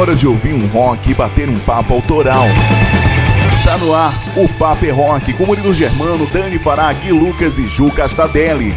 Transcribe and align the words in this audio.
hora 0.00 0.16
de 0.16 0.26
ouvir 0.26 0.54
um 0.54 0.66
rock 0.68 1.10
e 1.10 1.14
bater 1.14 1.46
um 1.46 1.58
papo 1.58 1.92
autoral. 1.92 2.46
Tá 3.62 3.76
no 3.76 3.94
ar 3.94 4.14
o 4.34 4.48
Papo 4.48 4.86
é 4.86 4.90
Rock 4.90 5.34
com 5.34 5.44
Murilo 5.44 5.74
Germano, 5.74 6.26
Dani 6.26 6.58
Fará, 6.58 6.90
Gui 6.90 7.12
Lucas 7.12 7.58
e 7.58 7.68
Ju 7.68 7.90
Castadelli. 7.90 8.74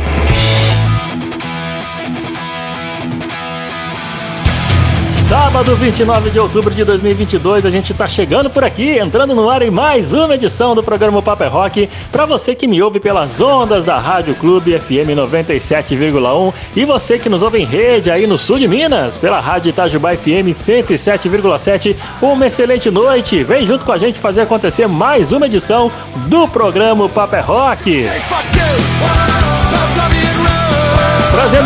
Sábado 5.33 5.75
29 5.75 6.29
de 6.29 6.39
outubro 6.39 6.75
de 6.75 6.83
2022, 6.83 7.65
a 7.65 7.71
gente 7.71 7.91
está 7.91 8.05
chegando 8.05 8.51
por 8.51 8.63
aqui, 8.63 8.99
entrando 8.99 9.33
no 9.33 9.49
ar 9.49 9.63
em 9.63 9.71
mais 9.71 10.13
uma 10.13 10.35
edição 10.35 10.75
do 10.75 10.83
programa 10.83 11.23
Paper 11.23 11.47
é 11.47 11.49
Rock. 11.49 11.89
Para 12.11 12.27
você 12.27 12.53
que 12.53 12.67
me 12.67 12.79
ouve 12.83 12.99
pelas 12.99 13.41
ondas 13.41 13.83
da 13.83 13.97
Rádio 13.97 14.35
Clube 14.35 14.77
FM 14.77 15.17
97,1 15.17 16.53
e 16.75 16.85
você 16.85 17.17
que 17.17 17.29
nos 17.29 17.41
ouve 17.41 17.57
em 17.57 17.65
rede 17.65 18.11
aí 18.11 18.27
no 18.27 18.37
sul 18.37 18.59
de 18.59 18.67
Minas, 18.67 19.17
pela 19.17 19.39
Rádio 19.39 19.71
Itajubá 19.71 20.15
FM 20.15 20.53
107,7, 20.53 21.95
uma 22.21 22.45
excelente 22.45 22.91
noite. 22.91 23.43
Vem 23.43 23.65
junto 23.65 23.85
com 23.85 23.91
a 23.91 23.97
gente 23.97 24.19
fazer 24.19 24.41
acontecer 24.41 24.87
mais 24.87 25.33
uma 25.33 25.47
edição 25.47 25.91
do 26.27 26.47
programa 26.47 27.09
Paper 27.09 27.39
é 27.39 27.41
Rock. 27.41 28.03
Trazendo 28.03 29.42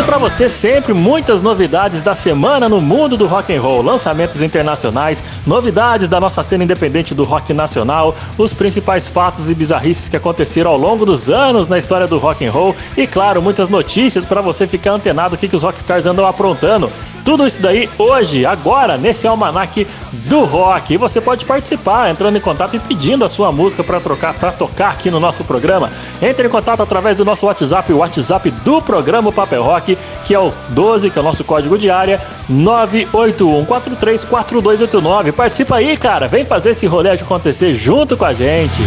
para 0.07 0.17
você 0.17 0.47
sempre 0.47 0.93
muitas 0.93 1.41
novidades 1.41 2.01
da 2.01 2.15
semana 2.15 2.69
no 2.69 2.79
mundo 2.79 3.17
do 3.17 3.27
rock 3.27 3.53
and 3.53 3.61
roll, 3.61 3.81
lançamentos 3.81 4.41
internacionais, 4.41 5.21
novidades 5.45 6.07
da 6.07 6.17
nossa 6.17 6.41
cena 6.43 6.63
independente 6.63 7.13
do 7.13 7.25
rock 7.25 7.53
nacional, 7.53 8.15
os 8.37 8.53
principais 8.53 9.09
fatos 9.09 9.49
e 9.49 9.53
bizarrices 9.53 10.07
que 10.07 10.15
aconteceram 10.15 10.71
ao 10.71 10.77
longo 10.77 11.05
dos 11.05 11.29
anos 11.29 11.67
na 11.67 11.77
história 11.77 12.07
do 12.07 12.17
rock 12.19 12.45
and 12.45 12.51
roll 12.51 12.73
e 12.95 13.05
claro, 13.05 13.41
muitas 13.41 13.67
notícias 13.67 14.25
para 14.25 14.39
você 14.39 14.65
ficar 14.65 14.91
antenado 14.91 15.35
o 15.35 15.37
que, 15.37 15.49
que 15.49 15.57
os 15.57 15.63
rockstars 15.63 16.05
andam 16.05 16.25
aprontando. 16.25 16.89
Tudo 17.27 17.45
isso 17.45 17.61
daí 17.61 17.89
hoje, 17.97 18.45
agora, 18.45 18.97
nesse 18.97 19.27
almanac 19.27 19.85
do 20.13 20.45
rock. 20.45 20.93
E 20.93 20.97
você 20.97 21.19
pode 21.19 21.43
participar 21.43 22.09
entrando 22.09 22.37
em 22.37 22.39
contato 22.39 22.77
e 22.77 22.79
pedindo 22.79 23.25
a 23.25 23.27
sua 23.27 23.51
música 23.51 23.83
para 23.83 23.99
trocar, 23.99 24.33
para 24.33 24.49
tocar 24.53 24.91
aqui 24.91 25.11
no 25.11 25.19
nosso 25.19 25.43
programa. 25.43 25.91
Entre 26.21 26.47
em 26.47 26.49
contato 26.49 26.81
através 26.81 27.17
do 27.17 27.25
nosso 27.25 27.45
WhatsApp, 27.45 27.91
o 27.91 27.97
WhatsApp 27.97 28.49
do 28.49 28.81
programa 28.81 29.29
Papel 29.33 29.61
Rock, 29.61 29.96
que 30.25 30.33
é 30.33 30.39
o 30.39 30.53
12, 30.69 31.09
que 31.09 31.17
é 31.17 31.21
o 31.21 31.23
nosso 31.23 31.43
código 31.43 31.75
de 31.77 31.89
área, 31.89 32.21
981434289. 32.51 35.31
Participa 35.31 35.77
aí, 35.77 35.97
cara. 35.97 36.27
Vem 36.27 36.45
fazer 36.45 36.71
esse 36.71 36.87
rolê 36.87 37.09
acontecer 37.09 37.73
junto 37.73 38.17
com 38.17 38.25
a 38.25 38.33
gente. 38.33 38.81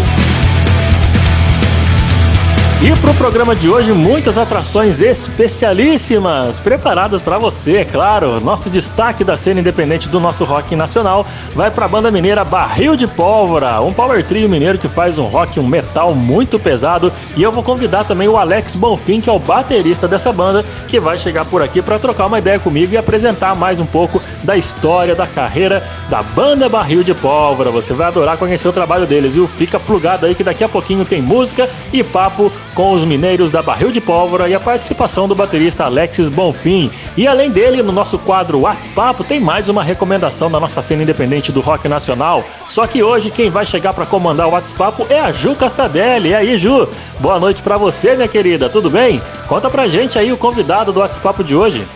E 2.82 2.96
pro 2.98 3.12
programa 3.12 3.54
de 3.54 3.68
hoje, 3.68 3.92
muitas 3.92 4.38
atrações 4.38 5.02
especialíssimas 5.02 6.58
preparadas 6.58 7.20
para 7.20 7.36
você, 7.36 7.76
é 7.76 7.84
claro. 7.84 8.40
Nosso 8.40 8.70
destaque 8.70 9.22
da 9.22 9.36
cena 9.36 9.60
independente 9.60 10.08
do 10.08 10.18
nosso 10.18 10.46
rock 10.46 10.74
nacional 10.74 11.26
vai 11.54 11.70
para 11.70 11.84
a 11.84 11.88
banda 11.88 12.10
mineira 12.10 12.42
Barril 12.42 12.96
de 12.96 13.06
Pólvora, 13.06 13.82
um 13.82 13.92
power 13.92 14.24
trio 14.24 14.48
mineiro 14.48 14.78
que 14.78 14.88
faz 14.88 15.18
um 15.18 15.24
rock, 15.24 15.60
um 15.60 15.66
metal 15.66 16.14
muito 16.14 16.58
pesado. 16.58 17.12
E 17.36 17.42
eu 17.42 17.52
vou 17.52 17.62
convidar 17.62 18.04
também 18.04 18.28
o 18.28 18.38
Alex 18.38 18.74
Bonfim, 18.76 19.20
que 19.20 19.28
é 19.28 19.32
o 19.32 19.38
baterista 19.38 20.08
dessa 20.08 20.32
banda, 20.32 20.64
que 20.88 20.98
vai 20.98 21.18
chegar 21.18 21.44
por 21.44 21.62
aqui 21.62 21.82
para 21.82 21.98
trocar 21.98 22.28
uma 22.28 22.38
ideia 22.38 22.58
comigo 22.58 22.94
e 22.94 22.96
apresentar 22.96 23.54
mais 23.54 23.78
um 23.78 23.86
pouco 23.86 24.22
da 24.42 24.56
história, 24.56 25.14
da 25.14 25.26
carreira 25.26 25.86
da 26.08 26.22
banda 26.22 26.66
Barril 26.66 27.04
de 27.04 27.12
Pólvora. 27.12 27.70
Você 27.70 27.92
vai 27.92 28.06
adorar 28.06 28.38
conhecer 28.38 28.68
o 28.68 28.72
trabalho 28.72 29.06
deles, 29.06 29.34
viu? 29.34 29.46
Fica 29.46 29.78
plugado 29.78 30.24
aí 30.24 30.34
que 30.34 30.42
daqui 30.42 30.64
a 30.64 30.68
pouquinho 30.68 31.04
tem 31.04 31.20
música 31.20 31.68
e 31.92 32.02
papo 32.02 32.50
com 32.74 32.92
os 32.92 33.04
mineiros 33.04 33.50
da 33.50 33.62
Barril 33.62 33.90
de 33.90 34.00
Pólvora 34.00 34.48
e 34.48 34.54
a 34.54 34.60
participação 34.60 35.26
do 35.26 35.34
baterista 35.34 35.84
Alexis 35.84 36.28
Bonfim. 36.28 36.90
E 37.16 37.26
além 37.26 37.50
dele, 37.50 37.82
no 37.82 37.92
nosso 37.92 38.18
quadro 38.18 38.60
WhatsApp, 38.60 39.24
tem 39.24 39.40
mais 39.40 39.68
uma 39.68 39.82
recomendação 39.82 40.50
da 40.50 40.60
nossa 40.60 40.82
cena 40.82 41.02
independente 41.02 41.52
do 41.52 41.60
rock 41.60 41.88
nacional. 41.88 42.44
Só 42.66 42.86
que 42.86 43.02
hoje 43.02 43.30
quem 43.30 43.50
vai 43.50 43.66
chegar 43.66 43.92
para 43.92 44.06
comandar 44.06 44.46
o 44.48 44.52
WhatsApp 44.52 45.06
é 45.08 45.20
a 45.20 45.32
Ju 45.32 45.54
Castadelli. 45.54 46.30
E 46.30 46.34
aí, 46.34 46.58
Ju? 46.58 46.88
Boa 47.18 47.38
noite 47.38 47.62
para 47.62 47.76
você, 47.76 48.14
minha 48.14 48.28
querida. 48.28 48.68
Tudo 48.68 48.90
bem? 48.90 49.20
Conta 49.48 49.68
pra 49.68 49.88
gente 49.88 50.18
aí 50.18 50.32
o 50.32 50.36
convidado 50.36 50.92
do 50.92 51.00
WhatsApp 51.00 51.42
de 51.44 51.54
hoje. 51.54 51.86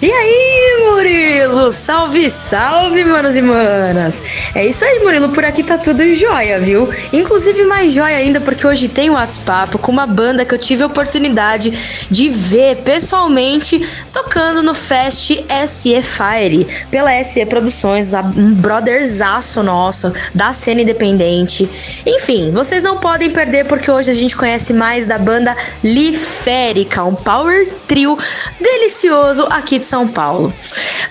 E 0.00 0.10
aí, 0.10 0.84
Murilo? 0.90 1.70
Salve, 1.70 2.28
salve, 2.30 3.04
manos 3.04 3.36
e 3.36 3.42
manas! 3.42 4.22
É 4.54 4.66
isso 4.66 4.84
aí, 4.84 5.00
Murilo. 5.00 5.28
Por 5.28 5.44
aqui 5.44 5.62
tá 5.62 5.78
tudo 5.78 6.14
jóia, 6.14 6.58
viu? 6.58 6.88
Inclusive 7.12 7.62
mais 7.64 7.92
jóia 7.92 8.16
ainda 8.16 8.40
porque 8.40 8.66
hoje 8.66 8.88
tem 8.88 9.10
um 9.10 9.14
WhatsApp 9.14 9.76
com 9.78 9.92
uma 9.92 10.06
banda 10.06 10.44
que 10.44 10.54
eu 10.54 10.58
tive 10.58 10.82
a 10.82 10.86
oportunidade 10.86 12.06
de 12.10 12.28
ver 12.28 12.76
pessoalmente 12.78 13.80
tocando 14.12 14.62
no 14.62 14.74
Fest 14.74 15.30
SE 15.66 16.02
Fire 16.02 16.66
pela 16.90 17.22
SE 17.22 17.44
Produções, 17.46 18.12
um 18.14 18.54
brotherzaço 18.54 19.62
nosso 19.62 20.12
da 20.34 20.52
cena 20.52 20.82
independente. 20.82 21.68
Enfim, 22.04 22.50
vocês 22.50 22.82
não 22.82 22.98
podem 22.98 23.30
perder 23.30 23.66
porque 23.66 23.90
hoje 23.90 24.10
a 24.10 24.14
gente 24.14 24.36
conhece 24.36 24.72
mais 24.72 25.06
da 25.06 25.18
banda 25.18 25.56
Liférica, 25.84 27.04
um 27.04 27.14
power 27.14 27.68
trio 27.86 28.18
delicioso 28.60 29.46
aqui 29.50 29.67
aqui 29.68 29.78
de 29.78 29.84
São 29.84 30.08
Paulo. 30.08 30.52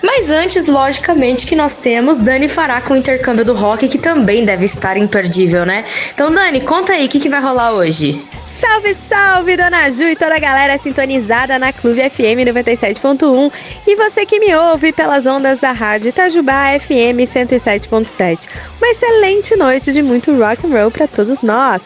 Mas 0.02 0.30
antes, 0.30 0.66
logicamente, 0.66 1.46
que 1.46 1.54
nós 1.54 1.76
temos 1.76 2.16
Dani 2.16 2.48
Fará 2.48 2.80
com 2.80 2.94
o 2.94 2.96
intercâmbio 2.96 3.44
do 3.44 3.54
rock, 3.54 3.88
que 3.88 3.98
também 3.98 4.44
deve 4.44 4.64
estar 4.64 4.96
imperdível, 4.96 5.64
né? 5.64 5.84
Então, 6.12 6.32
Dani, 6.32 6.60
conta 6.60 6.92
aí, 6.92 7.06
o 7.06 7.08
que, 7.08 7.20
que 7.20 7.28
vai 7.28 7.40
rolar 7.40 7.72
hoje? 7.72 8.20
Salve, 8.58 8.92
salve, 9.08 9.56
Dona 9.56 9.88
Ju 9.92 10.02
e 10.02 10.16
toda 10.16 10.34
a 10.34 10.38
galera 10.40 10.76
sintonizada 10.78 11.60
na 11.60 11.72
Clube 11.72 12.10
FM 12.10 12.42
97.1 12.48 13.52
e 13.86 13.94
você 13.94 14.26
que 14.26 14.40
me 14.40 14.52
ouve 14.52 14.92
pelas 14.92 15.26
ondas 15.26 15.60
da 15.60 15.70
rádio 15.70 16.08
Itajubá 16.08 16.76
FM 16.80 17.22
107.7. 17.22 18.48
Uma 18.76 18.88
excelente 18.88 19.54
noite 19.54 19.92
de 19.92 20.02
muito 20.02 20.36
rock 20.36 20.66
and 20.66 20.70
roll 20.70 20.90
para 20.90 21.06
todos 21.06 21.40
nós. 21.40 21.80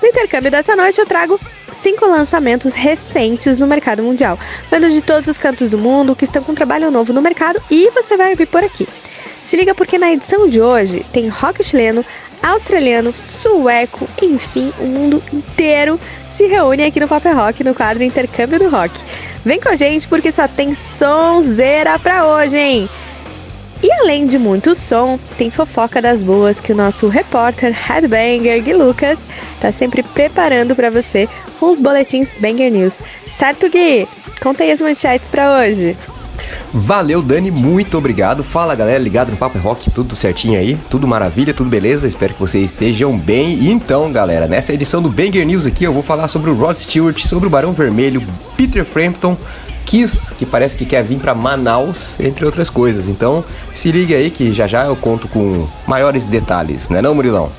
No 0.00 0.06
intercâmbio 0.06 0.48
dessa 0.48 0.76
noite 0.76 1.00
eu 1.00 1.06
trago 1.06 1.40
cinco 1.72 2.06
lançamentos 2.06 2.72
recentes 2.72 3.58
no 3.58 3.66
mercado 3.66 4.04
mundial. 4.04 4.38
Bandas 4.70 4.92
de 4.92 5.00
todos 5.00 5.28
os 5.28 5.36
cantos 5.36 5.70
do 5.70 5.78
mundo 5.78 6.14
que 6.14 6.24
estão 6.24 6.40
com 6.40 6.54
trabalho 6.54 6.88
novo 6.88 7.12
no 7.12 7.20
mercado 7.20 7.60
e 7.68 7.90
você 7.90 8.16
vai 8.16 8.30
ouvir 8.30 8.46
por 8.46 8.62
aqui. 8.62 8.86
Se 9.46 9.56
liga 9.56 9.76
porque 9.76 9.96
na 9.96 10.12
edição 10.12 10.48
de 10.48 10.60
hoje 10.60 11.06
tem 11.12 11.28
rock 11.28 11.62
chileno, 11.62 12.04
australiano, 12.42 13.12
sueco, 13.12 14.08
enfim, 14.22 14.72
o 14.78 14.84
mundo 14.84 15.22
inteiro 15.32 15.98
se 16.36 16.46
reúne 16.46 16.84
aqui 16.84 17.00
no 17.00 17.08
Pop 17.08 17.26
Rock 17.28 17.64
no 17.64 17.74
quadro 17.74 18.02
Intercâmbio 18.02 18.58
do 18.58 18.68
Rock. 18.68 18.92
Vem 19.44 19.60
com 19.60 19.68
a 19.68 19.76
gente 19.76 20.06
porque 20.08 20.30
só 20.30 20.46
tem 20.46 20.74
sonzeira 20.74 21.98
pra 21.98 22.26
hoje, 22.26 22.56
hein? 22.56 22.88
E 23.82 23.92
além 23.92 24.26
de 24.26 24.38
muito 24.38 24.74
som, 24.74 25.18
tem 25.36 25.50
fofoca 25.50 26.00
das 26.00 26.22
boas 26.22 26.58
que 26.60 26.72
o 26.72 26.76
nosso 26.76 27.08
repórter 27.08 27.72
Headbanger 27.72 28.62
Gui 28.62 28.72
Lucas 28.72 29.18
tá 29.60 29.70
sempre 29.70 30.02
preparando 30.02 30.74
para 30.74 30.90
você 30.90 31.28
com 31.60 31.70
os 31.70 31.78
boletins 31.78 32.34
Banger 32.40 32.72
News. 32.72 32.98
Certo, 33.38 33.68
Gui? 33.68 34.08
Conta 34.42 34.64
aí 34.64 34.72
as 34.72 34.80
manchetes 34.80 35.28
para 35.28 35.58
hoje. 35.58 35.96
Valeu, 36.72 37.22
Dani, 37.22 37.50
muito 37.50 37.96
obrigado. 37.96 38.44
Fala, 38.44 38.74
galera, 38.74 38.98
ligado 38.98 39.30
no 39.30 39.36
Papo 39.36 39.58
Rock, 39.58 39.90
tudo 39.90 40.14
certinho 40.14 40.58
aí? 40.58 40.76
Tudo 40.90 41.06
maravilha, 41.08 41.54
tudo 41.54 41.70
beleza? 41.70 42.06
Espero 42.06 42.34
que 42.34 42.40
vocês 42.40 42.66
estejam 42.66 43.16
bem. 43.16 43.70
Então, 43.70 44.12
galera, 44.12 44.46
nessa 44.46 44.72
edição 44.72 45.00
do 45.00 45.08
Banger 45.08 45.46
News 45.46 45.66
aqui, 45.66 45.84
eu 45.84 45.92
vou 45.92 46.02
falar 46.02 46.28
sobre 46.28 46.50
o 46.50 46.54
Rod 46.54 46.76
Stewart, 46.76 47.24
sobre 47.24 47.46
o 47.46 47.50
Barão 47.50 47.72
Vermelho, 47.72 48.22
Peter 48.56 48.84
Frampton, 48.84 49.36
Kiss, 49.86 50.34
que 50.34 50.44
parece 50.44 50.76
que 50.76 50.84
quer 50.84 51.02
vir 51.04 51.18
para 51.18 51.34
Manaus, 51.34 52.18
entre 52.18 52.44
outras 52.44 52.68
coisas. 52.68 53.08
Então, 53.08 53.44
se 53.72 53.90
liga 53.92 54.16
aí 54.16 54.30
que 54.30 54.52
já 54.52 54.66
já 54.66 54.84
eu 54.84 54.96
conto 54.96 55.28
com 55.28 55.66
maiores 55.86 56.26
detalhes, 56.26 56.88
né 56.88 57.00
não, 57.00 57.14
Murilão? 57.14 57.50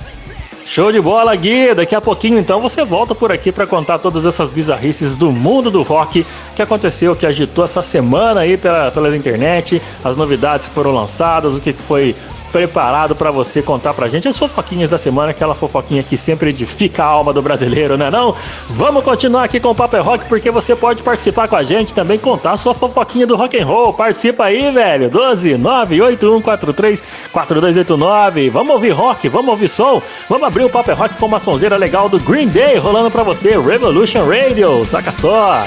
Show 0.68 0.92
de 0.92 1.00
bola, 1.00 1.34
Gui! 1.34 1.74
Daqui 1.74 1.96
a 1.96 2.02
pouquinho, 2.02 2.38
então, 2.38 2.60
você 2.60 2.84
volta 2.84 3.16
por 3.16 3.32
aqui 3.32 3.54
para 3.54 3.66
contar 3.66 4.00
todas 4.00 4.26
essas 4.26 4.52
bizarrices 4.52 5.16
do 5.16 5.32
mundo 5.32 5.72
do 5.72 5.82
rock 5.82 6.26
que 6.58 6.62
aconteceu, 6.62 7.16
que 7.16 7.26
agitou 7.26 7.64
essa 7.64 7.82
semana 7.82 8.42
aí 8.42 8.58
pela, 8.58 8.92
pela 8.92 9.16
internet, 9.16 9.82
as 10.04 10.18
novidades 10.18 10.68
que 10.68 10.74
foram 10.74 10.92
lançadas, 10.92 11.56
o 11.56 11.62
que 11.62 11.72
foi 11.72 12.14
preparado 12.58 13.16
para 13.16 13.30
você 13.30 13.62
contar 13.62 13.94
pra 13.94 14.10
gente 14.10 14.28
as 14.28 14.36
fofoquinhas 14.36 14.90
da 14.90 14.98
semana, 14.98 15.30
aquela 15.30 15.54
fofoquinha 15.54 16.02
que 16.02 16.18
sempre 16.18 16.50
edifica 16.50 17.04
a 17.04 17.06
alma 17.06 17.32
do 17.32 17.40
brasileiro, 17.40 17.96
né 17.96 18.10
não? 18.10 18.34
Vamos 18.68 19.04
continuar 19.04 19.44
aqui 19.44 19.60
com 19.60 19.70
o 19.70 19.76
Paper 19.76 20.04
Rock 20.04 20.26
porque 20.26 20.50
você 20.50 20.76
pode 20.76 21.04
participar 21.04 21.48
com 21.48 21.56
a 21.56 21.62
gente 21.62 21.94
também 21.94 22.18
contar 22.18 22.54
a 22.54 22.58
sua 22.58 22.74
fofoquinha 22.74 23.28
do 23.28 23.36
rock 23.36 23.60
and 23.60 23.66
roll. 23.66 23.94
Participa 23.94 24.46
aí, 24.46 24.72
velho. 24.72 25.08
12 25.08 25.56
98143 25.56 27.04
4289. 27.32 28.50
Vamos 28.50 28.74
ouvir 28.74 28.90
rock, 28.90 29.30
vamos 29.30 29.52
ouvir 29.52 29.70
som. 29.70 30.02
Vamos 30.28 30.48
abrir 30.48 30.64
o 30.64 30.70
Paper 30.70 30.98
Rock 30.98 31.16
com 31.16 31.28
uma 31.28 31.40
sonzeira 31.40 31.78
legal 31.78 32.10
do 32.10 32.20
Green 32.20 32.48
Day 32.48 32.78
rolando 32.78 33.12
para 33.12 33.22
você, 33.22 33.56
Revolution 33.56 34.26
Radio. 34.28 34.84
Saca 34.84 35.12
só. 35.12 35.64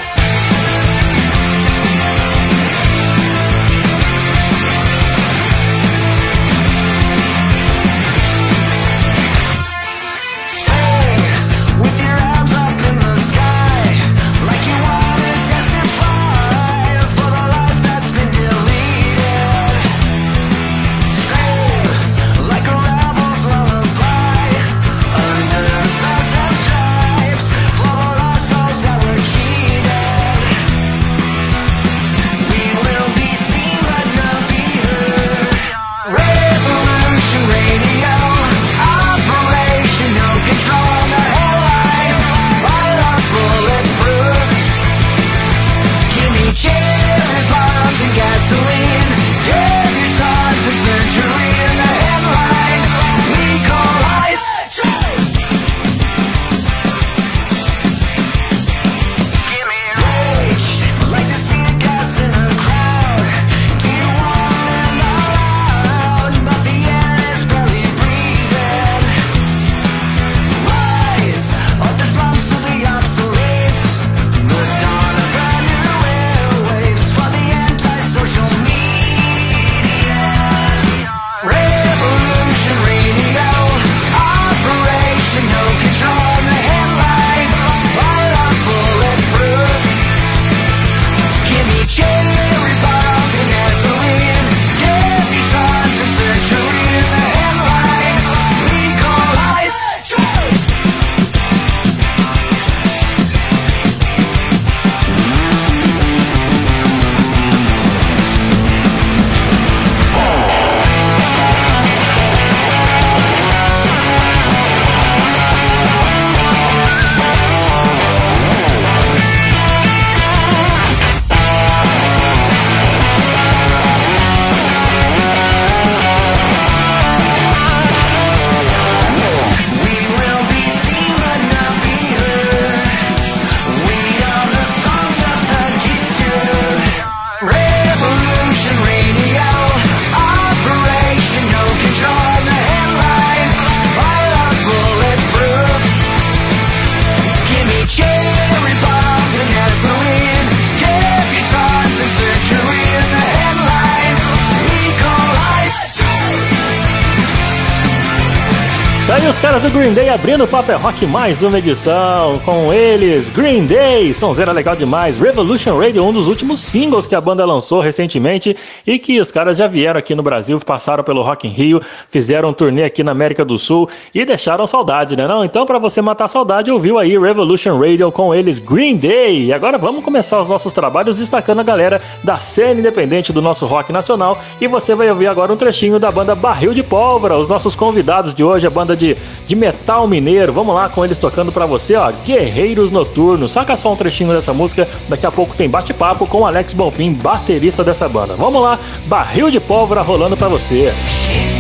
Os 159.31 159.39
caras 159.39 159.63
do 159.63 159.71
Green 159.71 159.95
Day 159.95 160.09
abrindo 160.09 160.43
o 160.43 160.49
Paper 160.49 160.77
Rock 160.77 161.07
mais 161.07 161.41
uma 161.41 161.57
edição 161.57 162.41
com 162.41 162.73
eles, 162.73 163.31
Green 163.31 163.65
Day, 163.65 164.13
sonzeira 164.13 164.51
legal 164.51 164.75
demais, 164.75 165.17
Revolution 165.17 165.79
Radio, 165.79 166.05
um 166.05 166.13
dos 166.13 166.27
últimos 166.27 166.59
singles 166.59 167.07
que 167.07 167.15
a 167.15 167.21
banda 167.21 167.45
lançou 167.45 167.81
recentemente 167.81 168.57
e 168.85 168.99
que 168.99 169.21
os 169.21 169.31
caras 169.31 169.57
já 169.57 169.69
vieram 169.69 170.01
aqui 170.01 170.17
no 170.17 170.23
Brasil, 170.23 170.59
passaram 170.59 171.05
pelo 171.05 171.23
Rock 171.23 171.47
in 171.47 171.53
Rio, 171.53 171.81
fizeram 172.09 172.49
um 172.49 172.53
turnê 172.53 172.83
aqui 172.83 173.05
na 173.05 173.13
América 173.13 173.45
do 173.45 173.57
Sul 173.57 173.89
e 174.13 174.25
deixaram 174.25 174.67
saudade, 174.67 175.15
né 175.15 175.29
não? 175.29 175.45
Então 175.45 175.65
para 175.65 175.79
você 175.79 176.03
matar 176.03 176.27
saudade, 176.27 176.69
ouviu 176.69 176.99
aí 176.99 177.17
Revolution 177.17 177.79
Radio 177.79 178.11
com 178.11 178.35
eles, 178.35 178.59
Green 178.59 178.97
Day. 178.97 179.45
E 179.45 179.53
agora 179.53 179.79
vamos 179.79 180.03
começar 180.03 180.41
os 180.41 180.49
nossos 180.49 180.73
trabalhos 180.73 181.19
destacando 181.19 181.61
a 181.61 181.65
galera 181.65 182.01
da 182.25 182.35
cena 182.35 182.81
independente 182.81 183.33
do 183.33 183.41
nosso 183.41 183.65
rock 183.65 183.93
nacional 183.93 184.41
e 184.61 184.67
você 184.67 184.93
vai 184.97 185.09
ouvir 185.09 185.29
agora 185.29 185.53
um 185.53 185.57
trechinho 185.57 186.01
da 186.01 186.11
banda 186.11 186.35
Barril 186.35 186.75
de 186.75 186.83
Pólvora, 186.83 187.39
os 187.39 187.49
nossos 187.49 187.77
convidados 187.77 188.35
de 188.35 188.43
hoje, 188.43 188.67
a 188.67 188.71
banda 188.71 188.97
de, 188.97 189.20
de 189.47 189.57
metal 189.57 190.07
mineiro. 190.07 190.53
Vamos 190.53 190.75
lá 190.75 190.89
com 190.89 191.05
eles 191.05 191.19
tocando 191.19 191.53
para 191.53 191.67
você, 191.67 191.97
ó, 191.97 192.13
Guerreiros 192.25 192.91
Noturnos. 192.91 193.53
Saca 193.53 193.77
só 193.77 193.93
um 193.93 193.97
trechinho 193.97 194.33
dessa 194.33 194.53
música, 194.53 194.89
daqui 195.09 195.27
a 195.27 195.31
pouco 195.31 195.55
tem 195.55 195.69
bate-papo 195.69 196.27
com 196.27 196.47
Alex 196.47 196.75
Bonfim, 196.75 197.13
baterista 197.13 197.85
dessa 197.85 198.09
banda. 198.09 198.35
Vamos 198.35 198.63
lá, 198.63 198.79
Barril 199.07 199.51
de 199.51 199.61
Pólvora 199.61 200.03
rolando 200.03 200.37
para 200.37 200.49
você. 200.49 200.93
Chega 200.93 201.60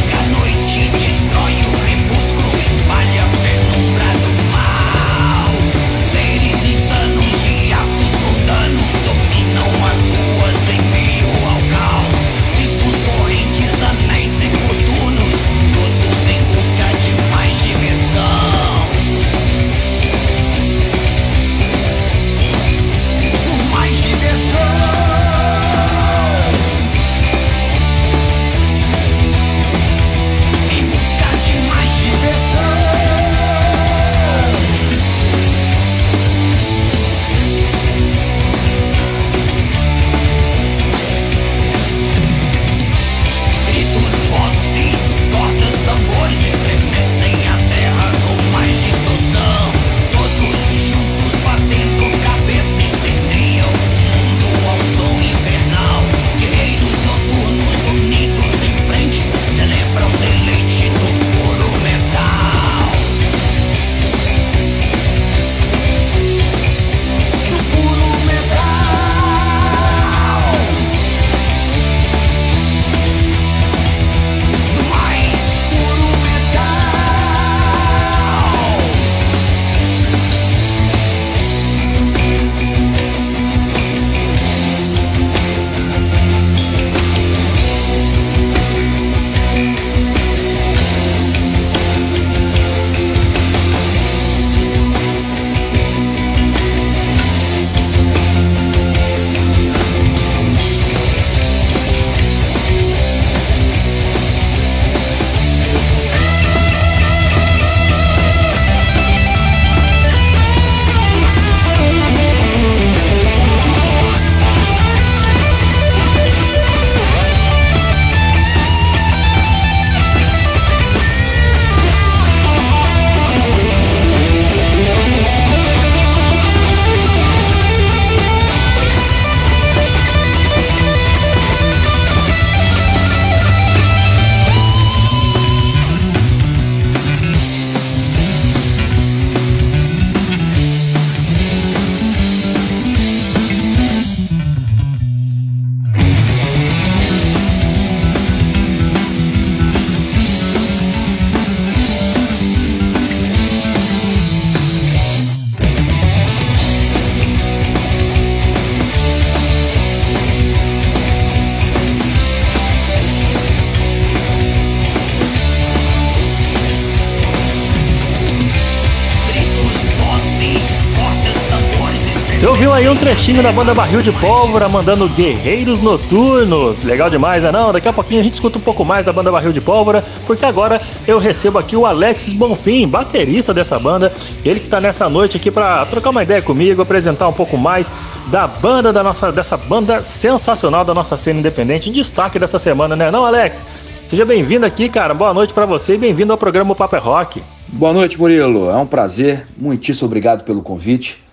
trechinho 173.10 173.42
da 173.42 173.50
banda 173.50 173.74
Barril 173.74 174.02
de 174.02 174.12
Pólvora 174.12 174.68
mandando 174.68 175.08
Guerreiros 175.08 175.82
Noturnos. 175.82 176.84
Legal 176.84 177.10
demais, 177.10 177.42
né? 177.42 177.50
Não, 177.50 177.72
daqui 177.72 177.88
a 177.88 177.92
pouquinho 177.92 178.20
a 178.20 178.22
gente 178.22 178.34
escuta 178.34 178.58
um 178.58 178.60
pouco 178.60 178.84
mais 178.84 179.04
da 179.04 179.12
banda 179.12 179.32
Barril 179.32 179.52
de 179.52 179.60
Pólvora, 179.60 180.04
porque 180.28 180.44
agora 180.44 180.80
eu 181.08 181.18
recebo 181.18 181.58
aqui 181.58 181.74
o 181.74 181.84
Alexis 181.84 182.32
Bonfim, 182.34 182.86
baterista 182.86 183.52
dessa 183.52 183.80
banda. 183.80 184.12
Ele 184.44 184.60
que 184.60 184.68
tá 184.68 184.80
nessa 184.80 185.08
noite 185.08 185.36
aqui 185.36 185.50
para 185.50 185.84
trocar 185.86 186.10
uma 186.10 186.22
ideia 186.22 186.40
comigo, 186.40 186.82
apresentar 186.82 187.26
um 187.26 187.32
pouco 187.32 187.58
mais 187.58 187.90
da 188.28 188.46
banda 188.46 188.92
da 188.92 189.02
nossa 189.02 189.32
dessa 189.32 189.56
banda 189.56 190.04
sensacional 190.04 190.84
da 190.84 190.94
nossa 190.94 191.16
cena 191.18 191.40
independente 191.40 191.90
em 191.90 191.92
destaque 191.92 192.38
dessa 192.38 192.60
semana, 192.60 192.94
né? 192.94 193.10
Não, 193.10 193.26
Alex? 193.26 193.66
Seja 194.06 194.24
bem-vindo 194.24 194.64
aqui, 194.64 194.88
cara. 194.88 195.12
Boa 195.14 195.34
noite 195.34 195.52
para 195.52 195.66
você 195.66 195.94
e 195.94 195.98
bem-vindo 195.98 196.30
ao 196.30 196.38
programa 196.38 196.76
Paper 196.76 197.02
Rock. 197.02 197.42
Boa 197.66 197.92
noite, 197.92 198.16
Murilo. 198.16 198.70
É 198.70 198.76
um 198.76 198.86
prazer. 198.86 199.48
Muitíssimo 199.58 200.06
obrigado 200.06 200.44
pelo 200.44 200.62
convite. 200.62 201.28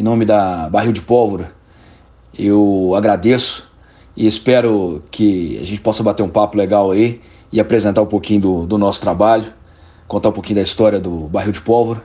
Em 0.00 0.02
nome 0.02 0.24
da 0.24 0.66
Barril 0.70 0.92
de 0.92 1.02
Pólvora, 1.02 1.52
eu 2.32 2.94
agradeço 2.96 3.70
e 4.16 4.26
espero 4.26 5.02
que 5.10 5.58
a 5.60 5.64
gente 5.66 5.78
possa 5.82 6.02
bater 6.02 6.22
um 6.22 6.28
papo 6.30 6.56
legal 6.56 6.90
aí 6.90 7.20
e 7.52 7.60
apresentar 7.60 8.00
um 8.00 8.06
pouquinho 8.06 8.40
do, 8.40 8.66
do 8.66 8.78
nosso 8.78 8.98
trabalho, 8.98 9.52
contar 10.08 10.30
um 10.30 10.32
pouquinho 10.32 10.56
da 10.56 10.62
história 10.62 10.98
do 10.98 11.28
Barril 11.28 11.52
de 11.52 11.60
Pólvora 11.60 12.02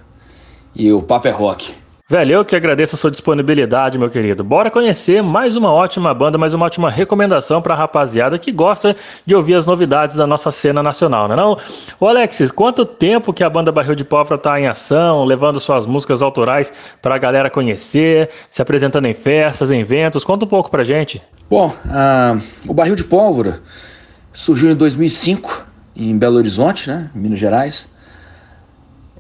e 0.76 0.92
o 0.92 1.02
Papo 1.02 1.30
é 1.30 1.32
Rock. 1.32 1.74
Velho, 2.08 2.34
eu 2.34 2.46
que 2.46 2.56
agradeço 2.56 2.94
a 2.94 3.00
sua 3.00 3.10
disponibilidade, 3.10 3.98
meu 3.98 4.12
querido. 4.12 4.44
Bora 4.44 4.70
conhecer 4.70 5.24
mais 5.24 5.56
uma 5.56 5.74
ótima 5.74 6.14
banda, 6.14 6.38
mais 6.38 6.54
uma 6.54 6.68
ótima 6.68 6.88
recomendação 6.88 7.64
pra 7.64 7.74
rapaziada 7.74 8.38
que 8.38 8.52
gosta 8.52 8.96
de 9.26 9.34
ouvir 9.34 9.56
as 9.56 9.66
novidades 9.66 10.16
da 10.16 10.28
nossa 10.28 10.52
cena 10.52 10.84
nacional, 10.84 11.28
né 11.28 11.36
não? 11.36 11.58
Ô 12.00 12.08
Alexis, 12.08 12.52
quanto 12.52 12.86
tempo 12.86 13.34
que 13.34 13.44
a 13.44 13.50
banda 13.50 13.72
Barril 13.72 13.96
de 13.96 14.06
Pólvora 14.06 14.40
tá 14.40 14.60
em 14.60 14.68
ação, 14.68 15.26
levando 15.26 15.60
suas 15.60 15.88
músicas 15.88 16.22
autorais 16.22 16.72
pra 17.02 17.18
galera 17.18 17.50
conhecer, 17.50 18.30
se 18.52 18.62
apresentando 18.62 19.08
em 19.08 19.16
festas, 19.16 19.72
em 19.72 19.80
eventos? 19.80 20.24
Conta 20.24 20.46
um 20.46 20.48
pouco 20.48 20.70
pra 20.70 20.84
gente. 20.84 21.20
Bom, 21.50 21.74
ah, 21.90 22.38
o 22.68 22.74
Barril 22.76 22.96
de 22.96 23.04
Pólvora 23.04 23.64
surgiu 24.32 24.70
em 24.70 24.76
2005 24.76 25.66
em 25.96 26.16
Belo 26.16 26.38
Horizonte, 26.38 26.88
né, 26.88 27.10
Minas 27.16 27.40
Gerais 27.40 27.95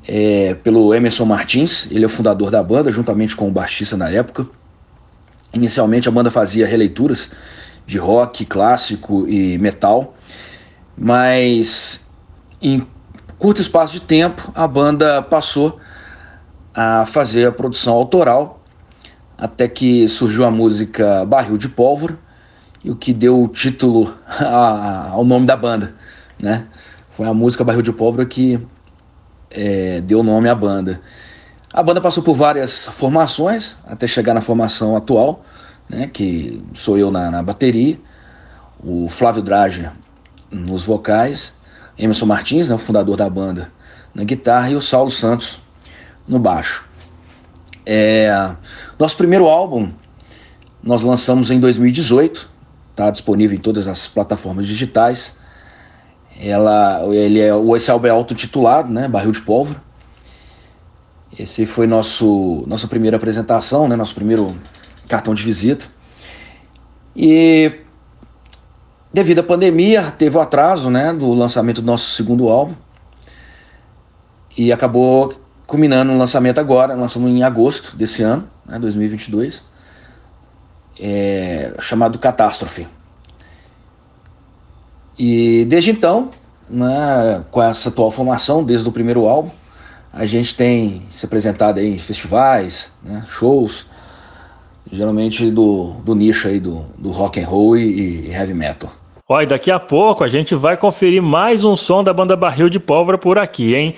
é, 0.07 0.53
pelo 0.55 0.93
Emerson 0.93 1.25
Martins, 1.25 1.87
ele 1.89 2.03
é 2.03 2.07
o 2.07 2.09
fundador 2.09 2.51
da 2.51 2.61
banda, 2.63 2.91
juntamente 2.91 3.35
com 3.35 3.47
o 3.47 3.51
baixista 3.51 3.97
na 3.97 4.09
época. 4.09 4.47
Inicialmente 5.53 6.07
a 6.07 6.11
banda 6.11 6.29
fazia 6.29 6.67
releituras 6.67 7.31
de 7.85 7.97
rock 7.97 8.45
clássico 8.45 9.27
e 9.27 9.57
metal, 9.57 10.15
mas 10.97 12.05
em 12.61 12.85
curto 13.37 13.61
espaço 13.61 13.93
de 13.93 14.01
tempo, 14.01 14.51
a 14.55 14.67
banda 14.67 15.21
passou 15.21 15.79
a 16.73 17.05
fazer 17.05 17.47
a 17.47 17.51
produção 17.51 17.93
autoral, 17.93 18.61
até 19.37 19.67
que 19.67 20.07
surgiu 20.07 20.45
a 20.45 20.51
música 20.51 21.25
Barril 21.25 21.57
de 21.57 21.69
Pólvora, 21.69 22.17
e 22.83 22.91
o 22.91 22.95
que 22.95 23.13
deu 23.13 23.41
o 23.41 23.47
título 23.47 24.13
ao 25.11 25.23
nome 25.23 25.45
da 25.45 25.57
banda, 25.57 25.95
né? 26.39 26.67
Foi 27.11 27.27
a 27.27 27.33
música 27.33 27.63
Barril 27.63 27.81
de 27.81 27.91
Pólvora 27.91 28.25
que 28.25 28.59
é, 29.55 30.01
deu 30.01 30.21
nome 30.21 30.49
à 30.49 30.55
banda. 30.55 31.01
A 31.73 31.81
banda 31.81 31.99
passou 31.99 32.21
por 32.21 32.35
várias 32.35 32.87
formações 32.87 33.77
até 33.85 34.05
chegar 34.05 34.33
na 34.33 34.41
formação 34.41 34.95
atual, 34.95 35.43
né, 35.89 36.09
que 36.11 36.63
sou 36.73 36.97
eu 36.97 37.09
na, 37.09 37.31
na 37.31 37.41
bateria, 37.41 37.99
o 38.79 39.07
Flávio 39.09 39.41
Drage 39.41 39.89
nos 40.51 40.83
vocais, 40.83 41.53
Emerson 41.97 42.25
Martins, 42.25 42.69
né, 42.69 42.75
o 42.75 42.77
fundador 42.77 43.17
da 43.17 43.29
banda, 43.29 43.71
na 44.13 44.23
guitarra 44.23 44.69
e 44.69 44.75
o 44.75 44.81
Saulo 44.81 45.09
Santos 45.09 45.59
no 46.27 46.39
baixo. 46.39 46.87
É, 47.85 48.51
nosso 48.97 49.15
primeiro 49.15 49.45
álbum 49.45 49.91
nós 50.81 51.03
lançamos 51.03 51.49
em 51.49 51.59
2018, 51.59 52.49
está 52.91 53.09
disponível 53.09 53.57
em 53.57 53.59
todas 53.59 53.87
as 53.87 54.07
plataformas 54.07 54.67
digitais. 54.67 55.35
Ela, 56.39 57.01
ele 57.13 57.39
é, 57.39 57.51
esse 57.75 57.89
álbum 57.89 58.07
é 58.07 58.09
autotitulado, 58.09 58.91
né, 58.91 59.07
Barril 59.07 59.31
de 59.31 59.41
Pólvora. 59.41 59.81
Esse 61.37 61.65
foi 61.65 61.87
nosso 61.87 62.63
nossa 62.67 62.87
primeira 62.87 63.17
apresentação, 63.17 63.87
né, 63.87 63.95
nosso 63.95 64.15
primeiro 64.15 64.55
cartão 65.07 65.33
de 65.33 65.43
visita. 65.43 65.85
E 67.15 67.79
devido 69.13 69.39
à 69.39 69.43
pandemia, 69.43 70.11
teve 70.17 70.37
o 70.37 70.41
atraso, 70.41 70.89
né, 70.89 71.13
do 71.13 71.31
lançamento 71.33 71.81
do 71.81 71.87
nosso 71.87 72.11
segundo 72.11 72.49
álbum. 72.49 72.73
E 74.57 74.71
acabou 74.71 75.33
culminando 75.65 76.11
o 76.11 76.17
lançamento 76.17 76.59
agora, 76.59 76.93
lançamos 76.93 77.29
em 77.29 77.43
agosto 77.43 77.95
desse 77.95 78.21
ano, 78.21 78.47
né, 78.65 78.77
2022, 78.77 79.63
é, 80.99 81.73
chamado 81.79 82.19
Catástrofe. 82.19 82.87
E 85.17 85.65
desde 85.65 85.91
então, 85.91 86.29
né, 86.69 87.43
com 87.51 87.61
essa 87.61 87.89
atual 87.89 88.11
formação, 88.11 88.63
desde 88.63 88.87
o 88.87 88.91
primeiro 88.91 89.25
álbum, 89.25 89.49
a 90.11 90.25
gente 90.25 90.55
tem 90.55 91.03
se 91.09 91.25
apresentado 91.25 91.79
em 91.79 91.97
festivais, 91.97 92.91
né, 93.03 93.23
shows, 93.27 93.85
geralmente 94.91 95.49
do, 95.51 95.95
do 96.03 96.15
nicho 96.15 96.47
aí 96.47 96.59
do, 96.59 96.85
do 96.97 97.11
rock 97.11 97.39
and 97.39 97.47
roll 97.47 97.77
e, 97.77 98.27
e 98.27 98.31
heavy 98.31 98.53
metal. 98.53 98.91
Olha, 99.27 99.47
daqui 99.47 99.71
a 99.71 99.79
pouco 99.79 100.23
a 100.23 100.27
gente 100.27 100.53
vai 100.53 100.77
conferir 100.77 101.21
mais 101.21 101.63
um 101.63 101.75
som 101.75 102.03
da 102.03 102.13
banda 102.13 102.35
Barril 102.35 102.69
de 102.69 102.79
Pólvora 102.79 103.17
por 103.17 103.39
aqui, 103.39 103.73
hein? 103.73 103.95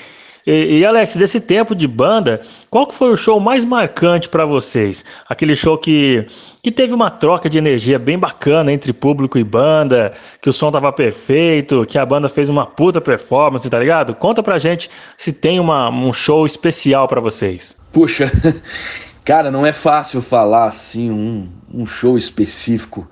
E, 0.47 0.79
e, 0.79 0.85
Alex, 0.85 1.17
desse 1.17 1.41
tempo 1.41 1.75
de 1.75 1.85
banda, 1.85 2.39
qual 2.69 2.87
que 2.87 2.93
foi 2.95 3.11
o 3.11 3.17
show 3.17 3.37
mais 3.37 3.65
marcante 3.65 4.29
para 4.29 4.45
vocês? 4.45 5.03
Aquele 5.27 5.57
show 5.57 5.77
que, 5.77 6.25
que 6.63 6.71
teve 6.71 6.93
uma 6.93 7.11
troca 7.11 7.49
de 7.49 7.57
energia 7.57 7.99
bem 7.99 8.17
bacana 8.17 8.71
entre 8.71 8.93
público 8.93 9.37
e 9.37 9.43
banda, 9.43 10.13
que 10.41 10.49
o 10.49 10.53
som 10.53 10.71
tava 10.71 10.93
perfeito, 10.93 11.85
que 11.85 11.97
a 11.97 12.05
banda 12.05 12.29
fez 12.29 12.47
uma 12.47 12.65
puta 12.65 13.01
performance, 13.01 13.69
tá 13.69 13.77
ligado? 13.77 14.15
Conta 14.15 14.41
pra 14.41 14.57
gente 14.57 14.89
se 15.17 15.33
tem 15.33 15.59
uma, 15.59 15.89
um 15.89 16.13
show 16.13 16.45
especial 16.45 17.09
para 17.09 17.19
vocês. 17.19 17.77
Puxa, 17.91 18.31
cara, 19.25 19.51
não 19.51 19.65
é 19.65 19.73
fácil 19.73 20.21
falar 20.21 20.67
assim 20.67 21.11
um, 21.11 21.49
um 21.73 21.85
show 21.85 22.17
específico 22.17 23.05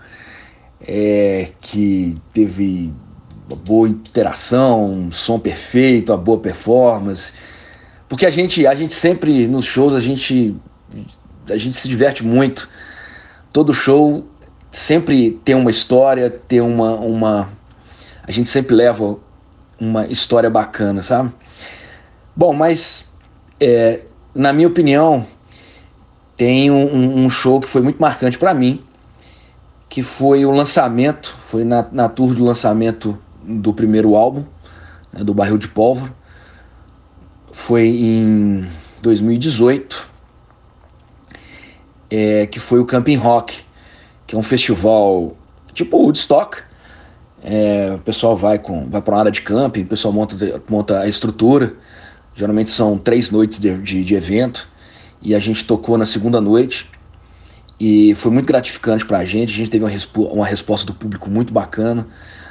é, 0.80 1.50
que 1.60 2.16
teve 2.32 2.94
uma 3.48 3.56
boa 3.56 3.88
interação, 3.88 4.92
um 4.92 5.12
som 5.12 5.40
perfeito, 5.40 6.12
uma 6.12 6.18
boa 6.18 6.40
performance. 6.40 7.34
Porque 8.10 8.26
a 8.26 8.30
gente, 8.30 8.66
a 8.66 8.76
gente 8.76 8.94
sempre 8.94 9.48
nos 9.48 9.66
shows 9.66 9.94
a 9.94 10.00
gente 10.00 10.56
a 11.50 11.58
gente 11.58 11.76
se 11.76 11.88
diverte 11.88 12.24
muito. 12.24 12.70
Todo 13.54 13.74
show 13.74 14.26
sempre 14.72 15.40
tem 15.44 15.56
uma 15.56 15.72
história, 15.72 16.30
tem 16.30 16.62
uma 16.62 16.92
uma 16.96 17.50
a 18.24 18.32
gente 18.32 18.50
sempre 18.50 18.76
leva 18.76 19.18
uma 19.80 20.08
história 20.08 20.50
bacana, 20.50 21.04
sabe? 21.04 21.32
Bom, 22.36 22.54
mas 22.54 23.08
é, 23.60 24.02
na 24.34 24.52
minha 24.52 24.68
opinião 24.68 25.26
tem 26.36 26.70
um, 26.70 27.26
um 27.26 27.30
show 27.30 27.62
que 27.62 27.68
foi 27.68 27.82
muito 27.82 28.02
marcante 28.02 28.38
para 28.38 28.54
mim, 28.54 28.84
que 29.88 30.04
foi 30.04 30.46
o 30.46 30.52
lançamento, 30.52 31.38
foi 31.46 31.64
na, 31.64 31.88
na 31.92 32.10
tour 32.10 32.34
do 32.34 32.44
lançamento 32.44 33.18
do 33.46 33.74
primeiro 33.74 34.16
álbum, 34.16 34.44
né, 35.12 35.24
do 35.24 35.34
Barril 35.34 35.58
de 35.58 35.68
Pólvora. 35.68 36.14
Foi 37.52 37.88
em 37.88 38.68
2018, 39.02 40.10
é, 42.10 42.46
que 42.48 42.60
foi 42.60 42.80
o 42.80 42.86
Camping 42.86 43.16
Rock, 43.16 43.62
que 44.28 44.36
é 44.36 44.38
um 44.38 44.44
festival 44.44 45.38
tipo 45.74 45.98
Woodstock. 45.98 46.64
É, 47.44 47.94
o 47.96 48.00
pessoal 48.00 48.36
vai, 48.36 48.58
com, 48.58 48.90
vai 48.90 49.02
para 49.02 49.14
uma 49.14 49.20
área 49.20 49.32
de 49.32 49.42
camping, 49.42 49.84
o 49.84 49.86
pessoal 49.86 50.12
monta, 50.12 50.36
monta 50.68 51.00
a 51.02 51.08
estrutura. 51.08 51.76
Geralmente 52.34 52.72
são 52.72 52.98
três 52.98 53.30
noites 53.30 53.60
de, 53.60 53.78
de, 53.78 54.04
de 54.04 54.16
evento. 54.16 54.68
E 55.22 55.36
a 55.36 55.40
gente 55.40 55.64
tocou 55.64 55.98
na 55.98 56.06
segunda 56.06 56.42
noite 56.42 56.90
e 57.80 58.16
foi 58.16 58.32
muito 58.32 58.48
gratificante 58.48 59.06
para 59.06 59.20
a 59.20 59.26
gente. 59.26 59.54
A 59.54 59.58
gente 59.58 59.70
teve 59.70 59.86
uma, 59.86 59.92
uma 60.32 60.46
resposta 60.46 60.86
do 60.86 60.94
público 60.94 61.30
muito 61.30 61.54
bacana 61.54 62.08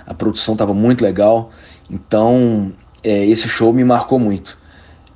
a 0.06 0.14
produção 0.14 0.54
estava 0.54 0.74
muito 0.74 1.02
legal. 1.02 1.50
Então, 1.90 2.72
é, 3.02 3.24
esse 3.26 3.48
show 3.48 3.72
me 3.72 3.84
marcou 3.84 4.18
muito, 4.18 4.58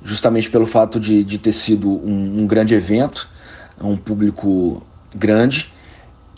justamente 0.03 0.49
pelo 0.49 0.65
fato 0.65 0.99
de, 0.99 1.23
de 1.23 1.37
ter 1.37 1.53
sido 1.53 1.89
um, 1.89 2.41
um 2.41 2.47
grande 2.47 2.73
evento, 2.73 3.29
um 3.81 3.95
público 3.95 4.83
grande 5.15 5.71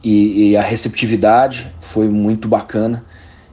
e, 0.03 0.51
e, 0.51 0.57
a 0.57 0.61
receptividade 0.61 1.71
foi 1.79 2.07
muito 2.07 2.47
bacana. 2.47 3.03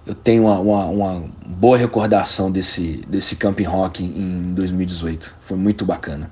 Eu 0.06 0.14
tenho 0.14 0.44
uma, 0.44 0.58
uma, 0.58 0.84
uma, 0.86 1.24
boa 1.44 1.76
recordação 1.76 2.50
desse, 2.50 3.04
desse 3.06 3.36
Camping 3.36 3.64
Rock 3.64 4.02
em 4.02 4.54
2018. 4.54 5.34
Foi 5.42 5.56
muito 5.56 5.84
bacana. 5.84 6.30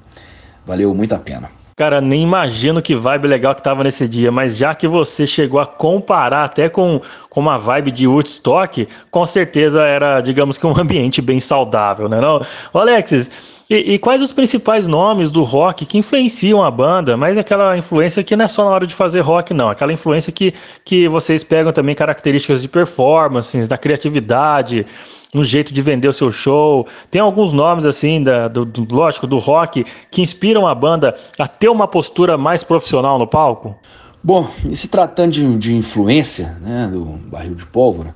Valeu 0.65 0.95
muito 0.95 1.15
a 1.15 1.19
pena. 1.19 1.51
Cara, 1.77 2.01
nem 2.01 2.23
imagino 2.23 2.81
que 2.81 2.95
vibe 2.95 3.29
legal 3.29 3.55
que 3.55 3.63
tava 3.63 3.85
nesse 3.85 4.09
dia, 4.09 4.33
mas 4.33 4.57
já 4.57 4.75
que 4.75 4.89
você 4.89 5.27
chegou 5.27 5.61
a 5.61 5.67
comparar 5.67 6.45
até 6.45 6.71
com, 6.71 6.99
com 7.29 7.39
uma 7.39 7.59
vibe 7.59 7.91
de 7.91 8.07
Woodstock, 8.07 8.89
com 9.11 9.27
certeza 9.27 9.83
era, 9.83 10.23
digamos 10.23 10.57
que 10.57 10.67
um 10.67 10.73
ambiente 10.81 11.21
bem 11.21 11.39
saudável, 11.39 12.09
né 12.09 12.19
não? 12.19 12.41
Ô 12.73 12.79
Alexis, 12.79 13.56
e, 13.69 13.95
e, 13.95 13.99
quais 13.99 14.23
os 14.23 14.31
principais 14.31 14.87
nomes 14.87 15.29
do 15.29 15.43
rock 15.43 15.85
que 15.85 15.99
influenciam 15.99 16.63
a 16.63 16.71
banda? 16.71 17.17
Mas 17.17 17.37
aquela 17.37 17.77
influência 17.77 18.23
que 18.23 18.37
não 18.37 18.45
é 18.45 18.49
só 18.49 18.65
na 18.65 18.71
hora 18.71 18.87
de 18.87 18.95
fazer 18.95 19.21
rock, 19.21 19.53
não. 19.53 19.69
Aquela 19.69 19.93
influência 19.93 20.33
que, 20.33 20.55
que 20.85 21.09
vocês 21.09 21.43
pegam 21.43 21.73
também 21.73 21.93
características 21.93 22.63
de 22.63 22.69
performance, 22.69 23.69
da 23.69 23.77
criatividade, 23.77 24.87
no 25.35 25.43
jeito 25.43 25.75
de 25.75 25.83
vender 25.83 26.07
o 26.07 26.13
seu 26.13 26.31
show. 26.31 26.87
Tem 27.11 27.21
alguns 27.21 27.53
nomes, 27.53 27.85
assim, 27.85 28.23
da, 28.23 28.47
do, 28.47 28.65
do, 28.65 28.95
lógico, 28.95 29.27
do 29.27 29.39
rock, 29.39 29.85
que 30.13 30.23
inspiram 30.23 30.65
a 30.65 30.75
banda 30.75 31.13
a 31.37 31.49
ter 31.49 31.69
uma 31.69 31.89
postura 31.89 32.39
mais 32.39 32.63
profissional 32.63 33.19
no 33.19 33.27
palco? 33.27 33.77
Bom, 34.23 34.49
e 34.69 34.77
se 34.77 34.87
tratando 34.87 35.33
de, 35.33 35.59
de 35.59 35.75
influência, 35.75 36.57
né, 36.61 36.89
do 36.91 37.05
barril 37.05 37.57
de 37.57 37.67
pólvora, 37.67 38.15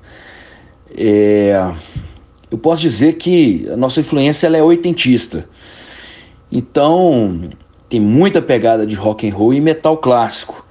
é, 0.96 1.72
eu 2.50 2.58
posso 2.58 2.82
dizer 2.82 3.14
que 3.14 3.68
a 3.72 3.76
nossa 3.76 4.00
influência 4.00 4.46
ela 4.46 4.56
é 4.56 4.62
oitentista. 4.62 5.48
Então, 6.50 7.50
tem 7.88 8.00
muita 8.00 8.42
pegada 8.42 8.86
de 8.86 8.96
rock 8.96 9.28
and 9.28 9.34
roll 9.34 9.54
e 9.54 9.60
metal 9.60 9.98
clássico. 9.98 10.64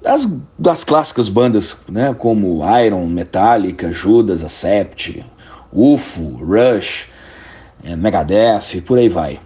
Das, 0.00 0.32
das 0.56 0.84
clássicas 0.84 1.28
bandas, 1.28 1.76
né, 1.88 2.14
como 2.14 2.62
Iron, 2.80 3.04
Metallica, 3.06 3.90
Judas, 3.90 4.44
Accept, 4.44 5.24
UFO, 5.72 6.36
Rush, 6.36 7.08
é, 7.82 7.96
Megadeth, 7.96 8.80
por 8.86 8.98
aí 8.98 9.08
vai. 9.08 9.40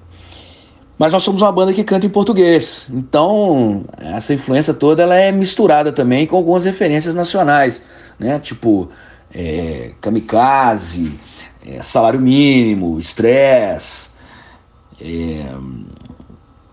Mas 0.98 1.12
nós 1.12 1.22
somos 1.22 1.42
uma 1.42 1.50
banda 1.50 1.72
que 1.72 1.82
canta 1.82 2.06
em 2.06 2.10
português, 2.10 2.86
então 2.90 3.84
essa 3.98 4.34
influência 4.34 4.72
toda 4.72 5.02
ela 5.02 5.16
é 5.16 5.32
misturada 5.32 5.90
também 5.90 6.26
com 6.26 6.36
algumas 6.36 6.64
referências 6.64 7.14
nacionais, 7.14 7.82
né? 8.18 8.38
Tipo 8.38 8.88
é, 9.34 9.92
Kamikaze, 10.00 11.18
é, 11.66 11.82
Salário 11.82 12.20
Mínimo, 12.20 12.98
Stress, 12.98 14.10
é, 15.00 15.46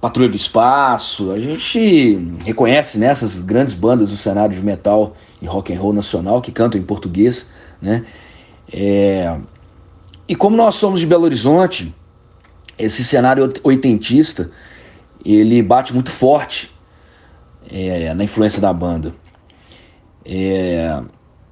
Patrulha 0.02 0.30
do 0.30 0.38
Espaço. 0.38 1.32
A 1.32 1.40
gente 1.40 2.38
reconhece 2.44 2.98
nessas 2.98 3.38
né, 3.38 3.46
grandes 3.46 3.74
bandas 3.74 4.10
do 4.12 4.18
cenário 4.18 4.56
de 4.56 4.62
metal 4.62 5.16
e 5.42 5.46
rock 5.46 5.74
and 5.74 5.80
roll 5.80 5.94
nacional 5.94 6.42
que 6.42 6.52
cantam 6.52 6.80
em 6.80 6.84
português, 6.84 7.50
né? 7.82 8.06
É... 8.72 9.38
E 10.28 10.36
como 10.36 10.56
nós 10.56 10.76
somos 10.76 11.00
de 11.00 11.08
Belo 11.08 11.24
Horizonte, 11.24 11.94
esse 12.78 13.04
cenário 13.04 13.52
oitentista, 13.64 14.52
ele 15.26 15.62
bate 15.62 15.94
muito 15.94 16.12
forte 16.12 16.72
é, 17.70 18.14
na 18.14 18.24
influência 18.24 18.62
da 18.62 18.72
banda. 18.72 19.14
É... 20.24 21.02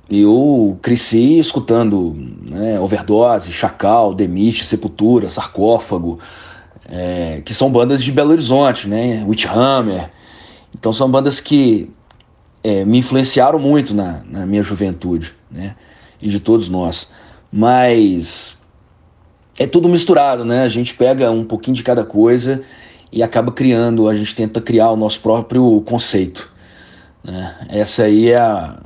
eu 0.10 0.78
cresci 0.82 1.38
escutando 1.38 2.15
né, 2.50 2.80
Overdose, 2.80 3.52
Chacal, 3.52 4.13
Demite, 4.13 4.65
Sepultura, 4.65 5.30
Sarcófago, 5.30 6.20
é, 6.89 7.41
que 7.43 7.54
são 7.54 7.70
bandas 7.70 8.02
de 8.02 8.12
Belo 8.12 8.32
Horizonte, 8.32 8.88
né? 8.88 9.24
Witchhammer. 9.28 10.10
Então 10.74 10.93
são 10.93 11.10
bandas 11.10 11.39
que 11.41 11.89
é, 12.63 12.86
me 12.86 13.00
influenciaram 13.00 13.60
muito 13.60 13.93
na, 13.93 14.22
na 14.30 14.46
minha 14.46 14.63
juventude, 14.63 15.34
né? 15.52 15.76
E 16.22 16.30
de 16.30 16.39
todos 16.39 16.70
nós. 16.70 17.12
Mas 17.52 18.58
é 19.60 19.67
tudo 19.67 19.89
misturado, 19.89 20.46
né? 20.46 20.63
A 20.63 20.70
gente 20.70 20.93
pega 20.93 21.30
um 21.30 21.43
pouquinho 21.43 21.76
de 21.76 21.84
cada 21.84 22.06
coisa 22.06 22.62
e 23.12 23.22
acaba 23.22 23.52
criando, 23.52 24.08
a 24.08 24.15
gente 24.15 24.34
tenta 24.34 24.62
criar 24.62 24.91
o 24.91 24.96
nosso 24.96 25.20
próprio 25.20 25.82
conceito. 25.82 26.50
Né? 27.24 27.56
Essa 27.70 28.04
aí 28.04 28.30
é 28.30 28.38
a, 28.38 28.80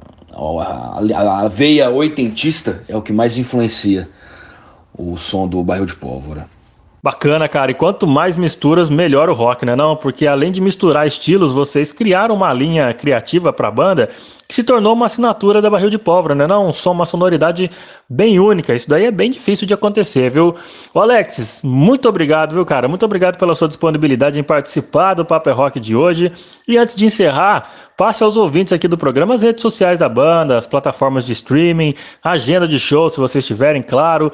a, 0.59 1.43
a 1.43 1.47
veia 1.47 1.89
oitentista, 1.89 2.83
é 2.87 2.95
o 2.95 3.01
que 3.01 3.13
mais 3.13 3.37
influencia 3.37 4.09
o 4.97 5.15
som 5.17 5.47
do 5.47 5.63
Barril 5.63 5.85
de 5.85 5.95
Pólvora. 5.95 6.47
Bacana, 7.03 7.49
cara. 7.49 7.71
E 7.71 7.73
quanto 7.73 8.05
mais 8.05 8.37
misturas, 8.37 8.87
melhor 8.87 9.27
o 9.27 9.33
rock, 9.33 9.65
né? 9.65 9.75
Não, 9.75 9.95
porque 9.95 10.27
além 10.27 10.51
de 10.51 10.61
misturar 10.61 11.07
estilos, 11.07 11.51
vocês 11.51 11.91
criaram 11.91 12.35
uma 12.35 12.53
linha 12.53 12.93
criativa 12.93 13.51
para 13.51 13.69
a 13.69 13.71
banda 13.71 14.09
que 14.47 14.53
se 14.53 14.63
tornou 14.63 14.93
uma 14.93 15.07
assinatura 15.07 15.61
da 15.61 15.69
Barril 15.69 15.89
de 15.89 15.97
Pólvora, 15.97 16.35
né? 16.35 16.45
Não, 16.45 16.71
som, 16.71 16.91
uma 16.91 17.07
sonoridade 17.07 17.71
bem 18.07 18.39
única. 18.39 18.75
Isso 18.75 18.87
daí 18.87 19.05
é 19.05 19.11
bem 19.11 19.31
difícil 19.31 19.65
de 19.65 19.73
acontecer, 19.73 20.29
viu? 20.29 20.53
Ô 20.93 20.99
Alexis, 20.99 21.61
muito 21.63 22.07
obrigado, 22.07 22.53
viu, 22.53 22.65
cara? 22.65 22.87
Muito 22.87 23.03
obrigado 23.03 23.35
pela 23.35 23.55
sua 23.55 23.67
disponibilidade 23.67 24.39
em 24.39 24.43
participar 24.43 25.15
do 25.15 25.25
Paper 25.25 25.55
Rock 25.55 25.79
de 25.79 25.95
hoje. 25.95 26.31
E 26.67 26.77
antes 26.77 26.95
de 26.95 27.05
encerrar, 27.05 27.67
passe 27.97 28.23
aos 28.23 28.37
ouvintes 28.37 28.73
aqui 28.73 28.87
do 28.87 28.97
programa 28.97 29.33
as 29.33 29.41
redes 29.41 29.63
sociais 29.63 29.97
da 29.97 30.09
banda, 30.09 30.55
as 30.55 30.67
plataformas 30.67 31.25
de 31.25 31.31
streaming, 31.31 31.95
agenda 32.23 32.67
de 32.67 32.79
show, 32.79 33.09
se 33.09 33.19
vocês 33.19 33.43
tiverem, 33.47 33.81
claro. 33.81 34.31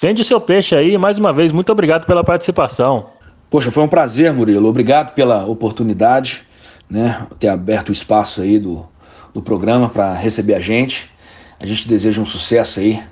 Vende 0.00 0.22
o 0.22 0.24
seu 0.24 0.40
peixe 0.40 0.76
aí. 0.76 0.96
Mais 0.96 1.18
uma 1.18 1.32
vez, 1.32 1.50
muito 1.50 1.72
obrigado 1.72 2.06
pela 2.06 2.22
participação. 2.22 3.06
Poxa, 3.50 3.68
foi 3.72 3.82
um 3.82 3.88
prazer, 3.88 4.32
Murilo. 4.32 4.68
Obrigado 4.68 5.12
pela 5.12 5.44
oportunidade, 5.44 6.42
né? 6.88 7.26
Ter 7.40 7.48
aberto 7.48 7.88
o 7.88 7.92
espaço 7.92 8.40
aí 8.40 8.60
do, 8.60 8.86
do 9.34 9.42
programa 9.42 9.88
para 9.88 10.14
receber 10.14 10.54
a 10.54 10.60
gente. 10.60 11.10
A 11.58 11.66
gente 11.66 11.88
deseja 11.88 12.22
um 12.22 12.24
sucesso 12.24 12.78
aí 12.78 13.02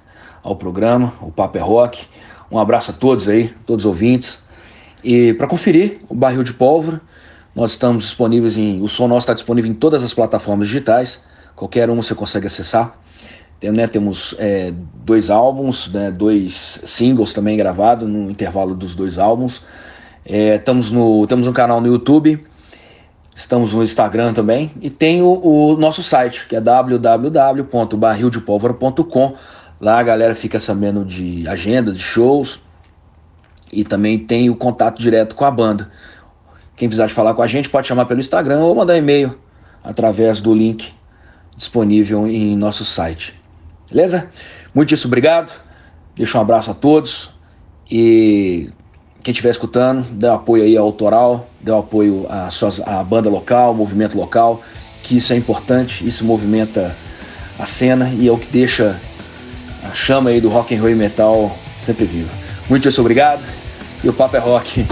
ao 0.44 0.54
programa, 0.54 1.12
o 1.20 1.32
Papo 1.32 1.58
é 1.58 1.60
Rock. 1.60 2.06
Um 2.48 2.56
abraço 2.56 2.92
a 2.92 2.94
todos 2.94 3.28
aí, 3.28 3.52
todos 3.66 3.84
os 3.84 3.88
ouvintes. 3.88 4.44
E 5.02 5.34
para 5.34 5.48
conferir 5.48 5.98
o 6.08 6.14
Barril 6.14 6.44
de 6.44 6.52
Pólvora, 6.52 7.00
nós 7.52 7.72
estamos 7.72 8.04
disponíveis 8.04 8.56
em. 8.56 8.80
O 8.80 8.86
som 8.86 9.08
nosso 9.08 9.24
está 9.24 9.34
disponível 9.34 9.68
em 9.68 9.74
todas 9.74 10.04
as 10.04 10.14
plataformas 10.14 10.68
digitais. 10.68 11.24
Qualquer 11.56 11.90
uma 11.90 12.00
você 12.00 12.14
consegue 12.14 12.46
acessar. 12.46 12.96
Tem, 13.58 13.72
né, 13.72 13.86
temos 13.86 14.34
é, 14.38 14.72
dois 15.04 15.30
álbuns, 15.30 15.90
né, 15.92 16.10
dois 16.10 16.80
singles 16.84 17.32
também 17.32 17.56
gravados 17.56 18.06
no 18.08 18.30
intervalo 18.30 18.74
dos 18.74 18.94
dois 18.94 19.18
álbuns. 19.18 19.62
É, 20.24 20.56
estamos 20.56 20.90
no, 20.90 21.26
temos 21.26 21.46
um 21.46 21.52
canal 21.52 21.80
no 21.80 21.86
YouTube, 21.86 22.44
estamos 23.34 23.72
no 23.72 23.82
Instagram 23.82 24.32
também 24.32 24.70
e 24.80 24.90
tem 24.90 25.22
o, 25.22 25.40
o 25.40 25.76
nosso 25.76 26.02
site 26.02 26.46
que 26.46 26.56
é 26.56 26.60
www.barrildepólvora.com. 26.60 29.34
Lá 29.80 29.98
a 29.98 30.02
galera 30.02 30.34
fica 30.34 30.58
sabendo 30.58 31.04
de 31.04 31.46
agenda, 31.46 31.92
de 31.92 32.00
shows 32.00 32.60
e 33.72 33.84
também 33.84 34.18
tem 34.18 34.50
o 34.50 34.56
contato 34.56 35.00
direto 35.00 35.36
com 35.36 35.44
a 35.44 35.50
banda. 35.50 35.90
Quem 36.74 36.88
precisar 36.88 37.06
de 37.06 37.14
falar 37.14 37.34
com 37.34 37.42
a 37.42 37.46
gente 37.46 37.70
pode 37.70 37.86
chamar 37.86 38.06
pelo 38.06 38.20
Instagram 38.20 38.60
ou 38.60 38.74
mandar 38.74 38.96
e-mail 38.96 39.38
através 39.82 40.40
do 40.40 40.52
link 40.52 40.92
disponível 41.56 42.26
em 42.26 42.56
nosso 42.56 42.84
site. 42.84 43.35
Beleza? 43.90 44.28
Muitíssimo 44.74 45.08
obrigado. 45.08 45.54
Deixa 46.16 46.38
um 46.38 46.40
abraço 46.40 46.70
a 46.70 46.74
todos. 46.74 47.30
E 47.90 48.70
quem 49.22 49.32
estiver 49.32 49.50
escutando, 49.50 50.04
dê 50.12 50.28
um 50.28 50.34
apoio 50.34 50.64
aí 50.64 50.76
ao 50.76 50.86
autoral, 50.86 51.48
dê 51.60 51.70
um 51.70 51.78
apoio 51.78 52.26
à, 52.28 52.50
suas, 52.50 52.80
à 52.80 53.02
banda 53.02 53.28
local, 53.28 53.68
ao 53.68 53.74
movimento 53.74 54.16
local, 54.16 54.62
que 55.02 55.16
isso 55.16 55.32
é 55.32 55.36
importante, 55.36 56.06
isso 56.06 56.24
movimenta 56.24 56.94
a 57.58 57.66
cena 57.66 58.08
e 58.10 58.28
é 58.28 58.32
o 58.32 58.38
que 58.38 58.46
deixa 58.46 58.96
a 59.84 59.94
chama 59.94 60.30
aí 60.30 60.40
do 60.40 60.48
rock 60.48 60.74
and 60.74 60.80
roll 60.80 60.90
e 60.90 60.94
metal 60.94 61.56
sempre 61.78 62.04
viva. 62.04 62.30
Muitíssimo 62.68 63.02
obrigado 63.02 63.42
e 64.02 64.08
o 64.08 64.12
papo 64.12 64.36
é 64.36 64.40
rock. 64.40 64.86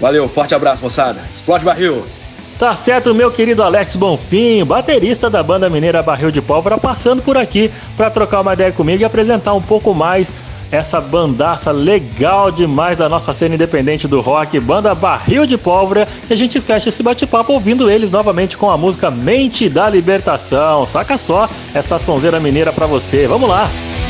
Valeu, 0.00 0.28
forte 0.28 0.54
abraço, 0.54 0.82
moçada. 0.82 1.20
Explode 1.34 1.64
barril! 1.64 2.17
Tá 2.58 2.74
certo, 2.74 3.14
meu 3.14 3.30
querido 3.30 3.62
Alex 3.62 3.94
Bonfim, 3.94 4.64
baterista 4.64 5.30
da 5.30 5.44
banda 5.44 5.68
mineira 5.68 6.02
Barril 6.02 6.32
de 6.32 6.42
Pólvora, 6.42 6.76
passando 6.76 7.22
por 7.22 7.36
aqui 7.36 7.70
para 7.96 8.10
trocar 8.10 8.40
uma 8.40 8.52
ideia 8.52 8.72
comigo 8.72 9.00
e 9.00 9.04
apresentar 9.04 9.54
um 9.54 9.62
pouco 9.62 9.94
mais 9.94 10.34
essa 10.68 11.00
bandaça 11.00 11.70
legal 11.70 12.50
demais 12.50 12.98
da 12.98 13.08
nossa 13.08 13.32
cena 13.32 13.54
independente 13.54 14.08
do 14.08 14.20
rock, 14.20 14.58
banda 14.58 14.92
Barril 14.92 15.46
de 15.46 15.56
Pólvora, 15.56 16.08
e 16.28 16.32
a 16.32 16.36
gente 16.36 16.60
fecha 16.60 16.88
esse 16.88 17.00
bate-papo 17.00 17.52
ouvindo 17.52 17.88
eles 17.88 18.10
novamente 18.10 18.58
com 18.58 18.68
a 18.68 18.76
música 18.76 19.08
Mente 19.08 19.68
da 19.68 19.88
Libertação. 19.88 20.84
Saca 20.84 21.16
só 21.16 21.48
essa 21.72 21.96
sonzeira 21.96 22.40
mineira 22.40 22.72
para 22.72 22.86
você. 22.86 23.28
Vamos 23.28 23.48
lá. 23.48 23.70
Descenda 23.70 24.07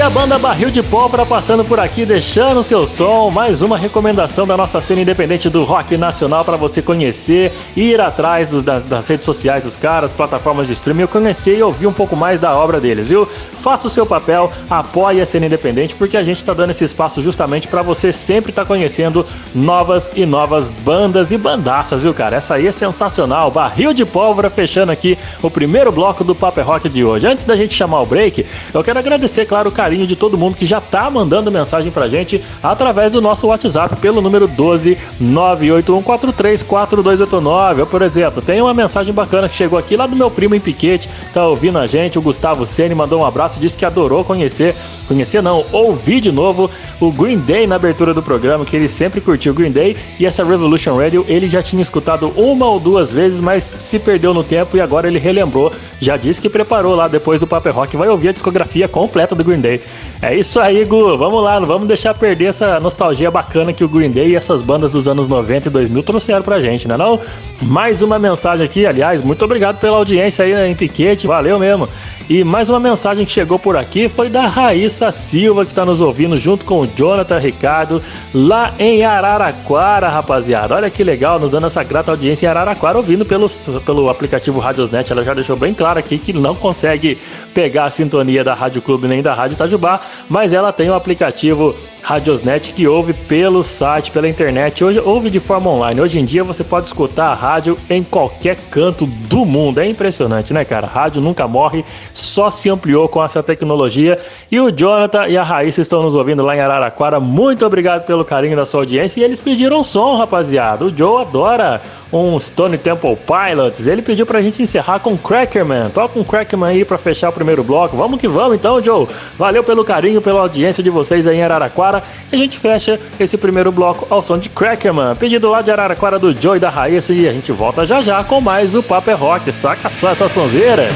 Essa 0.00 0.06
é 0.08 0.12
a 0.12 0.14
banda 0.18 0.38
Barril 0.38 0.70
de 0.70 0.82
Pólvora 0.82 1.26
passando 1.26 1.62
por 1.62 1.78
aqui, 1.78 2.06
deixando 2.06 2.62
seu 2.62 2.86
som. 2.86 3.28
Mais 3.28 3.60
uma 3.60 3.76
recomendação 3.76 4.46
da 4.46 4.56
nossa 4.56 4.80
cena 4.80 5.02
independente 5.02 5.50
do 5.50 5.62
rock 5.62 5.94
nacional 5.98 6.42
para 6.42 6.56
você 6.56 6.80
conhecer 6.80 7.52
ir 7.76 8.00
atrás 8.00 8.48
dos- 8.48 8.62
das, 8.62 8.82
das 8.82 9.06
redes 9.06 9.26
sociais 9.26 9.64
dos 9.64 9.76
caras, 9.76 10.10
plataformas 10.10 10.66
de 10.66 10.72
streaming, 10.72 11.06
conhecer 11.06 11.58
e 11.58 11.62
ouvir 11.62 11.86
um 11.86 11.92
pouco 11.92 12.16
mais 12.16 12.40
da 12.40 12.56
obra 12.56 12.80
deles, 12.80 13.08
viu? 13.08 13.26
Faça 13.26 13.88
o 13.88 13.90
seu 13.90 14.06
papel, 14.06 14.50
apoie 14.70 15.20
a 15.20 15.26
cena 15.26 15.44
independente, 15.44 15.94
porque 15.94 16.16
a 16.16 16.22
gente 16.22 16.42
tá 16.42 16.54
dando 16.54 16.70
esse 16.70 16.82
espaço 16.82 17.20
justamente 17.20 17.68
para 17.68 17.82
você 17.82 18.10
sempre 18.10 18.52
estar 18.52 18.64
conhecendo 18.64 19.22
novas 19.54 20.10
e 20.16 20.24
novas 20.24 20.70
bandas 20.70 21.30
e 21.30 21.36
bandaças, 21.36 22.00
viu, 22.00 22.14
cara? 22.14 22.36
Essa 22.36 22.54
aí 22.54 22.66
é 22.66 22.72
sensacional. 22.72 23.50
Barril 23.50 23.92
de 23.92 24.06
Pólvora 24.06 24.48
fechando 24.48 24.90
aqui 24.90 25.18
o 25.42 25.50
primeiro 25.50 25.92
bloco 25.92 26.24
do 26.24 26.34
Paper 26.34 26.66
Rock 26.66 26.88
de 26.88 27.04
hoje. 27.04 27.26
Antes 27.26 27.44
da 27.44 27.54
gente 27.54 27.74
chamar 27.74 28.00
o 28.00 28.06
break, 28.06 28.46
eu 28.72 28.82
quero 28.82 28.98
agradecer, 28.98 29.44
claro, 29.44 29.68
o 29.68 29.72
carinho 29.90 30.06
de 30.06 30.14
todo 30.14 30.38
mundo 30.38 30.56
que 30.56 30.64
já 30.64 30.80
tá 30.80 31.10
mandando 31.10 31.50
mensagem 31.50 31.90
pra 31.90 32.06
gente 32.06 32.40
através 32.62 33.10
do 33.10 33.20
nosso 33.20 33.48
WhatsApp 33.48 33.96
pelo 33.96 34.20
número 34.20 34.46
12 34.46 34.96
981434289. 35.20 37.86
Por 37.86 38.02
exemplo, 38.02 38.40
tem 38.40 38.62
uma 38.62 38.72
mensagem 38.72 39.12
bacana 39.12 39.48
que 39.48 39.56
chegou 39.56 39.76
aqui 39.76 39.96
lá 39.96 40.06
do 40.06 40.14
meu 40.14 40.30
primo 40.30 40.54
em 40.54 40.60
Piquete, 40.60 41.10
tá 41.34 41.44
ouvindo 41.44 41.76
a 41.76 41.88
gente, 41.88 42.20
o 42.20 42.22
Gustavo 42.22 42.64
Ceni 42.64 42.94
mandou 42.94 43.22
um 43.22 43.26
abraço, 43.26 43.58
disse 43.58 43.76
que 43.76 43.84
adorou 43.84 44.22
conhecer, 44.22 44.76
conhecer 45.08 45.42
não, 45.42 45.64
ouvir 45.72 46.20
de 46.20 46.30
novo 46.30 46.70
o 47.00 47.10
Green 47.10 47.38
Day 47.38 47.66
na 47.66 47.74
abertura 47.74 48.14
do 48.14 48.22
programa, 48.22 48.64
que 48.64 48.76
ele 48.76 48.86
sempre 48.86 49.20
curtiu 49.20 49.50
o 49.50 49.54
Green 49.56 49.72
Day 49.72 49.96
e 50.20 50.26
essa 50.26 50.44
Revolution 50.44 50.96
Radio 50.96 51.26
ele 51.26 51.48
já 51.48 51.64
tinha 51.64 51.82
escutado 51.82 52.32
uma 52.36 52.66
ou 52.66 52.78
duas 52.78 53.12
vezes, 53.12 53.40
mas 53.40 53.76
se 53.80 53.98
perdeu 53.98 54.32
no 54.32 54.44
tempo 54.44 54.76
e 54.76 54.80
agora 54.80 55.08
ele 55.08 55.18
relembrou. 55.18 55.72
Já 56.00 56.16
disse 56.16 56.40
que 56.40 56.48
preparou 56.48 56.94
lá 56.94 57.08
depois 57.08 57.40
do 57.40 57.46
Paper 57.46 57.74
Rock, 57.74 57.96
vai 57.96 58.08
ouvir 58.08 58.28
a 58.28 58.32
discografia 58.32 58.86
completa 58.86 59.34
do 59.34 59.42
Green 59.42 59.60
Day. 59.60 59.79
É 60.22 60.36
isso 60.36 60.60
aí, 60.60 60.84
Gu, 60.84 61.16
vamos 61.16 61.42
lá, 61.42 61.58
não 61.58 61.66
vamos 61.66 61.88
deixar 61.88 62.12
perder 62.12 62.46
essa 62.46 62.78
nostalgia 62.78 63.30
bacana 63.30 63.72
que 63.72 63.82
o 63.82 63.88
Green 63.88 64.10
Day 64.10 64.28
e 64.28 64.36
essas 64.36 64.60
bandas 64.60 64.92
dos 64.92 65.08
anos 65.08 65.26
90 65.26 65.68
e 65.68 65.70
2000 65.70 66.02
trouxeram 66.02 66.42
pra 66.42 66.60
gente, 66.60 66.86
né 66.86 66.94
não? 66.94 67.18
Mais 67.62 68.02
uma 68.02 68.18
mensagem 68.18 68.66
aqui, 68.66 68.84
aliás, 68.84 69.22
muito 69.22 69.42
obrigado 69.42 69.80
pela 69.80 69.96
audiência 69.96 70.44
aí 70.44 70.52
né, 70.52 70.68
em 70.68 70.74
Piquete, 70.74 71.26
valeu 71.26 71.58
mesmo. 71.58 71.88
E 72.30 72.44
mais 72.44 72.68
uma 72.68 72.78
mensagem 72.78 73.24
que 73.24 73.32
chegou 73.32 73.58
por 73.58 73.76
aqui 73.76 74.08
foi 74.08 74.28
da 74.28 74.46
Raíssa 74.46 75.10
Silva, 75.10 75.64
que 75.64 75.72
está 75.72 75.84
nos 75.84 76.00
ouvindo 76.00 76.38
junto 76.38 76.64
com 76.64 76.82
o 76.82 76.86
Jonathan 76.86 77.38
Ricardo, 77.38 78.00
lá 78.32 78.72
em 78.78 79.02
Araraquara, 79.02 80.08
rapaziada. 80.08 80.76
Olha 80.76 80.88
que 80.88 81.02
legal, 81.02 81.40
nos 81.40 81.50
dando 81.50 81.66
essa 81.66 81.82
grata 81.82 82.12
audiência 82.12 82.46
em 82.46 82.48
Araraquara, 82.48 82.98
ouvindo 82.98 83.24
pelo, 83.24 83.48
pelo 83.84 84.08
aplicativo 84.08 84.60
Radiosnet. 84.60 85.10
Ela 85.10 85.24
já 85.24 85.34
deixou 85.34 85.56
bem 85.56 85.74
claro 85.74 85.98
aqui 85.98 86.18
que 86.18 86.32
não 86.32 86.54
consegue 86.54 87.18
pegar 87.52 87.86
a 87.86 87.90
sintonia 87.90 88.44
da 88.44 88.54
Rádio 88.54 88.80
Clube 88.80 89.08
nem 89.08 89.22
da 89.22 89.34
Rádio 89.34 89.56
Itajubá, 89.70 90.00
mas 90.28 90.52
ela 90.52 90.72
tem 90.72 90.90
o 90.90 90.94
aplicativo 90.94 91.74
Radiosnet 92.02 92.72
que 92.72 92.88
ouve 92.88 93.12
pelo 93.12 93.62
site, 93.62 94.10
pela 94.10 94.28
internet, 94.28 94.82
hoje 94.82 94.98
ouve 95.00 95.30
de 95.30 95.38
forma 95.38 95.70
online. 95.70 96.00
Hoje 96.00 96.18
em 96.18 96.24
dia 96.24 96.42
você 96.42 96.64
pode 96.64 96.86
escutar 96.86 97.26
a 97.26 97.34
rádio 97.34 97.78
em 97.88 98.02
qualquer 98.02 98.56
canto 98.70 99.06
do 99.06 99.44
mundo. 99.44 99.78
É 99.80 99.86
impressionante, 99.86 100.52
né, 100.52 100.64
cara? 100.64 100.86
A 100.86 100.90
rádio 100.90 101.22
nunca 101.22 101.46
morre, 101.46 101.84
só 102.12 102.50
se 102.50 102.68
ampliou 102.68 103.08
com 103.08 103.24
essa 103.24 103.42
tecnologia. 103.42 104.18
E 104.50 104.58
o 104.58 104.70
Jonathan 104.70 105.28
e 105.28 105.36
a 105.36 105.42
Raíssa 105.42 105.80
estão 105.80 106.02
nos 106.02 106.14
ouvindo 106.14 106.42
lá 106.42 106.56
em 106.56 106.60
Araraquara. 106.60 107.20
Muito 107.20 107.64
obrigado 107.64 108.04
pelo 108.06 108.24
carinho 108.24 108.56
da 108.56 108.66
sua 108.66 108.80
audiência. 108.80 109.20
E 109.20 109.24
eles 109.24 109.40
pediram 109.40 109.82
som, 109.82 110.16
rapaziada. 110.16 110.84
O 110.84 110.96
Joe 110.96 111.22
adora 111.22 111.80
um 112.12 112.38
Stone 112.40 112.76
Temple 112.76 113.16
Pilots. 113.16 113.86
Ele 113.86 114.02
pediu 114.02 114.26
pra 114.26 114.42
gente 114.42 114.62
encerrar 114.62 114.98
com 115.00 115.16
Crackerman. 115.16 115.90
Toca 115.90 116.18
um 116.18 116.24
Crackerman 116.24 116.70
aí 116.70 116.84
pra 116.84 116.98
fechar 116.98 117.28
o 117.28 117.32
primeiro 117.32 117.62
bloco. 117.62 117.96
Vamos 117.96 118.20
que 118.20 118.26
vamos 118.26 118.56
então, 118.56 118.82
Joe. 118.82 119.06
Valeu 119.38 119.62
pelo 119.62 119.84
carinho, 119.84 120.20
pela 120.20 120.40
audiência 120.40 120.82
de 120.82 120.90
vocês 120.90 121.26
aí 121.26 121.38
em 121.38 121.42
Araraquara. 121.42 121.89
E 122.30 122.34
a 122.34 122.38
gente 122.38 122.58
fecha 122.58 122.98
esse 123.18 123.36
primeiro 123.36 123.72
bloco 123.72 124.06
ao 124.10 124.22
som 124.22 124.38
de 124.38 124.48
Crackerman. 124.48 125.14
Pedido 125.16 125.48
lá 125.48 125.62
de 125.62 125.70
Araraquara 125.70 126.18
do 126.18 126.32
Joe 126.38 126.56
e 126.56 126.60
da 126.60 126.70
Raíssa. 126.70 127.12
E 127.12 127.28
a 127.28 127.32
gente 127.32 127.52
volta 127.52 127.84
já 127.84 128.00
já 128.00 128.22
com 128.22 128.40
mais 128.40 128.74
o 128.74 128.82
Paper 128.82 129.16
Rock. 129.16 129.52
Saca 129.52 129.90
só 129.90 130.10
essa 130.10 130.28
sonzeira. 130.28 130.88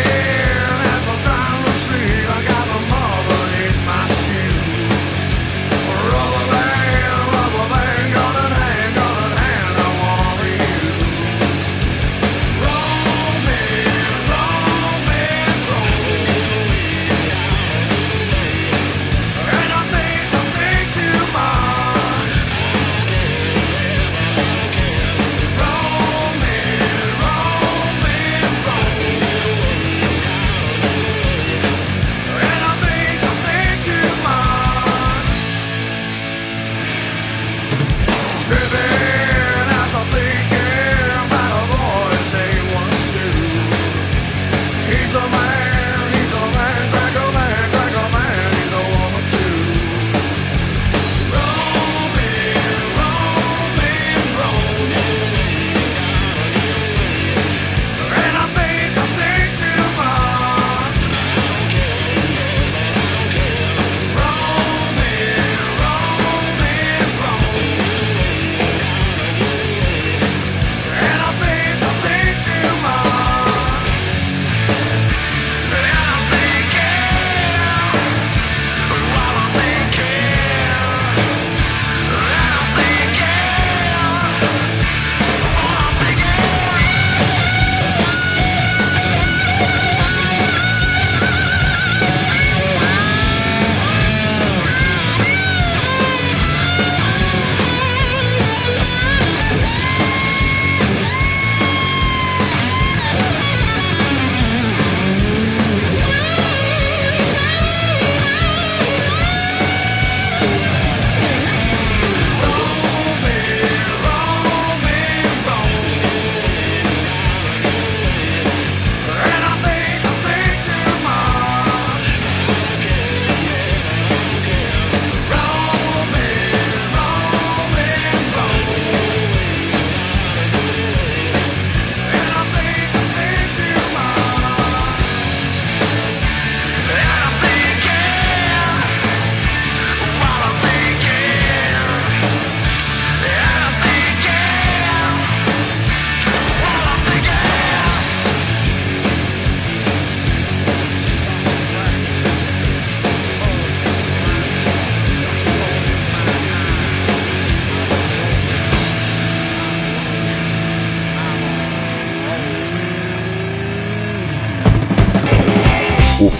O 0.00 0.03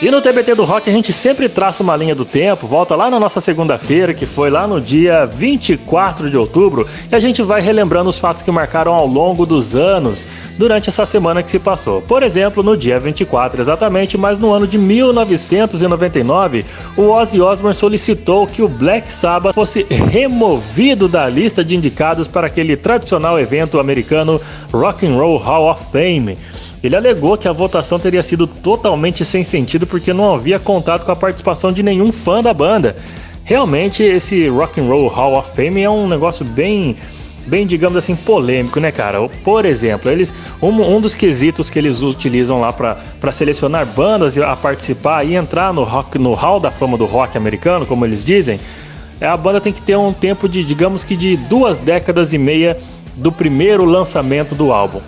E 0.00 0.12
no 0.12 0.22
TBT 0.22 0.54
do 0.54 0.62
Rock 0.62 0.88
a 0.88 0.92
gente 0.92 1.12
sempre 1.12 1.48
traça 1.48 1.82
uma 1.82 1.96
linha 1.96 2.14
do 2.14 2.24
tempo, 2.24 2.68
volta 2.68 2.94
lá 2.94 3.10
na 3.10 3.18
nossa 3.18 3.40
segunda-feira, 3.40 4.14
que 4.14 4.26
foi 4.26 4.48
lá 4.48 4.64
no 4.64 4.80
dia 4.80 5.26
24 5.26 6.30
de 6.30 6.36
outubro, 6.36 6.86
e 7.10 7.16
a 7.16 7.18
gente 7.18 7.42
vai 7.42 7.60
relembrando 7.60 8.08
os 8.08 8.16
fatos 8.16 8.40
que 8.40 8.50
marcaram 8.52 8.94
ao 8.94 9.08
longo 9.08 9.44
dos 9.44 9.74
anos 9.74 10.28
durante 10.56 10.88
essa 10.88 11.04
semana 11.04 11.42
que 11.42 11.50
se 11.50 11.58
passou. 11.58 12.00
Por 12.00 12.22
exemplo, 12.22 12.62
no 12.62 12.76
dia 12.76 13.00
24 13.00 13.60
exatamente, 13.60 14.16
mas 14.16 14.38
no 14.38 14.52
ano 14.52 14.68
de 14.68 14.78
1999, 14.78 16.64
o 16.96 17.08
Ozzy 17.08 17.40
Osbourne 17.40 17.74
solicitou 17.74 18.46
que 18.46 18.62
o 18.62 18.68
Black 18.68 19.12
Sabbath 19.12 19.52
fosse 19.52 19.82
removido 19.82 21.08
da 21.08 21.28
lista 21.28 21.64
de 21.64 21.74
indicados 21.74 22.28
para 22.28 22.46
aquele 22.46 22.76
tradicional 22.76 23.36
evento 23.36 23.80
americano 23.80 24.40
Rock 24.72 25.04
and 25.04 25.16
Roll 25.16 25.38
Hall 25.38 25.68
of 25.68 25.90
Fame. 25.90 26.38
Ele 26.82 26.94
alegou 26.94 27.36
que 27.36 27.48
a 27.48 27.52
votação 27.52 27.98
teria 27.98 28.22
sido 28.22 28.46
totalmente 28.46 29.24
sem 29.24 29.42
sentido 29.42 29.86
porque 29.86 30.12
não 30.12 30.34
havia 30.34 30.58
contato 30.58 31.04
com 31.04 31.12
a 31.12 31.16
participação 31.16 31.72
de 31.72 31.82
nenhum 31.82 32.12
fã 32.12 32.42
da 32.42 32.54
banda. 32.54 32.96
Realmente 33.44 34.02
esse 34.02 34.46
Rock 34.48 34.80
and 34.80 34.84
Roll 34.84 35.08
Hall 35.08 35.38
of 35.38 35.50
Fame 35.56 35.82
é 35.82 35.90
um 35.90 36.06
negócio 36.06 36.44
bem 36.44 36.96
bem, 37.46 37.66
digamos 37.66 37.96
assim, 37.96 38.14
polêmico, 38.14 38.78
né, 38.78 38.92
cara? 38.92 39.26
Por 39.42 39.64
exemplo, 39.64 40.10
eles 40.10 40.34
um, 40.60 40.68
um 40.68 41.00
dos 41.00 41.14
quesitos 41.14 41.70
que 41.70 41.78
eles 41.78 42.02
utilizam 42.02 42.60
lá 42.60 42.72
para 42.72 43.32
selecionar 43.32 43.86
bandas 43.86 44.36
a 44.36 44.54
participar 44.54 45.24
e 45.24 45.34
entrar 45.34 45.72
no 45.72 45.82
rock 45.82 46.18
no 46.18 46.34
Hall 46.34 46.60
da 46.60 46.70
Fama 46.70 46.98
do 46.98 47.06
rock 47.06 47.38
americano, 47.38 47.86
como 47.86 48.04
eles 48.04 48.22
dizem, 48.22 48.60
é 49.18 49.26
a 49.26 49.36
banda 49.36 49.60
tem 49.60 49.72
que 49.72 49.80
ter 49.80 49.96
um 49.96 50.12
tempo 50.12 50.46
de, 50.46 50.62
digamos 50.62 51.02
que 51.02 51.16
de 51.16 51.36
duas 51.36 51.78
décadas 51.78 52.34
e 52.34 52.38
meia 52.38 52.76
do 53.16 53.32
primeiro 53.32 53.84
lançamento 53.84 54.54
do 54.54 54.70
álbum. 54.70 55.00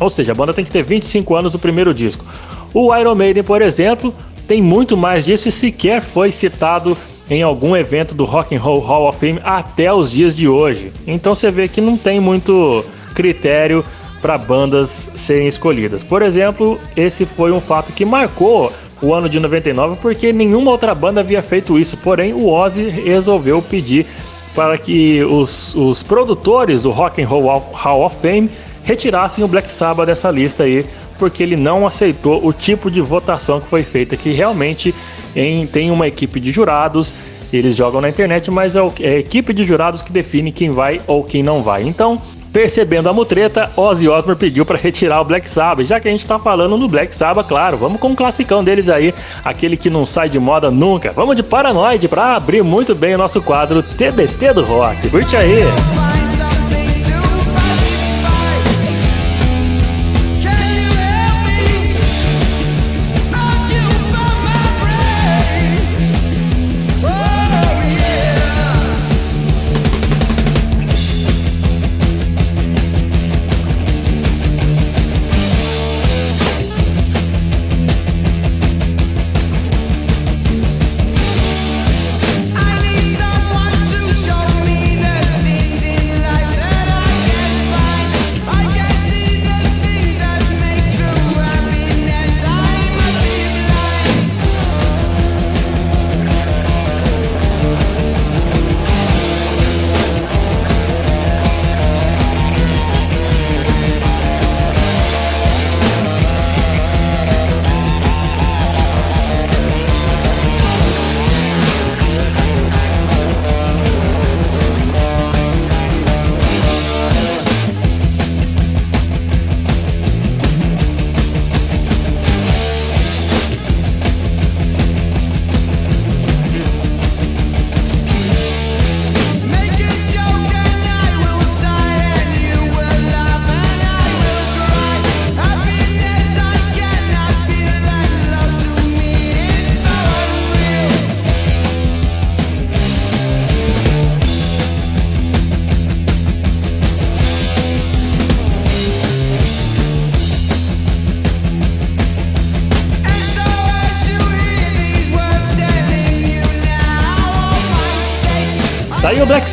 Ou 0.00 0.10
seja, 0.10 0.32
a 0.32 0.34
banda 0.34 0.54
tem 0.54 0.64
que 0.64 0.70
ter 0.70 0.82
25 0.82 1.36
anos 1.36 1.52
do 1.52 1.58
primeiro 1.58 1.94
disco. 1.94 2.24
O 2.72 2.94
Iron 2.96 3.14
Maiden, 3.14 3.44
por 3.44 3.60
exemplo, 3.60 4.14
tem 4.48 4.62
muito 4.62 4.96
mais 4.96 5.24
disso 5.24 5.48
e 5.48 5.52
sequer 5.52 6.00
foi 6.00 6.32
citado 6.32 6.96
em 7.28 7.42
algum 7.42 7.76
evento 7.76 8.14
do 8.14 8.24
Rock 8.24 8.56
and 8.56 8.60
Roll 8.60 8.80
Hall 8.80 9.08
of 9.08 9.18
Fame 9.18 9.40
até 9.44 9.92
os 9.92 10.10
dias 10.10 10.34
de 10.34 10.48
hoje. 10.48 10.92
Então 11.06 11.34
você 11.34 11.50
vê 11.50 11.68
que 11.68 11.80
não 11.80 11.96
tem 11.96 12.18
muito 12.18 12.84
critério 13.14 13.84
para 14.20 14.36
bandas 14.36 15.12
serem 15.16 15.46
escolhidas. 15.46 16.02
Por 16.02 16.22
exemplo, 16.22 16.78
esse 16.96 17.24
foi 17.24 17.52
um 17.52 17.60
fato 17.60 17.92
que 17.92 18.04
marcou 18.04 18.72
o 19.00 19.14
ano 19.14 19.28
de 19.28 19.38
99 19.38 19.98
porque 20.02 20.32
nenhuma 20.32 20.70
outra 20.70 20.94
banda 20.94 21.20
havia 21.20 21.42
feito 21.42 21.78
isso. 21.78 21.96
Porém, 21.98 22.32
o 22.32 22.48
Ozzy 22.48 22.88
resolveu 22.88 23.62
pedir 23.62 24.06
para 24.54 24.76
que 24.76 25.22
os, 25.22 25.74
os 25.76 26.02
produtores 26.02 26.82
do 26.82 26.90
Rock 26.90 27.22
and 27.22 27.28
Roll 27.28 27.62
Hall 27.72 28.04
of 28.04 28.16
Fame 28.16 28.50
retirassem 28.82 29.44
o 29.44 29.48
Black 29.48 29.70
Sabbath 29.70 30.06
dessa 30.06 30.30
lista 30.30 30.64
aí, 30.64 30.86
porque 31.18 31.42
ele 31.42 31.56
não 31.56 31.86
aceitou 31.86 32.44
o 32.44 32.52
tipo 32.52 32.90
de 32.90 33.00
votação 33.00 33.60
que 33.60 33.68
foi 33.68 33.82
feita, 33.82 34.16
que 34.16 34.32
realmente 34.32 34.94
em, 35.34 35.66
tem 35.66 35.90
uma 35.90 36.08
equipe 36.08 36.40
de 36.40 36.50
jurados, 36.50 37.14
eles 37.52 37.76
jogam 37.76 38.00
na 38.00 38.08
internet, 38.08 38.50
mas 38.50 38.76
é, 38.76 38.80
é 39.00 39.08
a 39.08 39.18
equipe 39.18 39.52
de 39.52 39.64
jurados 39.64 40.02
que 40.02 40.12
define 40.12 40.52
quem 40.52 40.70
vai 40.70 41.00
ou 41.06 41.24
quem 41.24 41.42
não 41.42 41.62
vai. 41.62 41.82
Então, 41.82 42.20
Percebendo 42.52 43.08
a 43.08 43.12
mutreta, 43.12 43.70
Ozzy 43.76 44.08
Osbourne 44.08 44.38
pediu 44.38 44.66
para 44.66 44.76
retirar 44.76 45.20
o 45.20 45.24
Black 45.24 45.48
Sabbath. 45.48 45.86
Já 45.86 46.00
que 46.00 46.08
a 46.08 46.10
gente 46.10 46.26
tá 46.26 46.38
falando 46.38 46.76
no 46.76 46.88
Black 46.88 47.14
Sabbath, 47.14 47.46
claro, 47.46 47.76
vamos 47.76 48.00
com 48.00 48.08
um 48.08 48.14
classicão 48.14 48.64
deles 48.64 48.88
aí, 48.88 49.14
aquele 49.44 49.76
que 49.76 49.88
não 49.88 50.04
sai 50.04 50.28
de 50.28 50.40
moda 50.40 50.68
nunca. 50.70 51.12
Vamos 51.12 51.36
de 51.36 51.44
Paranoid 51.44 52.08
para 52.08 52.34
abrir 52.34 52.62
muito 52.62 52.92
bem 52.92 53.14
o 53.14 53.18
nosso 53.18 53.40
quadro 53.40 53.82
TBT 53.82 54.52
do 54.52 54.64
Rock. 54.64 55.10
Curte 55.10 55.36
aí! 55.36 55.62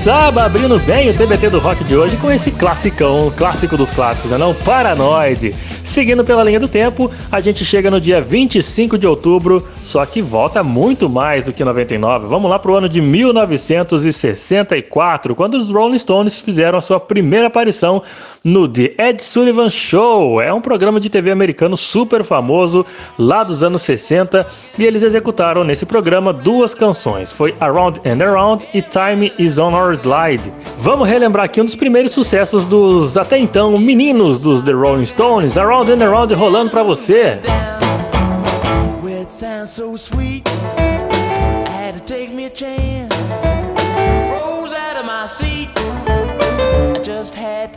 Sabbath 0.08 0.46
abrindo 0.46 0.80
bem 0.80 1.10
o 1.10 1.13
TBT 1.13 1.50
do 1.50 1.60
rock 1.60 1.84
de 1.84 1.93
hoje 1.93 2.15
com 2.15 2.32
esse 2.32 2.50
classicão, 2.50 3.30
clássico 3.36 3.76
dos 3.76 3.91
clássicos, 3.91 4.32
né 4.32 4.38
não? 4.38 4.54
Paranoid. 4.54 5.54
Seguindo 5.84 6.24
pela 6.24 6.46
linha 6.46 6.62
do 6.62 6.67
tempo, 6.70 7.12
a 7.30 7.41
gente 7.41 7.65
chega 7.65 7.91
no 7.91 8.00
dia 8.00 8.22
25 8.22 8.98
de 8.98 9.06
outubro, 9.06 9.67
só 9.84 10.06
que 10.06 10.22
volta 10.22 10.63
muito 10.63 11.10
mais 11.10 11.48
do 11.48 11.52
que 11.52 11.62
99. 11.62 12.26
Vamos 12.28 12.50
lá 12.50 12.58
pro 12.58 12.76
ano 12.76 12.88
de 12.88 13.02
1964, 13.02 15.36
quando 15.36 15.56
os 15.56 15.70
Rolling 15.70 16.00
Stones 16.00 16.39
fizeram 16.39 16.78
a 16.78 16.82
sua 16.82 17.02
primeira 17.02 17.48
aparição 17.48 18.02
no 18.48 18.68
The 18.68 18.96
Ed 18.98 19.22
Sullivan 19.22 19.70
Show. 19.70 20.42
É 20.42 20.52
um 20.54 20.62
programa 20.62 21.00
de 21.00 21.10
TV 21.10 21.30
americano 21.30 21.78
super 21.78 22.24
famoso 22.24 22.86
lá 23.20 23.44
dos 23.44 23.62
anos 23.62 23.82
60 23.84 24.48
e 24.80 24.86
eles 24.86 25.04
executaram 25.04 25.64
nesse 25.64 25.86
programa 25.86 26.34
duas 26.34 26.74
canções. 26.74 27.32
Foi 27.32 27.54
Around 27.60 28.02
and 28.06 28.24
Around 28.24 28.68
e 28.74 28.82
Time 28.82 29.32
Is 29.38 29.58
On 29.58 29.74
Our 29.74 29.94
Slide. 29.94 30.52
Vamos 30.78 31.08
relembrar 31.08 31.46
aqui 31.46 31.62
um 31.62 31.66
dos 31.66 31.76
primeiros 31.76 32.12
sucessos 32.14 32.66
dos 32.66 33.18
até 33.18 33.38
então 33.38 33.78
meninos 33.78 34.40
dos 34.40 34.62
The 34.62 34.72
Rolling 34.72 35.06
Stones, 35.06 35.58
Around 35.58 35.92
and 35.92 36.04
Around 36.04 36.34
rolando 36.34 36.72
para 36.72 36.84
você. 36.84 37.40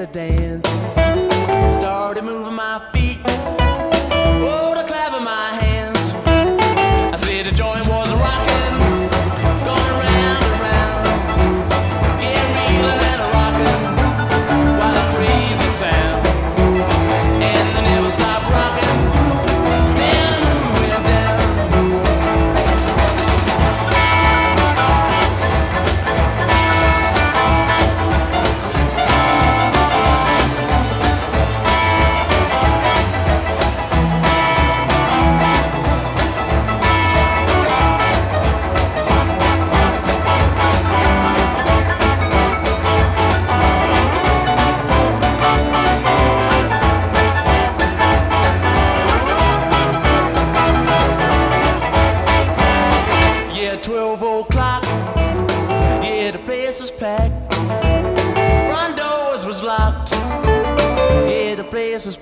To 0.01 0.07
dance. 0.07 0.67
Started 1.75 2.25
moving 2.25 2.55
my 2.55 2.79
feet. 2.91 3.00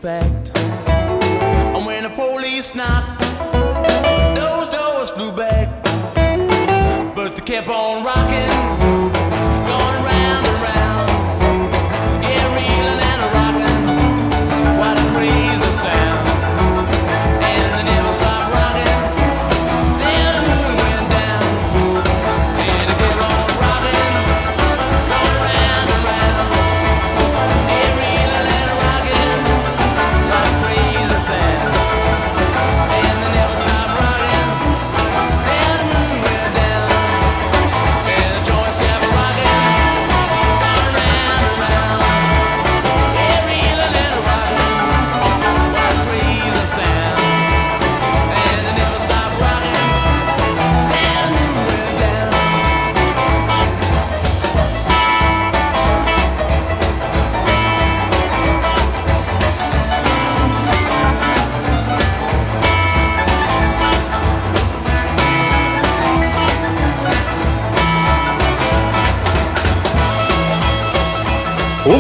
The 0.00 0.47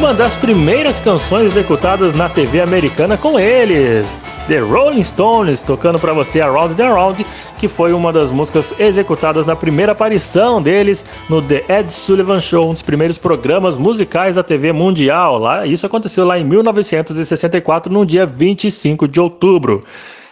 Uma 0.08 0.14
das 0.14 0.34
primeiras 0.34 1.00
canções 1.00 1.48
executadas 1.48 2.14
na 2.14 2.30
TV 2.30 2.62
americana 2.62 3.18
com 3.18 3.38
eles, 3.38 4.24
The 4.48 4.58
Rolling 4.60 5.02
Stones, 5.02 5.60
tocando 5.60 5.98
pra 5.98 6.14
você 6.14 6.40
Around 6.40 6.76
the 6.76 6.82
Around, 6.82 7.26
que 7.58 7.68
foi 7.68 7.92
uma 7.92 8.10
das 8.10 8.30
músicas 8.30 8.72
executadas 8.78 9.44
na 9.44 9.54
primeira 9.54 9.92
aparição 9.92 10.62
deles 10.62 11.04
no 11.28 11.42
The 11.42 11.62
Ed 11.68 11.92
Sullivan 11.92 12.40
Show, 12.40 12.70
um 12.70 12.72
dos 12.72 12.80
primeiros 12.80 13.18
programas 13.18 13.76
musicais 13.76 14.36
da 14.36 14.42
TV 14.42 14.72
mundial. 14.72 15.36
Lá, 15.36 15.66
isso 15.66 15.84
aconteceu 15.84 16.24
lá 16.24 16.38
em 16.38 16.44
1964, 16.44 17.92
no 17.92 18.06
dia 18.06 18.24
25 18.24 19.06
de 19.06 19.20
outubro. 19.20 19.84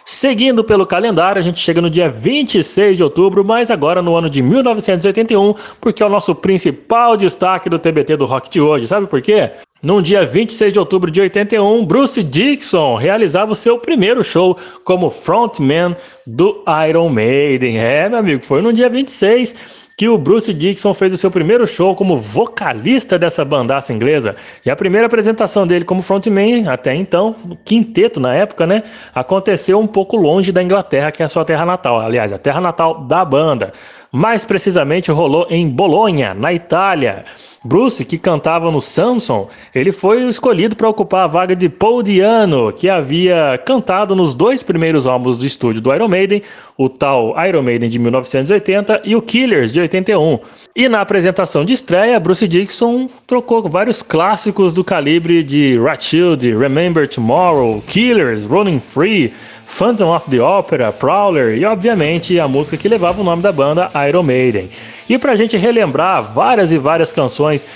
Seguindo 0.03 0.63
pelo 0.63 0.87
calendário, 0.87 1.37
a 1.37 1.43
gente 1.43 1.59
chega 1.59 1.81
no 1.81 1.89
dia 1.89 2.09
26 2.09 2.95
de 2.95 3.03
outubro, 3.03 3.43
mas 3.43 3.69
agora 3.69 4.01
no 4.01 4.15
ano 4.15 4.29
de 4.29 4.41
1981, 4.41 5.53
porque 5.81 6.01
é 6.01 6.05
o 6.05 6.09
nosso 6.09 6.33
principal 6.33 7.17
destaque 7.17 7.69
do 7.69 7.77
TBT 7.77 8.15
do 8.15 8.25
rock 8.25 8.49
de 8.49 8.61
hoje. 8.61 8.87
Sabe 8.87 9.05
por 9.05 9.21
quê? 9.21 9.51
No 9.81 10.01
dia 10.01 10.25
26 10.25 10.73
de 10.73 10.79
outubro 10.79 11.11
de 11.11 11.21
81, 11.21 11.85
Bruce 11.85 12.23
Dixon 12.23 12.95
realizava 12.95 13.51
o 13.51 13.55
seu 13.55 13.77
primeiro 13.77 14.23
show 14.23 14.57
como 14.83 15.11
frontman 15.11 15.95
do 16.25 16.63
Iron 16.89 17.09
Maiden. 17.09 17.77
É, 17.77 18.09
meu 18.09 18.17
amigo, 18.17 18.43
foi 18.43 18.59
no 18.61 18.73
dia 18.73 18.89
26 18.89 19.85
que 19.95 20.07
o 20.07 20.17
Bruce 20.17 20.53
Dixon 20.53 20.93
fez 20.93 21.13
o 21.13 21.17
seu 21.17 21.29
primeiro 21.29 21.65
show 21.67 21.95
como 21.95 22.17
vocalista 22.17 23.19
dessa 23.19 23.45
bandaça 23.45 23.93
inglesa. 23.93 24.35
E 24.65 24.69
a 24.69 24.75
primeira 24.75 25.05
apresentação 25.05 25.65
dele 25.65 25.85
como 25.85 26.01
frontman, 26.01 26.67
até 26.67 26.95
então, 26.95 27.35
quinteto 27.63 28.19
na 28.19 28.33
época, 28.33 28.65
né? 28.65 28.81
Aconteceu 29.13 29.79
um 29.79 29.87
pouco 29.87 30.15
longe 30.15 30.51
da 30.51 30.61
Inglaterra, 30.61 31.11
que 31.11 31.21
é 31.21 31.25
a 31.25 31.29
sua 31.29 31.45
terra 31.45 31.65
natal. 31.65 31.99
Aliás, 31.99 32.33
a 32.33 32.37
terra 32.37 32.61
natal 32.61 33.05
da 33.05 33.25
banda. 33.25 33.73
Mais 34.17 34.43
precisamente 34.43 35.11
rolou 35.11 35.45
em 35.47 35.69
Bolonha, 35.69 36.33
na 36.33 36.51
Itália. 36.51 37.23
Bruce, 37.63 38.03
que 38.03 38.17
cantava 38.17 38.71
no 38.71 38.81
Samson, 38.81 39.47
ele 39.75 39.91
foi 39.91 40.27
escolhido 40.27 40.75
para 40.75 40.89
ocupar 40.89 41.25
a 41.25 41.27
vaga 41.27 41.55
de 41.55 41.69
Paul 41.69 42.01
Diano, 42.01 42.73
que 42.73 42.89
havia 42.89 43.61
cantado 43.63 44.15
nos 44.15 44.33
dois 44.33 44.63
primeiros 44.63 45.05
álbuns 45.05 45.37
do 45.37 45.45
estúdio 45.45 45.81
do 45.83 45.93
Iron 45.93 46.07
Maiden, 46.07 46.41
o 46.75 46.89
tal 46.89 47.35
Iron 47.47 47.61
Maiden 47.61 47.91
de 47.91 47.99
1980 47.99 49.01
e 49.05 49.15
o 49.15 49.21
Killers 49.21 49.71
de 49.71 49.81
81. 49.81 50.39
E 50.75 50.89
na 50.89 51.01
apresentação 51.01 51.63
de 51.63 51.73
estreia, 51.73 52.19
Bruce 52.19 52.47
Dixon 52.47 53.05
trocou 53.27 53.69
vários 53.69 54.01
clássicos 54.01 54.73
do 54.73 54.83
calibre 54.83 55.43
de 55.43 55.77
Rothschild, 55.77 56.55
Remember 56.55 57.07
Tomorrow, 57.07 57.83
Killers, 57.85 58.45
Running 58.45 58.79
Free, 58.79 59.31
Phantom 59.67 60.15
of 60.15 60.29
the 60.31 60.41
Opera, 60.41 60.91
Prowler 60.91 61.57
e, 61.57 61.65
obviamente, 61.65 62.39
a 62.39 62.47
música 62.47 62.77
que 62.77 62.87
levava 62.87 63.21
o 63.21 63.23
nome 63.23 63.43
da 63.43 63.51
banda, 63.51 63.91
Iron 64.07 64.23
Maiden. 64.23 64.69
E 65.07 65.17
pra 65.19 65.35
gente 65.35 65.57
relembrar 65.57 66.33
várias 66.33 66.71
e 66.71 66.77
várias 66.77 67.11
canções 67.11 67.67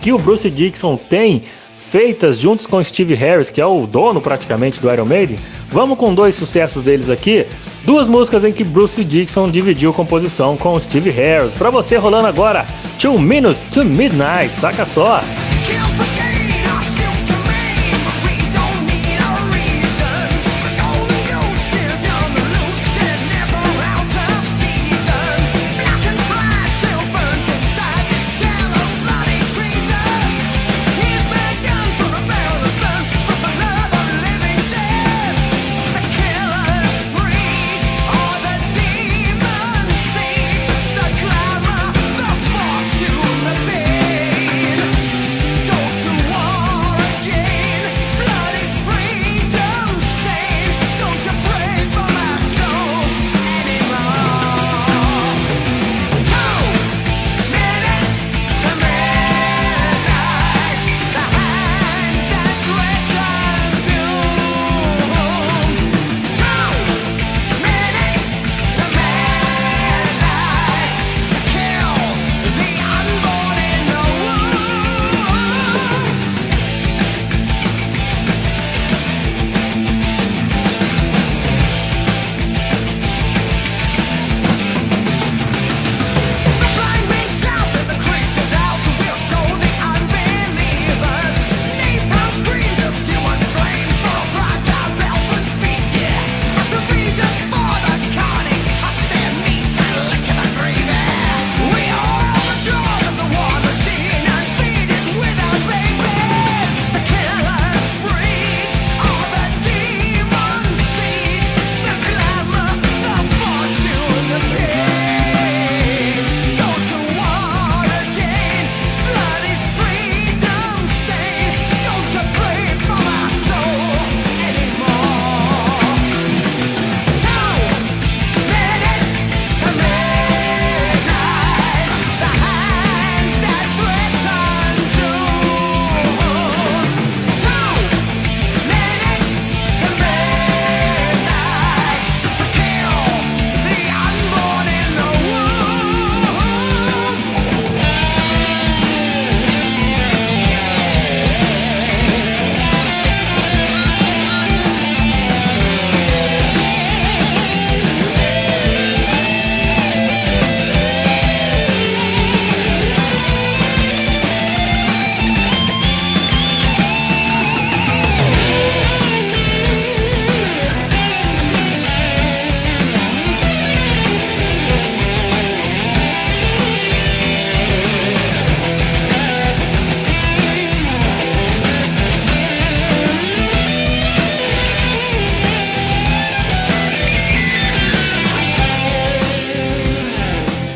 que 0.00 0.12
o 0.12 0.18
Bruce 0.18 0.50
Dixon 0.50 0.96
tem 0.96 1.42
feitas 1.76 2.38
juntos 2.38 2.66
com 2.66 2.82
Steve 2.82 3.14
Harris, 3.14 3.50
que 3.50 3.60
é 3.60 3.66
o 3.66 3.86
dono 3.86 4.20
praticamente 4.20 4.80
do 4.80 4.92
Iron 4.92 5.04
Maiden, 5.04 5.38
vamos 5.68 5.98
com 5.98 6.14
dois 6.14 6.34
sucessos 6.34 6.82
deles 6.82 7.10
aqui. 7.10 7.46
Duas 7.84 8.08
músicas 8.08 8.44
em 8.44 8.52
que 8.52 8.64
Bruce 8.64 9.04
Dixon 9.04 9.50
dividiu 9.50 9.92
composição 9.92 10.56
com 10.56 10.80
Steve 10.80 11.10
Harris. 11.10 11.54
Pra 11.54 11.70
você 11.70 11.96
rolando 11.96 12.26
agora, 12.26 12.66
Two 12.98 13.18
Minutes 13.18 13.62
to 13.72 13.84
Midnight, 13.84 14.58
saca 14.58 14.86
só. 14.86 15.20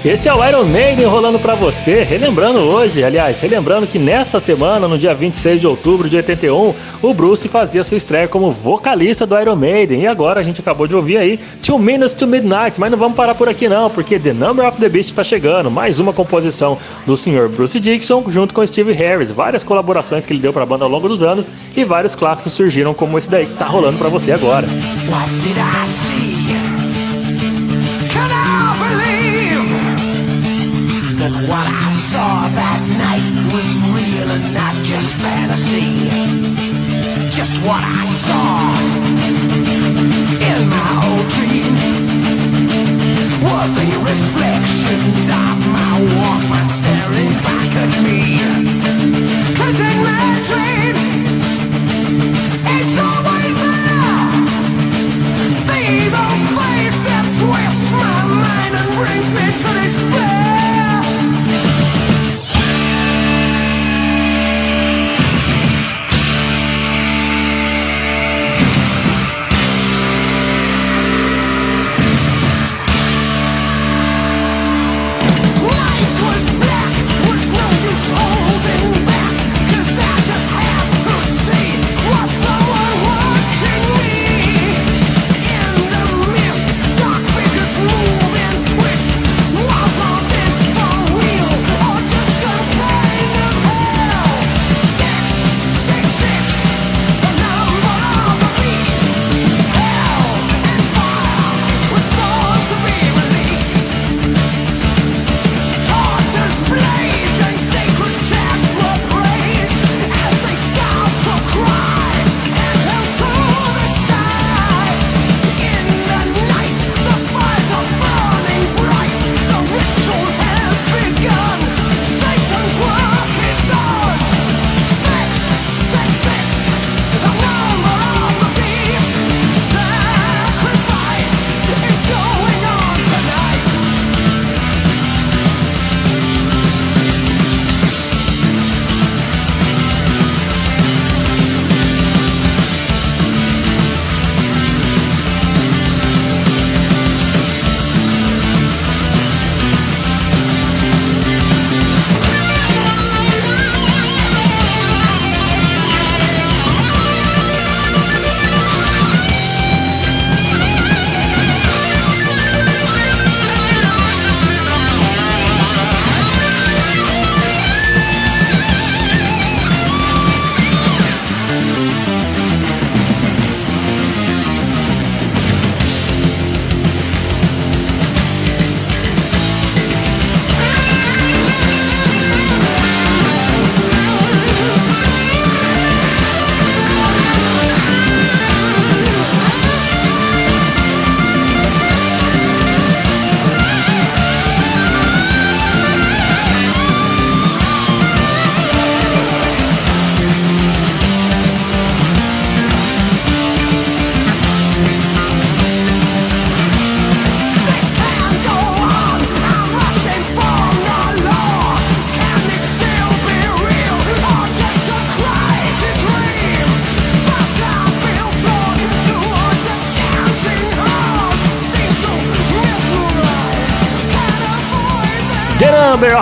Esse 0.08 0.26
é 0.26 0.32
o 0.32 0.42
Iron 0.48 0.64
Maiden 0.64 1.04
rolando 1.04 1.38
para 1.38 1.54
você, 1.54 2.02
relembrando 2.02 2.60
hoje, 2.60 3.04
aliás, 3.04 3.40
relembrando 3.40 3.86
que 3.86 3.98
nessa 3.98 4.40
semana, 4.40 4.88
no 4.88 4.98
dia 4.98 5.12
26 5.12 5.60
de 5.60 5.66
outubro 5.66 6.08
de 6.08 6.16
81, 6.16 6.74
o 7.02 7.12
Bruce 7.12 7.46
fazia 7.46 7.84
sua 7.84 7.98
estreia 7.98 8.26
como 8.26 8.50
vocalista 8.50 9.26
do 9.26 9.38
Iron 9.38 9.54
Maiden. 9.54 10.00
E 10.00 10.06
agora 10.06 10.40
a 10.40 10.42
gente 10.42 10.62
acabou 10.62 10.86
de 10.86 10.96
ouvir 10.96 11.18
aí 11.18 11.38
Two 11.62 11.78
Minutes 11.78 12.14
to 12.14 12.26
Midnight, 12.26 12.80
mas 12.80 12.90
não 12.90 12.96
vamos 12.96 13.18
parar 13.18 13.34
por 13.34 13.50
aqui 13.50 13.68
não, 13.68 13.90
porque 13.90 14.18
The 14.18 14.32
Number 14.32 14.66
of 14.66 14.80
the 14.80 14.88
Beast 14.88 15.10
está 15.10 15.22
chegando, 15.22 15.70
mais 15.70 15.98
uma 15.98 16.14
composição 16.14 16.78
do 17.04 17.14
senhor 17.14 17.50
Bruce 17.50 17.78
Dixon 17.78 18.24
junto 18.30 18.54
com 18.54 18.66
Steve 18.66 18.92
Harris, 18.92 19.30
várias 19.30 19.62
colaborações 19.62 20.24
que 20.24 20.32
ele 20.32 20.40
deu 20.40 20.54
para 20.54 20.62
a 20.62 20.66
banda 20.66 20.86
ao 20.86 20.90
longo 20.90 21.06
dos 21.06 21.22
anos 21.22 21.46
e 21.76 21.84
vários 21.84 22.14
clássicos 22.14 22.54
surgiram 22.54 22.94
como 22.94 23.18
esse 23.18 23.28
daí 23.28 23.44
que 23.44 23.56
tá 23.56 23.66
rolando 23.66 23.98
para 23.98 24.08
você 24.08 24.32
agora. 24.32 24.68
What 25.06 25.36
did 25.36 25.58
I 25.58 25.86
see? 25.86 26.37
Saw 32.12 32.48
that 32.48 32.80
night 33.04 33.28
was 33.52 33.68
real 33.92 34.28
and 34.32 34.54
not 34.54 34.76
just 34.82 35.12
fantasy? 35.20 36.08
Just 37.28 37.60
what 37.60 37.84
I 37.84 38.04
saw 38.06 38.72
in 40.48 40.58
my 40.72 40.90
old 41.04 41.28
dreams 41.36 41.84
were 43.44 43.68
the 43.76 43.90
reflections 44.12 45.24
of 45.44 45.56
my 45.76 45.94
Walkman 46.16 46.68
staring 46.70 47.07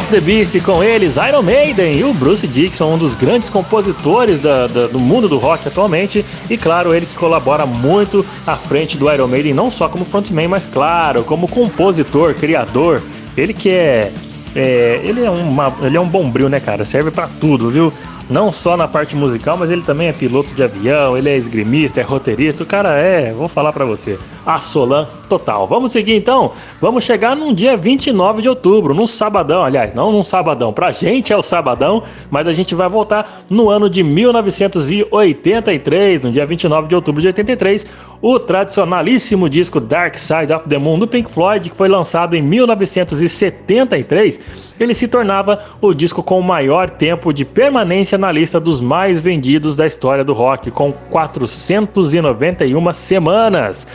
of 0.07 0.13
the 0.13 0.21
Beast 0.21 0.61
com 0.63 0.85
eles, 0.85 1.17
Iron 1.17 1.43
Maiden 1.43 1.99
e 1.99 2.05
o 2.05 2.15
Bruce 2.15 2.47
Dixon, 2.47 2.95
um 2.95 2.99
dos 2.99 3.15
grandes 3.17 3.51
compositores 3.51 4.39
da- 4.39 4.69
da- 4.69 4.87
do 4.87 5.01
mundo 5.01 5.29
do 5.29 5.37
rock 5.37 5.67
atualmente. 5.67 6.25
E 6.49 6.57
claro, 6.57 6.95
ele 6.95 7.07
que 7.07 7.15
colabora 7.17 7.67
muito 7.67 8.25
à 8.47 8.55
frente 8.55 8.97
do 8.97 9.13
Iron 9.13 9.27
Maiden, 9.27 9.53
não 9.53 9.69
só 9.71 9.89
como 9.89 10.05
frontman, 10.05 10.47
mas 10.47 10.65
claro, 10.65 11.25
como 11.25 11.49
compositor, 11.49 12.35
criador. 12.35 13.03
Ele 13.37 13.53
que 13.53 13.69
é. 13.71 14.13
é, 14.55 15.01
ele, 15.03 15.25
é 15.25 15.31
uma, 15.31 15.75
ele 15.83 15.97
é 15.97 16.01
um 16.01 16.09
bombril, 16.09 16.49
né, 16.49 16.61
cara? 16.61 16.85
Serve 16.85 17.11
pra 17.11 17.29
tudo, 17.41 17.69
viu? 17.71 17.93
Não 18.31 18.51
só 18.53 18.77
na 18.77 18.89
parte 18.89 19.15
musical, 19.15 19.57
mas 19.57 19.71
ele 19.71 19.83
também 19.83 20.09
é 20.09 20.13
piloto 20.13 20.53
de 20.55 20.63
avião, 20.63 21.17
ele 21.17 21.29
é 21.29 21.37
esgrimista, 21.37 22.01
é 22.01 22.05
roteirista. 22.05 22.63
O 22.63 22.67
cara 22.67 22.99
é, 22.99 23.33
vou 23.33 23.49
falar 23.49 23.73
pra 23.73 23.85
você, 23.85 24.19
a 24.45 24.59
Solan 24.59 25.07
total. 25.27 25.67
Vamos 25.67 25.93
seguir 25.93 26.17
então? 26.17 26.53
Vamos 26.81 27.05
chegar 27.05 27.37
num 27.37 27.53
dia 27.53 27.77
29 27.77 28.41
de 28.43 28.49
outubro, 28.49 28.95
num 28.95 29.07
sabadão, 29.07 29.63
aliás, 29.65 29.93
não 29.95 30.13
num 30.13 30.25
sabadão. 30.25 30.73
Pra 30.73 30.91
gente 30.93 31.33
é 31.33 31.37
o 31.37 31.43
sabadão, 31.43 32.03
mas 32.31 32.47
a 32.47 32.53
gente 32.53 32.73
vai 32.75 32.89
voltar 32.89 33.43
no 33.51 33.69
ano 33.69 33.91
de 33.91 34.03
1983, 34.03 36.23
no 36.23 36.33
dia 36.33 36.47
29 36.47 36.89
de 36.89 36.95
outubro 36.95 37.21
de 37.21 37.27
83, 37.29 37.87
o 38.23 38.39
tradicionalíssimo 38.39 39.47
disco 39.49 39.81
Dark 39.81 40.17
Side 40.17 40.53
of 40.53 40.69
the 40.69 40.79
Moon 40.79 40.99
do 40.99 41.07
Pink 41.07 41.31
Floyd, 41.31 41.71
que 41.71 41.77
foi 41.77 41.89
lançado 41.89 42.35
em 42.35 42.43
1973 42.43 44.67
ele 44.79 44.95
se 44.95 45.09
tornava 45.09 45.59
o 45.81 45.95
disco 45.95 46.23
com 46.23 46.39
o 46.39 46.43
maior 46.43 46.91
tempo 46.91 47.33
de 47.33 47.45
permanência 47.45 48.19
na 48.19 48.31
lista 48.31 48.61
dos 48.61 48.81
mais 48.81 49.19
vendidos 49.19 49.75
da 49.75 49.87
história 49.87 50.25
do 50.25 50.33
rock, 50.33 50.71
com 50.71 50.93
491 50.93 52.93
semanas. 52.93 53.87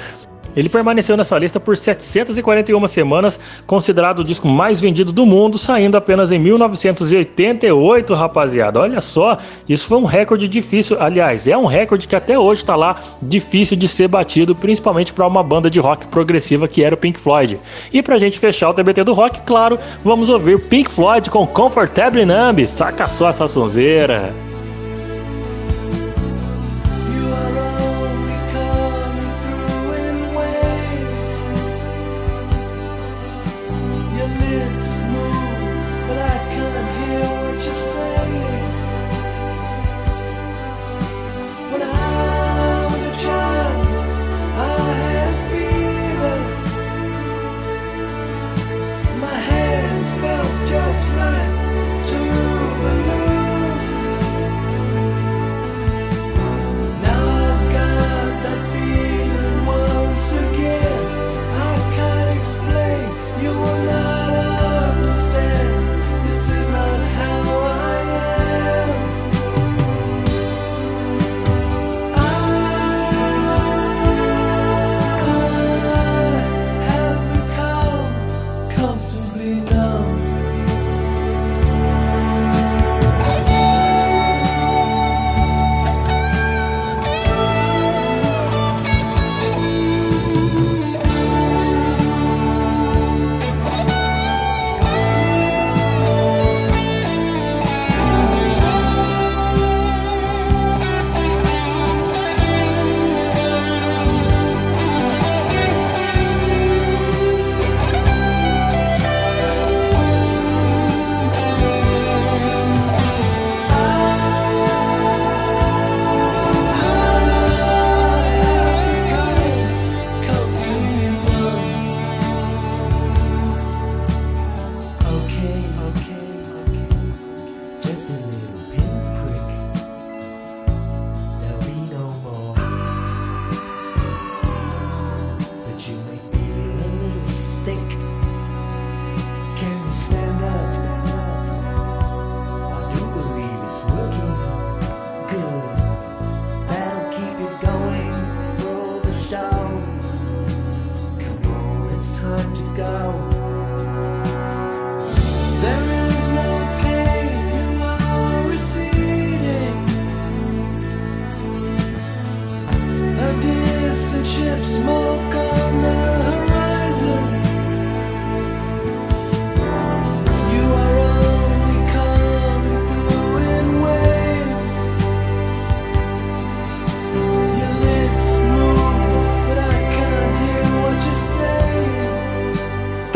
Ele 0.56 0.70
permaneceu 0.70 1.16
nessa 1.18 1.38
lista 1.38 1.60
por 1.60 1.78
741 1.78 2.88
semanas, 2.88 3.40
considerado 3.66 4.20
o 4.20 4.24
disco 4.24 4.48
mais 4.48 4.80
vendido 4.80 5.12
do 5.12 5.26
mundo, 5.26 5.58
saindo 5.58 5.98
apenas 5.98 6.32
em 6.32 6.40
1988, 6.40 8.14
rapaziada. 8.14 8.80
Olha 8.80 9.02
só, 9.02 9.38
isso 9.68 9.88
foi 9.88 9.98
um 9.98 10.06
recorde 10.06 10.48
difícil. 10.48 10.98
Aliás, 11.00 11.48
é 11.48 11.58
um 11.58 11.66
recorde 11.66 12.08
que 12.08 12.16
até 12.16 12.38
hoje 12.38 12.62
está 12.62 12.76
lá 12.76 13.00
difícil 13.22 13.78
de 13.78 13.88
ser 13.88 14.08
batido, 14.08 14.56
principalmente 14.56 15.14
para 15.14 15.28
uma 15.28 15.44
banda 15.44 15.70
de 15.70 15.80
rock 15.80 16.08
progressiva 16.08 16.68
que 16.68 16.84
era 16.84 16.96
o 16.96 16.98
Pink 16.98 17.20
Floyd. 17.20 17.60
E 17.92 18.02
pra 18.02 18.18
gente 18.18 18.40
fechar 18.40 18.70
o 18.70 18.74
TBT 18.74 19.04
do 19.04 19.14
rock, 19.14 19.42
claro, 19.42 19.80
vamos 20.04 20.30
ouvir 20.30 20.60
Pink 20.68 20.90
Floyd 20.90 21.30
com 21.30 21.46
Comfortable 21.48 22.26
Numb. 22.26 22.66
Saca 22.68 23.08
só 23.08 23.30
essa 23.30 23.48
sonzeira. 23.48 24.51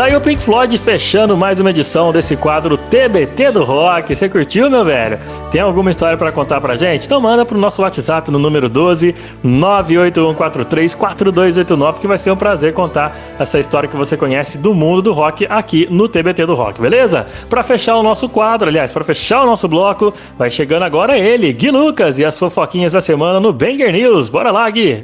Aí 0.06 0.16
o 0.16 0.22
Pink 0.22 0.42
Floyd 0.44 0.78
fechando 0.78 1.36
mais 1.36 1.60
uma 1.60 1.72
edição 1.72 2.14
desse 2.14 2.38
quadro 2.38 2.78
TBT 2.78 3.50
do 3.50 3.64
Rock. 3.64 4.16
Você 4.16 4.30
curtiu, 4.30 4.70
meu 4.70 4.86
velho? 4.86 5.18
Tem 5.52 5.60
alguma 5.60 5.90
história 5.90 6.16
pra 6.16 6.32
contar 6.32 6.62
pra 6.62 6.76
gente? 6.76 7.08
Então 7.08 7.20
manda 7.20 7.44
pro 7.44 7.58
nosso 7.58 7.82
WhatsApp 7.82 8.30
no 8.30 8.38
número 8.38 8.70
12 8.70 9.16
981434289 9.44 11.96
que 11.96 12.06
vai 12.06 12.20
ser 12.20 12.30
um 12.30 12.38
prazer 12.38 12.72
contar 12.72 13.18
essa 13.40 13.58
história 13.58 13.90
que 13.90 13.98
você 13.98 14.16
conhece 14.16 14.60
do 14.60 14.76
mundo 14.76 15.02
do 15.02 15.12
rock 15.12 15.48
aqui 15.50 15.88
no 15.90 16.08
TBT 16.08 16.46
do 16.46 16.54
Rock, 16.54 16.80
beleza? 16.80 17.26
Pra 17.50 17.64
fechar 17.64 17.96
o 17.96 18.04
nosso 18.04 18.30
quadro, 18.30 18.70
aliás, 18.70 18.92
pra 18.92 19.04
fechar 19.04 19.42
o 19.42 19.48
nosso 19.48 19.68
bloco, 19.68 20.14
vai 20.38 20.52
chegando 20.52 20.84
agora 20.84 21.18
ele, 21.18 21.52
Gui 21.52 21.72
Lucas 21.72 22.20
e 22.20 22.26
as 22.26 22.38
fofoquinhas 22.38 22.94
da 22.94 23.02
semana 23.02 23.40
no 23.40 23.52
Banger 23.52 23.92
News. 23.92 24.30
Bora 24.30 24.52
lá, 24.52 24.70
Gui! 24.70 25.04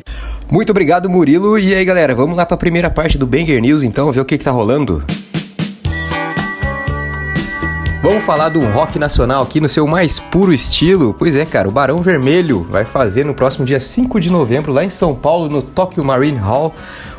Muito 0.52 0.72
obrigado, 0.72 1.10
Murilo. 1.10 1.58
E 1.58 1.74
aí, 1.74 1.86
galera, 1.86 2.14
vamos 2.14 2.36
lá 2.36 2.45
para 2.45 2.56
a 2.56 2.58
primeira 2.58 2.89
parte 2.89 3.18
do 3.18 3.26
Banger 3.26 3.62
News, 3.62 3.84
então, 3.84 4.12
ver 4.12 4.20
o 4.20 4.26
que, 4.26 4.38
que 4.38 4.43
tá 4.43 4.52
rolando. 4.52 5.02
Vamos 8.04 8.24
falar 8.26 8.49
do 8.49 8.60
rock 8.66 8.99
nacional 8.99 9.43
aqui 9.43 9.62
no 9.62 9.70
seu 9.70 9.88
mais 9.88 10.20
puro 10.20 10.52
estilo. 10.52 11.16
Pois 11.18 11.36
é, 11.36 11.45
cara, 11.45 11.70
o 11.70 11.72
Barão 11.72 12.02
Vermelho 12.02 12.68
vai 12.70 12.84
fazer 12.84 13.24
no 13.24 13.34
próximo 13.34 13.64
dia 13.64 13.80
5 13.80 14.20
de 14.20 14.30
novembro, 14.30 14.74
lá 14.74 14.84
em 14.84 14.89
São 14.89 15.16
Paulo, 15.16 15.47
no 15.47 15.62
Tokyo 15.62 16.04
Marine 16.04 16.38
Hall, 16.38 16.76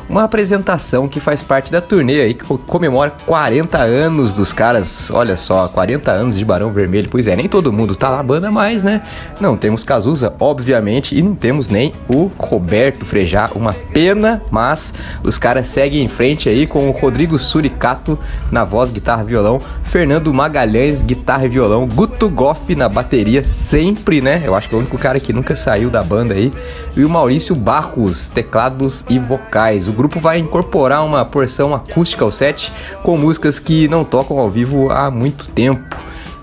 uma 0.09 0.23
apresentação 0.23 1.07
que 1.07 1.19
faz 1.19 1.41
parte 1.41 1.71
da 1.71 1.81
turnê 1.81 2.21
aí 2.21 2.33
que 2.33 2.43
co- 2.45 2.57
comemora 2.57 3.11
40 3.25 3.77
anos 3.79 4.33
dos 4.33 4.51
caras. 4.53 5.09
Olha 5.11 5.35
só, 5.37 5.67
40 5.67 6.11
anos 6.11 6.37
de 6.37 6.45
Barão 6.45 6.71
Vermelho. 6.71 7.07
Pois 7.09 7.27
é, 7.27 7.35
nem 7.35 7.47
todo 7.47 7.71
mundo 7.73 7.95
tá 7.95 8.09
na 8.15 8.21
banda 8.21 8.51
mais, 8.51 8.83
né? 8.83 9.01
Não 9.39 9.55
temos 9.57 9.83
Cazuza, 9.83 10.33
obviamente, 10.39 11.17
e 11.17 11.21
não 11.21 11.33
temos 11.35 11.69
nem 11.69 11.93
o 12.07 12.29
Roberto 12.37 13.05
Frejá. 13.05 13.49
Uma 13.55 13.73
pena, 13.73 14.41
mas 14.51 14.93
os 15.23 15.37
caras 15.37 15.67
seguem 15.67 16.03
em 16.03 16.07
frente 16.09 16.47
aí 16.49 16.67
com 16.67 16.87
o 16.89 16.91
Rodrigo 16.91 17.39
Suricato 17.39 18.17
na 18.51 18.63
voz, 18.63 18.91
guitarra, 18.91 19.23
violão, 19.23 19.61
Fernando 19.83 20.33
Magalhães, 20.33 21.01
guitarra 21.01 21.45
e 21.45 21.49
violão, 21.49 21.87
Guto 21.87 22.29
Goff 22.29 22.75
na 22.75 22.87
bateria, 22.89 23.43
sempre, 23.43 24.21
né? 24.21 24.41
Eu 24.45 24.53
acho 24.55 24.67
que 24.69 24.75
é 24.75 24.77
o 24.77 24.81
único 24.81 24.97
cara 24.97 25.19
que 25.19 25.31
nunca 25.33 25.55
saiu 25.55 25.89
da 25.89 26.03
banda 26.03 26.33
aí. 26.33 26.51
E 26.95 27.03
o 27.03 27.09
Maurício 27.09 27.55
Barros, 27.55 28.29
teclados 28.29 29.05
e 29.09 29.17
vocais. 29.17 29.87
O 29.93 29.95
grupo 29.95 30.19
vai 30.19 30.39
incorporar 30.39 31.05
uma 31.05 31.23
porção 31.23 31.71
acústica 31.71 32.25
ao 32.25 32.31
set 32.31 32.73
com 33.03 33.15
músicas 33.15 33.59
que 33.59 33.87
não 33.87 34.03
tocam 34.03 34.39
ao 34.39 34.49
vivo 34.49 34.89
há 34.89 35.11
muito 35.11 35.47
tempo. 35.49 35.95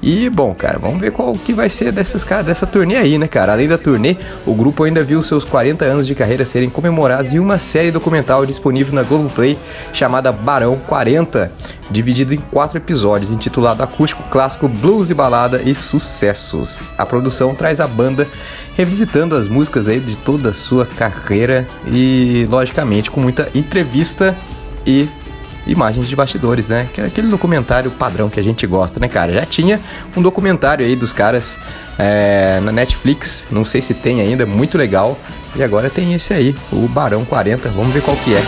E 0.03 0.31
bom, 0.31 0.55
cara, 0.55 0.79
vamos 0.79 0.99
ver 0.99 1.13
qual 1.13 1.35
que 1.35 1.53
vai 1.53 1.69
ser 1.69 1.93
dessas, 1.93 2.25
cara, 2.25 2.43
dessa 2.43 2.67
turnê 2.67 2.97
aí, 2.97 3.19
né, 3.19 3.29
cara? 3.29 3.53
Além 3.53 3.69
da 3.69 3.77
turnê, 3.77 4.17
o 4.47 4.55
grupo 4.55 4.85
ainda 4.85 5.03
viu 5.05 5.23
seus 5.23 5.45
40 5.45 5.85
anos 5.85 6.07
de 6.07 6.15
carreira 6.15 6.47
serem 6.47 6.71
comemorados 6.71 7.35
em 7.35 7.39
uma 7.39 7.59
série 7.59 7.91
documental 7.91 8.47
disponível 8.47 8.95
na 8.95 9.03
Globoplay 9.03 9.59
chamada 9.93 10.33
Barão 10.33 10.79
40, 10.87 11.53
dividido 11.91 12.33
em 12.33 12.39
quatro 12.39 12.79
episódios, 12.79 13.31
intitulado 13.31 13.83
Acústico 13.83 14.23
Clássico, 14.31 14.69
Blues 14.69 15.11
e 15.11 15.15
Balada 15.15 15.61
e 15.63 15.75
Sucessos. 15.75 16.81
A 16.97 17.05
produção 17.05 17.55
traz 17.55 17.79
a 17.79 17.87
banda 17.87 18.27
revisitando 18.75 19.37
as 19.37 19.49
músicas 19.49 19.87
aí 19.87 20.01
de 20.01 20.17
toda 20.17 20.49
a 20.49 20.55
sua 20.55 20.87
carreira 20.87 21.69
e, 21.87 22.47
logicamente, 22.49 23.11
com 23.11 23.21
muita 23.21 23.51
entrevista 23.55 24.35
e 24.87 25.07
imagens 25.71 26.09
de 26.09 26.17
bastidores, 26.17 26.69
né? 26.69 26.89
Que 26.93 27.01
é 27.01 27.07
aquele 27.07 27.29
documentário 27.29 27.91
padrão 27.93 28.29
que 28.29 28.41
a 28.41 28.43
gente 28.43 28.67
gosta, 28.67 28.99
né, 28.99 29.09
cara? 29.09 29.33
Já 29.33 29.47
tinha 29.47 29.81
um 30.17 30.21
documentário 30.21 30.85
aí 30.85 30.97
dos 30.97 31.13
caras 31.13 31.59
é, 31.97 32.61
na 32.61 32.73
Netflix, 32.73 33.47
não 33.51 33.65
sei 33.65 33.81
se 33.81 33.95
tem 33.95 34.21
ainda, 34.21 34.45
muito 34.45 34.77
legal. 34.77 35.17
E 35.55 35.63
agora 35.63 35.89
tem 35.89 36.13
esse 36.13 36.35
aí, 36.35 36.57
o 36.73 36.89
Barão 36.89 37.25
40, 37.25 37.71
vamos 37.71 37.95
ver 37.95 38.03
qual 38.03 38.17
que 38.17 38.35
é. 38.35 38.43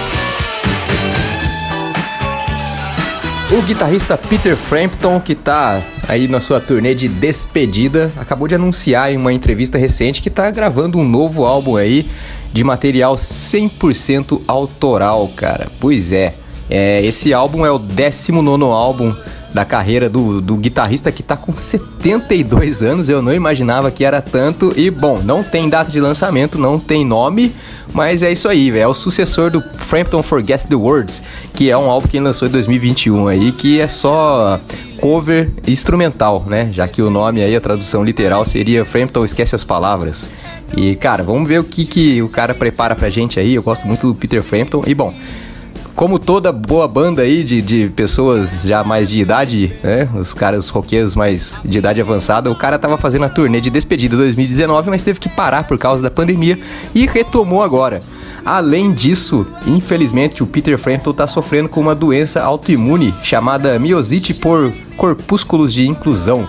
O 3.52 3.60
guitarrista 3.62 4.16
Peter 4.16 4.56
Frampton, 4.56 5.20
que 5.20 5.34
tá 5.34 5.82
aí 6.08 6.26
na 6.26 6.40
sua 6.40 6.58
turnê 6.58 6.94
de 6.94 7.06
despedida, 7.06 8.10
acabou 8.16 8.48
de 8.48 8.54
anunciar 8.54 9.12
em 9.12 9.16
uma 9.16 9.32
entrevista 9.32 9.76
recente 9.76 10.22
que 10.22 10.30
tá 10.30 10.50
gravando 10.50 10.98
um 10.98 11.06
novo 11.06 11.44
álbum 11.44 11.76
aí 11.76 12.08
de 12.52 12.64
material 12.64 13.14
100% 13.14 14.40
autoral, 14.48 15.28
cara. 15.36 15.68
Pois 15.78 16.12
é, 16.12 16.34
é, 16.74 17.04
esse 17.04 17.34
álbum 17.34 17.66
é 17.66 17.70
o 17.70 17.78
19 17.78 18.64
álbum 18.64 19.14
da 19.52 19.62
carreira 19.62 20.08
do, 20.08 20.40
do 20.40 20.56
guitarrista 20.56 21.12
que 21.12 21.22
tá 21.22 21.36
com 21.36 21.54
72 21.54 22.80
anos. 22.80 23.10
Eu 23.10 23.20
não 23.20 23.34
imaginava 23.34 23.90
que 23.90 24.02
era 24.02 24.22
tanto. 24.22 24.72
E 24.74 24.90
bom, 24.90 25.20
não 25.22 25.44
tem 25.44 25.68
data 25.68 25.90
de 25.90 26.00
lançamento, 26.00 26.56
não 26.56 26.78
tem 26.78 27.04
nome, 27.04 27.54
mas 27.92 28.22
é 28.22 28.32
isso 28.32 28.48
aí, 28.48 28.70
véio. 28.70 28.84
é 28.84 28.88
o 28.88 28.94
sucessor 28.94 29.50
do 29.50 29.60
Frampton 29.60 30.22
Forgets 30.22 30.64
the 30.64 30.74
Words, 30.74 31.22
que 31.52 31.70
é 31.70 31.76
um 31.76 31.90
álbum 31.90 32.08
que 32.08 32.16
ele 32.16 32.24
lançou 32.24 32.48
em 32.48 32.50
2021 32.50 33.28
aí, 33.28 33.52
que 33.52 33.78
é 33.78 33.86
só 33.86 34.58
cover 34.98 35.50
instrumental, 35.66 36.46
né? 36.48 36.70
Já 36.72 36.88
que 36.88 37.02
o 37.02 37.10
nome 37.10 37.42
aí, 37.42 37.54
a 37.54 37.60
tradução 37.60 38.02
literal 38.02 38.46
seria 38.46 38.82
Frampton 38.82 39.26
Esquece 39.26 39.54
as 39.54 39.62
Palavras. 39.62 40.26
E 40.74 40.96
cara, 40.96 41.22
vamos 41.22 41.46
ver 41.46 41.60
o 41.60 41.64
que, 41.64 41.84
que 41.84 42.22
o 42.22 42.30
cara 42.30 42.54
prepara 42.54 42.94
pra 42.94 43.10
gente 43.10 43.38
aí. 43.38 43.56
Eu 43.56 43.62
gosto 43.62 43.86
muito 43.86 44.06
do 44.06 44.14
Peter 44.14 44.42
Frampton. 44.42 44.82
E 44.86 44.94
bom, 44.94 45.12
como 45.94 46.18
toda 46.18 46.50
boa 46.52 46.88
banda 46.88 47.22
aí 47.22 47.44
de, 47.44 47.60
de 47.60 47.88
pessoas 47.94 48.62
já 48.64 48.82
mais 48.82 49.08
de 49.08 49.20
idade, 49.20 49.72
né? 49.82 50.08
Os 50.14 50.32
caras 50.32 50.68
roqueiros 50.68 51.14
mais 51.14 51.56
de 51.64 51.78
idade 51.78 52.00
avançada, 52.00 52.50
o 52.50 52.54
cara 52.54 52.78
tava 52.78 52.96
fazendo 52.96 53.24
a 53.24 53.28
turnê 53.28 53.60
de 53.60 53.70
despedida 53.70 54.16
2019, 54.16 54.90
mas 54.90 55.02
teve 55.02 55.20
que 55.20 55.28
parar 55.28 55.64
por 55.64 55.78
causa 55.78 56.02
da 56.02 56.10
pandemia 56.10 56.58
e 56.94 57.06
retomou 57.06 57.62
agora. 57.62 58.02
Além 58.44 58.92
disso, 58.92 59.46
infelizmente, 59.66 60.42
o 60.42 60.46
Peter 60.46 60.76
Frampton 60.76 61.12
está 61.12 61.26
sofrendo 61.26 61.68
com 61.68 61.80
uma 61.80 61.94
doença 61.94 62.42
autoimune 62.42 63.14
chamada 63.22 63.78
miosite 63.78 64.34
por 64.34 64.72
corpúsculos 64.96 65.72
de 65.72 65.86
inclusão. 65.86 66.48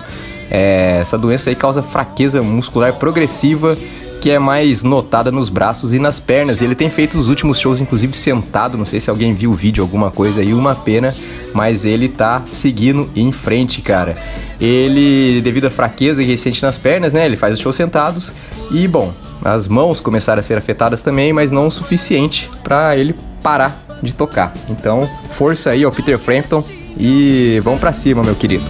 É, 0.49 0.99
essa 1.01 1.17
doença 1.17 1.49
aí 1.49 1.55
causa 1.55 1.83
fraqueza 1.83 2.41
muscular 2.41 2.93
progressiva 2.93 3.77
que 4.23 4.31
é 4.31 4.39
mais 4.39 4.83
notada 4.83 5.29
nos 5.29 5.49
braços 5.49 5.93
e 5.93 5.99
nas 5.99 6.17
pernas. 6.17 6.61
Ele 6.61 6.75
tem 6.75 6.89
feito 6.89 7.19
os 7.19 7.27
últimos 7.27 7.59
shows, 7.59 7.81
inclusive, 7.81 8.15
sentado. 8.15 8.77
Não 8.77 8.85
sei 8.85 9.01
se 9.01 9.09
alguém 9.09 9.33
viu 9.33 9.51
o 9.51 9.53
vídeo, 9.53 9.83
alguma 9.83 10.09
coisa 10.09 10.39
aí, 10.39 10.53
uma 10.53 10.73
pena, 10.73 11.13
mas 11.53 11.83
ele 11.83 12.07
tá 12.07 12.41
seguindo 12.47 13.09
em 13.17 13.33
frente, 13.33 13.81
cara. 13.81 14.15
Ele, 14.61 15.41
devido 15.41 15.65
à 15.65 15.69
fraqueza 15.69 16.23
que 16.23 16.61
nas 16.61 16.77
pernas, 16.77 17.11
né? 17.11 17.25
Ele 17.25 17.35
faz 17.35 17.55
os 17.55 17.59
shows 17.59 17.75
sentados 17.75 18.33
e, 18.71 18.87
bom, 18.87 19.11
as 19.43 19.67
mãos 19.67 19.99
começaram 19.99 20.39
a 20.39 20.43
ser 20.43 20.57
afetadas 20.57 21.01
também, 21.01 21.33
mas 21.33 21.51
não 21.51 21.67
o 21.67 21.71
suficiente 21.71 22.49
para 22.63 22.95
ele 22.95 23.13
parar 23.43 23.77
de 24.01 24.13
tocar. 24.13 24.53
Então, 24.69 25.03
força 25.03 25.71
aí 25.71 25.83
ao 25.83 25.91
Peter 25.91 26.17
Frampton 26.17 26.63
e 26.97 27.59
vamos 27.61 27.81
para 27.81 27.91
cima, 27.91 28.23
meu 28.23 28.35
querido. 28.35 28.63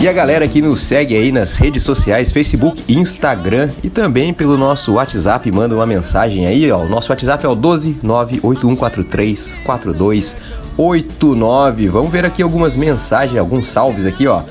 E 0.00 0.06
a 0.06 0.12
galera 0.12 0.46
que 0.46 0.62
nos 0.62 0.82
segue 0.82 1.16
aí 1.16 1.32
nas 1.32 1.56
redes 1.56 1.82
sociais, 1.82 2.30
Facebook, 2.30 2.84
Instagram 2.88 3.70
e 3.82 3.90
também 3.90 4.32
pelo 4.32 4.56
nosso 4.56 4.92
WhatsApp, 4.92 5.50
manda 5.50 5.74
uma 5.74 5.86
mensagem 5.86 6.46
aí, 6.46 6.70
ó. 6.70 6.84
O 6.84 6.88
nosso 6.88 7.10
WhatsApp 7.10 7.44
é 7.44 7.48
o 7.48 7.54
12 7.56 7.98
98143 8.00 9.56
4289. 9.64 11.88
Vamos 11.88 12.12
ver 12.12 12.24
aqui 12.24 12.44
algumas 12.44 12.76
mensagens, 12.76 13.36
alguns 13.36 13.66
salves 13.66 14.06
aqui, 14.06 14.28
ó. 14.28 14.42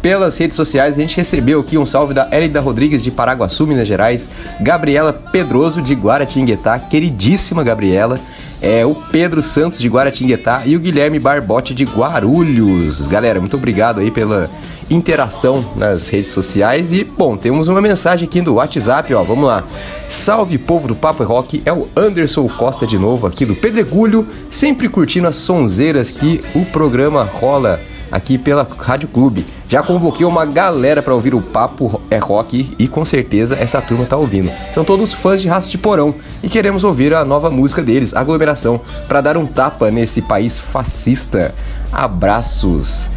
Pelas 0.00 0.38
redes 0.38 0.54
sociais, 0.54 0.96
a 0.96 1.00
gente 1.00 1.16
recebeu 1.16 1.58
aqui 1.58 1.76
um 1.76 1.86
salve 1.86 2.14
da 2.14 2.28
Elida 2.30 2.60
Rodrigues 2.60 3.02
de 3.02 3.10
Paraguaçu, 3.10 3.66
Minas 3.66 3.88
Gerais, 3.88 4.30
Gabriela 4.60 5.12
Pedroso 5.12 5.82
de 5.82 5.94
Guaratinguetá, 5.94 6.78
queridíssima 6.78 7.64
Gabriela, 7.64 8.20
é 8.62 8.86
o 8.86 8.94
Pedro 8.94 9.42
Santos 9.42 9.80
de 9.80 9.88
Guaratinguetá 9.88 10.62
e 10.64 10.76
o 10.76 10.80
Guilherme 10.80 11.18
Barbote 11.18 11.74
de 11.74 11.84
Guarulhos. 11.84 13.06
Galera, 13.08 13.40
muito 13.40 13.56
obrigado 13.56 13.98
aí 14.00 14.10
pela 14.10 14.48
interação 14.88 15.64
nas 15.76 16.08
redes 16.08 16.30
sociais 16.30 16.92
e, 16.92 17.02
bom, 17.02 17.36
temos 17.36 17.66
uma 17.66 17.80
mensagem 17.80 18.28
aqui 18.28 18.40
do 18.40 18.54
WhatsApp, 18.54 19.12
ó, 19.14 19.22
vamos 19.22 19.46
lá. 19.46 19.64
Salve 20.08 20.58
povo 20.58 20.86
do 20.86 20.94
Papo 20.94 21.24
Rock, 21.24 21.60
é 21.64 21.72
o 21.72 21.88
Anderson 21.96 22.46
Costa 22.48 22.86
de 22.86 22.98
novo 22.98 23.26
aqui 23.26 23.44
do 23.44 23.56
Pedregulho, 23.56 24.26
sempre 24.48 24.88
curtindo 24.88 25.26
as 25.26 25.36
sonzeiras 25.36 26.10
que 26.10 26.42
o 26.54 26.64
programa 26.66 27.24
rola 27.24 27.80
aqui 28.10 28.38
pela 28.38 28.68
Rádio 28.78 29.08
Clube. 29.08 29.44
Já 29.72 29.82
convoquei 29.82 30.26
uma 30.26 30.44
galera 30.44 31.00
para 31.00 31.14
ouvir 31.14 31.34
o 31.34 31.40
Papo 31.40 31.98
é 32.10 32.18
Rock 32.18 32.74
e 32.78 32.86
com 32.86 33.06
certeza 33.06 33.56
essa 33.58 33.80
turma 33.80 34.04
tá 34.04 34.18
ouvindo. 34.18 34.50
São 34.74 34.84
todos 34.84 35.14
fãs 35.14 35.40
de 35.40 35.48
Raço 35.48 35.70
de 35.70 35.78
Porão 35.78 36.14
e 36.42 36.48
queremos 36.50 36.84
ouvir 36.84 37.14
a 37.14 37.24
nova 37.24 37.48
música 37.48 37.80
deles, 37.80 38.12
Aglomeração, 38.12 38.82
para 39.08 39.22
dar 39.22 39.38
um 39.38 39.46
tapa 39.46 39.90
nesse 39.90 40.20
país 40.20 40.60
fascista. 40.60 41.54
Abraços. 41.90 43.08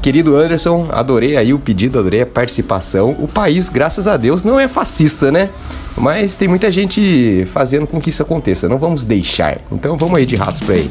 Querido 0.00 0.34
Anderson, 0.34 0.88
adorei 0.90 1.36
aí 1.36 1.52
o 1.52 1.58
pedido, 1.58 1.98
adorei 1.98 2.22
a 2.22 2.26
participação. 2.26 3.14
O 3.18 3.28
país, 3.28 3.68
graças 3.68 4.08
a 4.08 4.16
Deus, 4.16 4.42
não 4.42 4.58
é 4.58 4.66
fascista, 4.66 5.30
né? 5.30 5.50
Mas 5.94 6.34
tem 6.34 6.48
muita 6.48 6.72
gente 6.72 7.46
fazendo 7.52 7.86
com 7.86 8.00
que 8.00 8.08
isso 8.08 8.22
aconteça. 8.22 8.66
Não 8.66 8.78
vamos 8.78 9.04
deixar. 9.04 9.58
Então 9.70 9.98
vamos 9.98 10.16
aí 10.16 10.24
de 10.24 10.36
ratos 10.36 10.62
para 10.62 10.76
ele. 10.76 10.90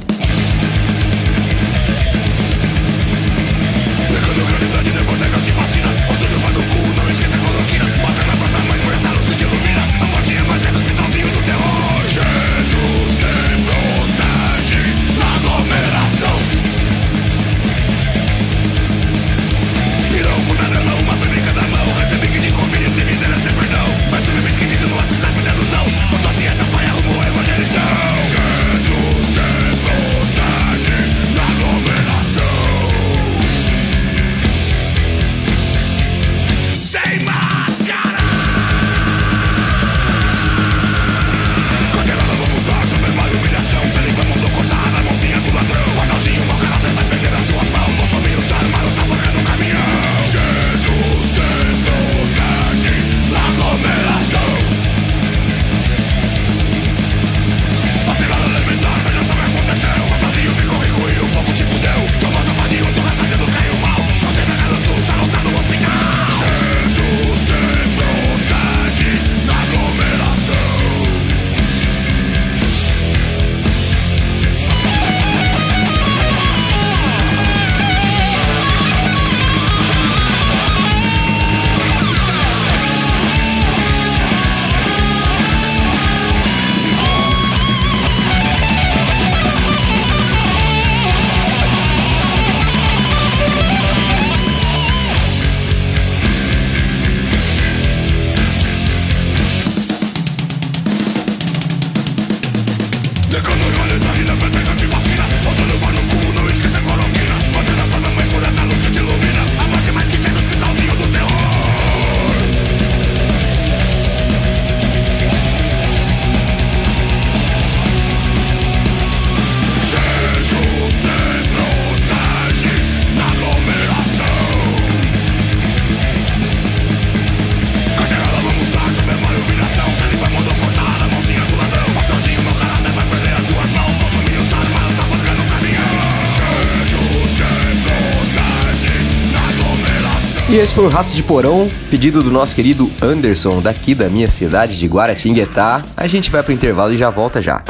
E 140.57 140.59
esse 140.59 140.73
foi 140.73 140.85
o 140.85 140.89
Ratos 140.89 141.13
de 141.13 141.21
Porão, 141.21 141.69
pedido 141.87 142.23
do 142.23 142.31
nosso 142.31 142.55
querido 142.55 142.91
Anderson, 142.99 143.61
daqui 143.61 143.93
da 143.93 144.09
minha 144.09 144.27
cidade 144.27 144.75
de 144.75 144.87
Guaratinguetá. 144.87 145.83
A 145.95 146.07
gente 146.07 146.31
vai 146.31 146.41
pro 146.41 146.51
intervalo 146.51 146.91
e 146.91 146.97
já 146.97 147.11
volta 147.11 147.39
já. 147.39 147.61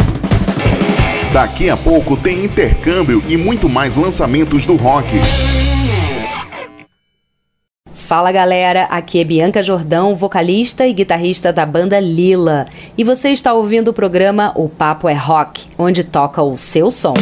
Daqui 1.34 1.70
a 1.70 1.76
pouco 1.76 2.16
tem 2.16 2.46
intercâmbio 2.46 3.22
e 3.28 3.36
muito 3.36 3.68
mais 3.68 3.98
lançamentos 3.98 4.66
do 4.66 4.78
rock. 4.78 5.20
Fala 7.94 8.32
galera, 8.32 8.84
aqui 8.86 9.20
é 9.20 9.26
Bianca 9.26 9.62
Jordão, 9.62 10.16
vocalista 10.16 10.88
e 10.88 10.94
guitarrista 10.94 11.52
da 11.52 11.66
banda 11.66 12.00
Lila. 12.00 12.68
E 12.98 13.04
você 13.04 13.32
está 13.32 13.52
ouvindo 13.54 13.90
o 13.90 13.94
programa 13.94 14.54
O 14.56 14.70
Papo 14.70 15.10
é 15.10 15.14
Rock, 15.14 15.68
onde 15.78 16.06
toca 16.06 16.42
o 16.42 16.58
seu 16.58 16.90
som. 16.90 17.16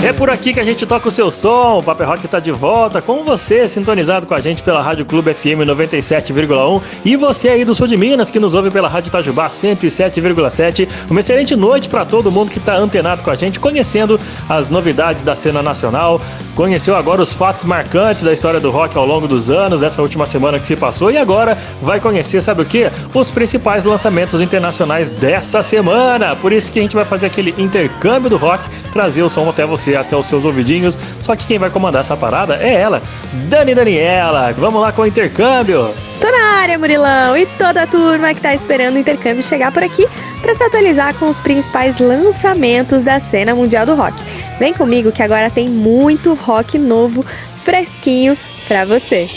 É 0.00 0.12
por 0.12 0.30
aqui 0.30 0.54
que 0.54 0.60
a 0.60 0.64
gente 0.64 0.86
toca 0.86 1.08
o 1.08 1.10
seu 1.10 1.28
som. 1.28 1.78
O 1.78 1.82
Paper 1.82 2.06
Rock 2.06 2.24
está 2.24 2.38
de 2.38 2.52
volta 2.52 3.02
com 3.02 3.24
você, 3.24 3.68
sintonizado 3.68 4.26
com 4.26 4.34
a 4.34 4.40
gente 4.40 4.62
pela 4.62 4.80
Rádio 4.80 5.04
Clube 5.04 5.34
FM 5.34 5.66
97,1 5.66 6.82
e 7.04 7.16
você 7.16 7.48
aí 7.48 7.64
do 7.64 7.74
sul 7.74 7.88
de 7.88 7.96
Minas 7.96 8.30
que 8.30 8.38
nos 8.38 8.54
ouve 8.54 8.70
pela 8.70 8.86
Rádio 8.86 9.08
Itajubá 9.08 9.48
107,7. 9.48 10.88
Uma 11.10 11.18
excelente 11.18 11.56
noite 11.56 11.88
para 11.88 12.04
todo 12.04 12.30
mundo 12.30 12.50
que 12.50 12.58
está 12.58 12.76
antenado 12.76 13.24
com 13.24 13.30
a 13.30 13.34
gente, 13.34 13.58
conhecendo 13.58 14.20
as 14.48 14.70
novidades 14.70 15.24
da 15.24 15.34
cena 15.34 15.64
nacional. 15.64 16.20
Conheceu 16.54 16.94
agora 16.94 17.20
os 17.20 17.32
fatos 17.32 17.64
marcantes 17.64 18.22
da 18.22 18.32
história 18.32 18.60
do 18.60 18.70
rock 18.70 18.96
ao 18.96 19.04
longo 19.04 19.26
dos 19.26 19.50
anos, 19.50 19.80
dessa 19.80 20.00
última 20.00 20.28
semana 20.28 20.60
que 20.60 20.66
se 20.66 20.76
passou, 20.76 21.10
e 21.10 21.18
agora 21.18 21.58
vai 21.82 21.98
conhecer, 21.98 22.40
sabe 22.40 22.62
o 22.62 22.64
que? 22.64 22.88
Os 23.12 23.32
principais 23.32 23.84
lançamentos 23.84 24.40
internacionais 24.40 25.10
dessa 25.10 25.60
semana. 25.60 26.36
Por 26.36 26.52
isso 26.52 26.70
que 26.70 26.78
a 26.78 26.82
gente 26.82 26.94
vai 26.94 27.04
fazer 27.04 27.26
aquele 27.26 27.52
intercâmbio 27.58 28.30
do 28.30 28.36
rock, 28.36 28.62
trazer 28.92 29.22
o 29.22 29.28
som 29.28 29.48
até 29.48 29.66
você, 29.66 29.87
até 29.96 30.16
os 30.16 30.26
seus 30.26 30.44
ouvidinhos. 30.44 30.98
Só 31.20 31.34
que 31.36 31.46
quem 31.46 31.58
vai 31.58 31.70
comandar 31.70 32.02
essa 32.02 32.16
parada 32.16 32.56
é 32.56 32.74
ela, 32.74 33.02
Dani 33.48 33.74
Daniela. 33.74 34.52
Vamos 34.52 34.80
lá 34.80 34.92
com 34.92 35.02
o 35.02 35.06
intercâmbio. 35.06 35.94
Tô 36.20 36.30
na 36.30 36.60
área, 36.60 36.78
Murilão, 36.78 37.36
e 37.36 37.46
toda 37.46 37.82
a 37.82 37.86
turma 37.86 38.34
que 38.34 38.40
tá 38.40 38.54
esperando 38.54 38.96
o 38.96 38.98
intercâmbio 38.98 39.42
chegar 39.42 39.70
por 39.72 39.82
aqui 39.82 40.06
para 40.40 40.54
se 40.54 40.62
atualizar 40.62 41.14
com 41.14 41.28
os 41.28 41.40
principais 41.40 41.98
lançamentos 41.98 43.02
da 43.02 43.20
cena 43.20 43.54
mundial 43.54 43.86
do 43.86 43.94
rock. 43.94 44.14
Vem 44.58 44.72
comigo 44.72 45.12
que 45.12 45.22
agora 45.22 45.48
tem 45.50 45.68
muito 45.68 46.34
rock 46.34 46.78
novo, 46.78 47.24
fresquinho 47.64 48.36
pra 48.66 48.84
você. 48.84 49.28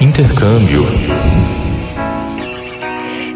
Intercâmbio. 0.00 0.86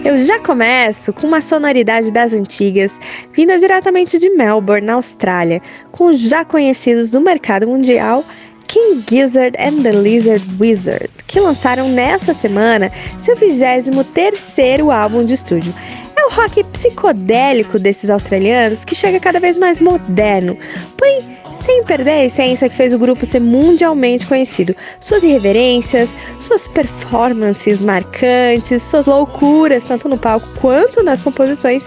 Eu 0.05 0.19
já 0.19 0.39
começo 0.39 1.15
com 1.15 1.27
uma 1.27 1.41
sonoridade 1.41 2.11
das 2.11 2.35
antigas, 2.35 3.01
vinda 3.33 3.59
diretamente 3.59 4.19
de 4.19 4.29
Melbourne, 4.29 4.87
na 4.87 4.95
Austrália, 4.95 5.63
com 5.91 6.09
os 6.11 6.21
já 6.21 6.45
conhecidos 6.45 7.13
do 7.13 7.23
mercado 7.23 7.67
mundial 7.67 8.23
King 8.69 9.03
Gizzard 9.09 9.57
and 9.59 9.83
the 9.83 9.93
Lizard 9.93 10.45
Wizard, 10.61 11.09
que 11.27 11.41
lançaram 11.41 11.89
nesta 11.89 12.35
semana 12.35 12.93
seu 13.23 13.35
23º 13.35 14.95
álbum 14.95 15.25
de 15.25 15.33
estúdio. 15.33 15.73
É 16.15 16.27
o 16.27 16.31
rock 16.31 16.63
psicodélico 16.65 17.79
desses 17.79 18.11
australianos 18.11 18.85
que 18.85 18.95
chega 18.95 19.19
cada 19.19 19.41
vez 19.41 19.57
mais 19.57 19.79
moderno, 19.79 20.55
porém 20.99 21.39
sem 21.65 21.83
perder 21.85 22.11
a 22.11 22.25
essência 22.25 22.69
que 22.69 22.77
fez 22.77 22.93
o 22.93 22.99
grupo 22.99 23.25
ser 23.25 23.41
mundialmente 23.41 24.27
conhecido. 24.27 24.77
Suas 25.01 25.23
irreverências, 25.23 26.15
suas 26.41 26.69
performances 26.69 27.81
marcantes, 27.81 28.83
suas 28.83 29.07
loucuras, 29.07 29.85
tanto 29.85 30.09
no 30.09 30.19
palco 30.19 30.47
quanto 30.61 31.03
nas 31.03 31.23
composições, 31.23 31.87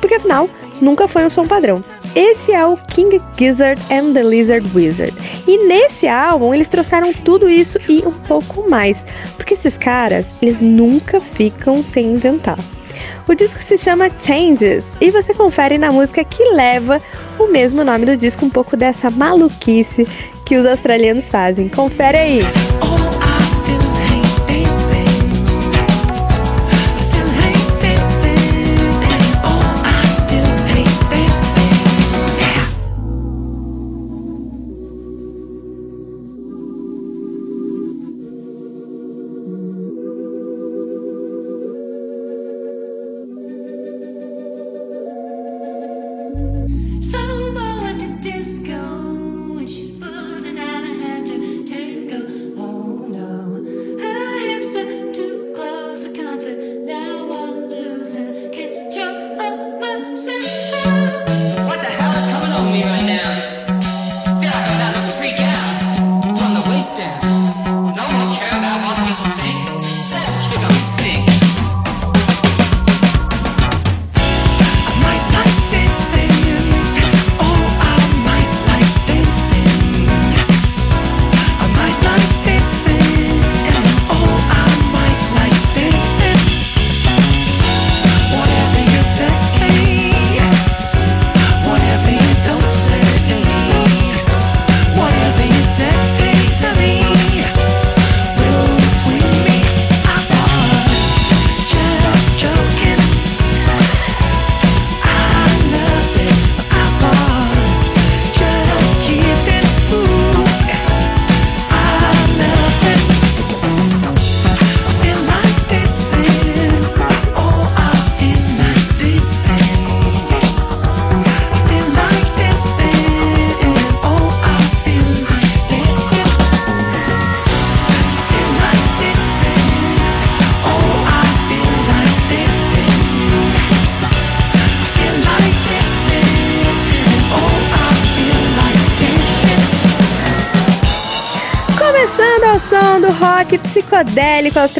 porque 0.00 0.14
afinal 0.14 0.48
nunca 0.80 1.08
foi 1.08 1.24
um 1.24 1.30
som 1.30 1.46
padrão. 1.46 1.80
Esse 2.14 2.52
é 2.52 2.64
o 2.64 2.76
King 2.76 3.20
Gizzard 3.36 3.80
and 3.90 4.12
the 4.12 4.22
Lizard 4.22 4.66
Wizard. 4.74 5.14
E 5.46 5.66
nesse 5.66 6.06
álbum 6.06 6.54
eles 6.54 6.68
trouxeram 6.68 7.12
tudo 7.12 7.48
isso 7.48 7.78
e 7.88 8.02
um 8.06 8.12
pouco 8.12 8.68
mais, 8.68 9.04
porque 9.36 9.54
esses 9.54 9.76
caras, 9.76 10.34
eles 10.40 10.60
nunca 10.60 11.20
ficam 11.20 11.84
sem 11.84 12.12
inventar. 12.12 12.58
O 13.26 13.34
disco 13.34 13.62
se 13.62 13.76
chama 13.76 14.10
Changes 14.18 14.86
e 15.00 15.10
você 15.10 15.34
confere 15.34 15.78
na 15.78 15.92
música 15.92 16.24
que 16.24 16.42
leva 16.52 17.00
o 17.38 17.46
mesmo 17.46 17.84
nome 17.84 18.06
do 18.06 18.16
disco, 18.16 18.44
um 18.44 18.50
pouco 18.50 18.76
dessa 18.76 19.10
maluquice 19.10 20.06
que 20.44 20.56
os 20.56 20.66
australianos 20.66 21.28
fazem. 21.28 21.68
Confere 21.68 22.16
aí! 22.16 22.40
What 22.40 23.07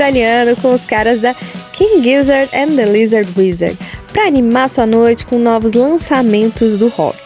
australiano 0.09 0.57
com 0.57 0.73
os 0.73 0.87
caras 0.87 1.21
da 1.21 1.35
King 1.73 2.03
Gizzard 2.03 2.49
and 2.57 2.77
the 2.77 2.87
Lizard 2.87 3.29
Wizard, 3.37 3.77
para 4.11 4.27
animar 4.27 4.69
sua 4.71 4.87
noite 4.87 5.27
com 5.27 5.39
novos 5.39 5.75
lançamentos 5.75 6.79
do 6.79 6.89
rock. 6.89 7.19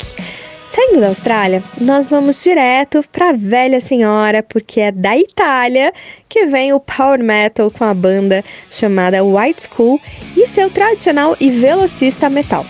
Saindo 0.69 1.01
da 1.01 1.09
Austrália, 1.09 1.63
nós 1.81 2.07
vamos 2.07 2.43
direto 2.43 3.05
para 3.13 3.29
a 3.29 3.33
velha 3.33 3.81
senhora, 3.81 4.43
porque 4.43 4.81
é 4.81 4.91
da 4.91 5.17
Itália 5.17 5.93
que 6.29 6.47
vem 6.47 6.73
o 6.73 6.81
power 6.81 7.23
metal 7.23 7.71
com 7.71 7.85
a 7.85 7.95
banda 7.95 8.45
chamada 8.71 9.23
White 9.23 9.69
School 9.69 10.01
e 10.37 10.47
seu 10.47 10.69
tradicional 10.69 11.37
e 11.39 11.51
velocista 11.51 12.29
metal. 12.29 12.67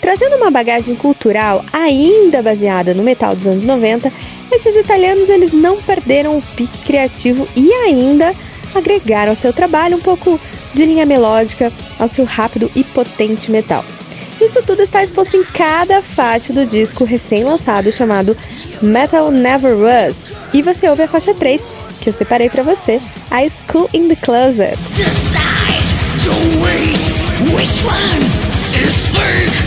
Trazendo 0.00 0.36
uma 0.36 0.50
bagagem 0.50 0.94
cultural 0.94 1.62
ainda 1.72 2.40
baseada 2.40 2.94
no 2.94 3.02
metal 3.02 3.34
dos 3.34 3.46
anos 3.46 3.64
90, 3.66 4.10
esses 4.52 4.74
italianos 4.74 5.28
eles 5.28 5.52
não 5.52 5.82
perderam 5.82 6.38
o 6.38 6.42
pique 6.56 6.78
criativo 6.78 7.46
e 7.54 7.70
ainda 7.72 8.34
agregar 8.74 9.28
ao 9.28 9.36
seu 9.36 9.52
trabalho 9.52 9.96
um 9.96 10.00
pouco 10.00 10.40
de 10.74 10.84
linha 10.84 11.06
melódica 11.06 11.72
ao 11.98 12.08
seu 12.08 12.24
rápido 12.24 12.70
e 12.74 12.84
potente 12.84 13.50
metal. 13.50 13.84
Isso 14.40 14.62
tudo 14.62 14.82
está 14.82 15.02
exposto 15.04 15.36
em 15.36 15.44
cada 15.44 16.02
faixa 16.02 16.52
do 16.52 16.64
disco 16.64 17.04
recém-lançado 17.04 17.92
chamado 17.92 18.36
Metal 18.80 19.30
Never 19.30 19.76
Was. 19.76 20.16
E 20.52 20.62
você 20.62 20.88
ouve 20.88 21.02
a 21.02 21.08
faixa 21.08 21.34
3, 21.34 21.62
que 22.00 22.08
eu 22.08 22.12
separei 22.12 22.48
para 22.48 22.62
você, 22.62 23.00
a 23.30 23.46
School 23.48 23.90
in 23.92 24.08
the 24.08 24.16
Closet. 24.16 24.78
Decide, 28.72 29.60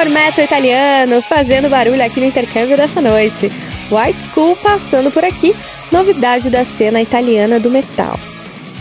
Power 0.00 0.10
Metal 0.14 0.42
italiano 0.42 1.20
fazendo 1.20 1.68
barulho 1.68 2.02
aqui 2.02 2.20
no 2.20 2.26
intercâmbio 2.26 2.74
dessa 2.74 3.02
noite. 3.02 3.50
White 3.90 4.18
School 4.32 4.56
passando 4.56 5.10
por 5.10 5.22
aqui, 5.22 5.54
novidade 5.92 6.48
da 6.48 6.64
cena 6.64 7.02
italiana 7.02 7.60
do 7.60 7.70
metal. 7.70 8.18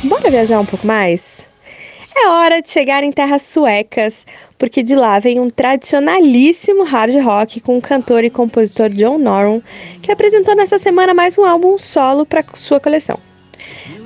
Bora 0.02 0.32
viajar 0.32 0.62
um 0.62 0.66
pouco 0.66 0.88
mais? 0.88 1.46
É 2.16 2.30
hora 2.30 2.62
de 2.62 2.70
chegar 2.70 3.04
em 3.04 3.12
terras 3.12 3.42
suecas, 3.42 4.26
porque 4.58 4.82
de 4.82 4.96
lá 4.96 5.20
vem 5.20 5.42
um 5.42 5.50
tradicionalíssimo 5.50 6.84
hard 6.84 7.14
rock 7.22 7.60
com 7.60 7.78
o 7.78 7.82
cantor 7.82 8.24
e 8.24 8.30
compositor 8.30 8.88
John 8.88 9.18
Norum, 9.18 9.62
que 10.02 10.14
apresentou 10.14 10.56
nessa 10.56 10.80
semana 10.80 11.14
mais 11.14 11.38
um 11.38 11.44
álbum 11.44 11.78
solo 11.78 12.26
para 12.26 12.46
sua 12.54 12.80
coleção. 12.80 13.20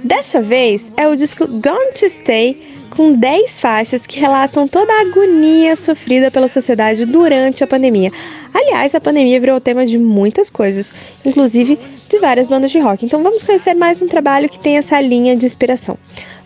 Dessa 0.04 0.42
vez 0.42 0.92
é 0.98 1.08
o 1.08 1.16
disco 1.16 1.46
Gone 1.46 1.94
to 1.94 2.10
Stay 2.10 2.73
com 2.96 3.14
10 3.14 3.60
faixas 3.60 4.06
que 4.06 4.20
relatam 4.20 4.68
toda 4.68 4.94
a 4.94 5.02
agonia 5.02 5.76
sofrida 5.76 6.30
pela 6.30 6.48
sociedade 6.48 7.06
durante 7.06 7.64
a 7.64 7.68
pandemia. 7.68 8.12
Aliás, 8.54 8.94
a 8.94 9.02
pandemia 9.02 9.40
virou 9.40 9.60
tema 9.60 9.86
de 9.86 9.98
muitas 9.98 10.50
coisas, 10.50 10.94
inclusive 11.26 11.80
de 12.08 12.20
várias 12.20 12.46
bandas 12.46 12.72
de 12.72 12.80
rock. 12.80 13.04
Então 13.04 13.24
vamos 13.24 13.42
conhecer 13.42 13.74
mais 13.74 14.02
um 14.02 14.08
trabalho 14.08 14.48
que 14.48 14.60
tem 14.60 14.78
essa 14.78 15.02
linha 15.02 15.36
de 15.36 15.46
inspiração. 15.46 15.98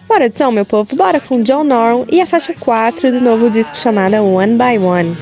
Bora 0.08 0.30
de 0.30 0.36
som, 0.36 0.50
meu 0.50 0.66
povo? 0.66 0.96
Bora 0.96 1.20
com 1.20 1.44
John 1.44 1.66
Norum 1.66 2.06
e 2.10 2.22
a 2.22 2.26
faixa 2.26 2.54
4 2.54 3.12
do 3.12 3.20
novo 3.20 3.50
disco 3.50 3.76
chamada 3.76 4.24
One 4.24 4.54
by 4.54 4.78
One. 4.78 5.18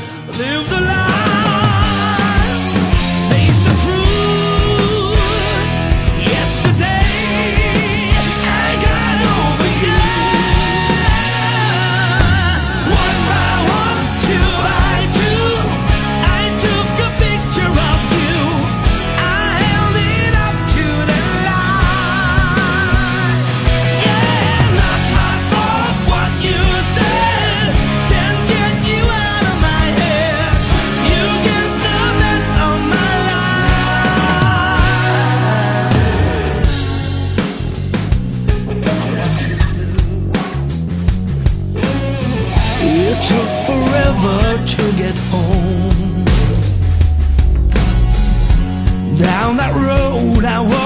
Down 49.46 49.58
that 49.58 49.76
road. 49.76 50.44
I 50.44 50.60
walked 50.60 50.85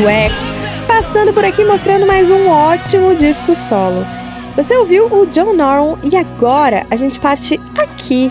sueco, 0.00 0.34
passando 0.86 1.32
por 1.32 1.44
aqui 1.44 1.64
mostrando 1.64 2.06
mais 2.06 2.30
um 2.30 2.48
ótimo 2.48 3.16
disco 3.16 3.56
solo. 3.56 4.06
Você 4.54 4.76
ouviu 4.76 5.06
o 5.06 5.26
John 5.26 5.54
Norum 5.54 5.98
e 6.04 6.16
agora 6.16 6.86
a 6.88 6.94
gente 6.94 7.18
parte 7.18 7.58
aqui, 7.76 8.30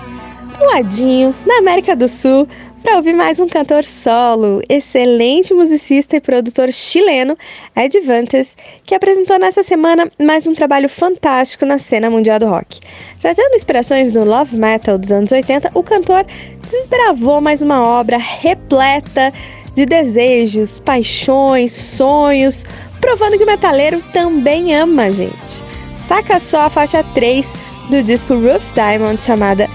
pro 0.53 0.65
ladinho, 0.67 1.35
na 1.45 1.57
América 1.57 1.93
do 1.93 2.07
Sul, 2.07 2.47
para 2.81 2.95
ouvir 2.95 3.13
mais 3.13 3.37
um 3.41 3.49
cantor 3.49 3.83
solo, 3.83 4.61
excelente 4.69 5.53
musicista 5.53 6.15
e 6.15 6.21
produtor 6.21 6.71
chileno, 6.71 7.37
Ed 7.75 7.99
Vantes, 7.99 8.55
que 8.85 8.95
apresentou 8.95 9.37
nessa 9.37 9.61
semana 9.61 10.09
mais 10.17 10.47
um 10.47 10.55
trabalho 10.55 10.87
fantástico 10.87 11.65
na 11.65 11.77
cena 11.77 12.09
mundial 12.09 12.39
do 12.39 12.47
rock. 12.47 12.79
Trazendo 13.19 13.55
inspirações 13.55 14.09
do 14.09 14.23
love 14.23 14.55
metal 14.55 14.97
dos 14.97 15.11
anos 15.11 15.33
80, 15.33 15.71
o 15.73 15.83
cantor 15.83 16.25
desbravou 16.61 17.41
mais 17.41 17.61
uma 17.61 17.85
obra 17.85 18.17
repleta 18.17 19.33
de 19.77 19.85
desejos, 19.85 20.79
paixões, 20.79 21.71
sonhos, 21.71 22.65
provando 22.99 23.37
que 23.37 23.43
o 23.43 23.45
metaleiro 23.45 24.01
também 24.11 24.75
ama 24.75 25.11
gente. 25.11 25.63
Saca 25.93 26.39
só 26.39 26.61
a 26.61 26.69
faixa 26.69 27.03
3 27.13 27.53
do 27.91 28.01
disco 28.01 28.33
Roof 28.33 28.73
Diamond 28.73 29.21
chamada 29.21 29.69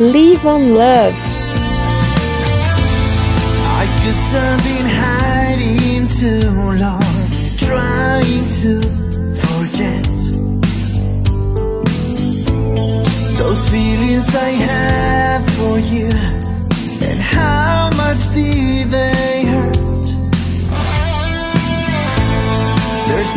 Live 0.00 0.44
on 0.44 0.74
Love. 0.74 1.14
I 3.64 3.86
guess 4.02 4.34
I've 4.34 4.60
been 4.64 4.88
hiding 4.90 6.08
too 6.08 6.50
long, 6.76 6.98
trying 7.56 8.50
to 8.60 8.80
forget 9.36 10.04
those 13.38 13.68
feelings 13.68 14.34
I 14.34 14.50
had 14.50 15.48
for 15.52 15.78
you, 15.78 16.08
and 16.08 17.20
how 17.20 17.90
much 17.96 18.34
did 18.34 18.90
they 18.90 19.33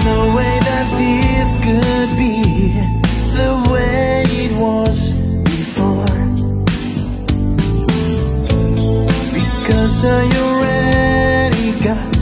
no 0.05 0.35
way 0.35 0.59
that 0.69 0.87
this 0.97 1.55
could 1.65 2.09
be 2.17 2.71
the 3.39 3.53
way 3.71 4.23
it 4.43 4.51
was 4.57 5.11
before. 5.43 6.17
Because 9.33 10.05
I 10.05 10.23
already 10.43 11.71
got 11.89 12.17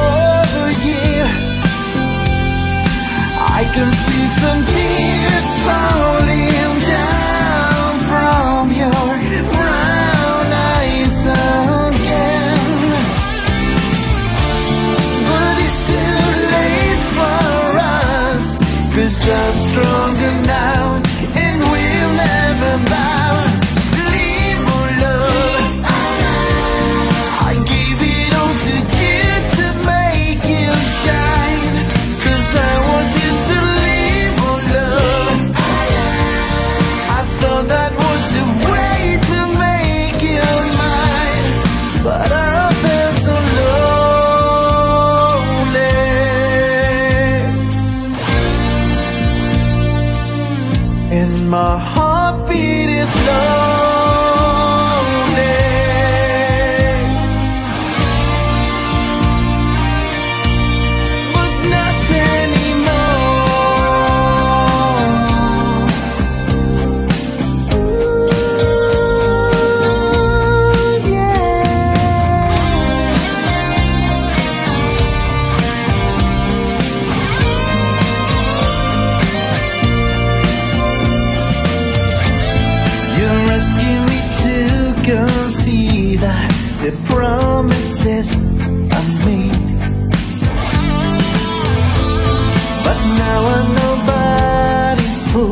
over 0.00 0.70
you. 0.86 1.22
I 3.58 3.62
can 3.74 3.90
see 4.04 4.26
some 4.40 4.64
tears 4.74 5.48
falling 5.64 6.15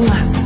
home. 0.09 0.43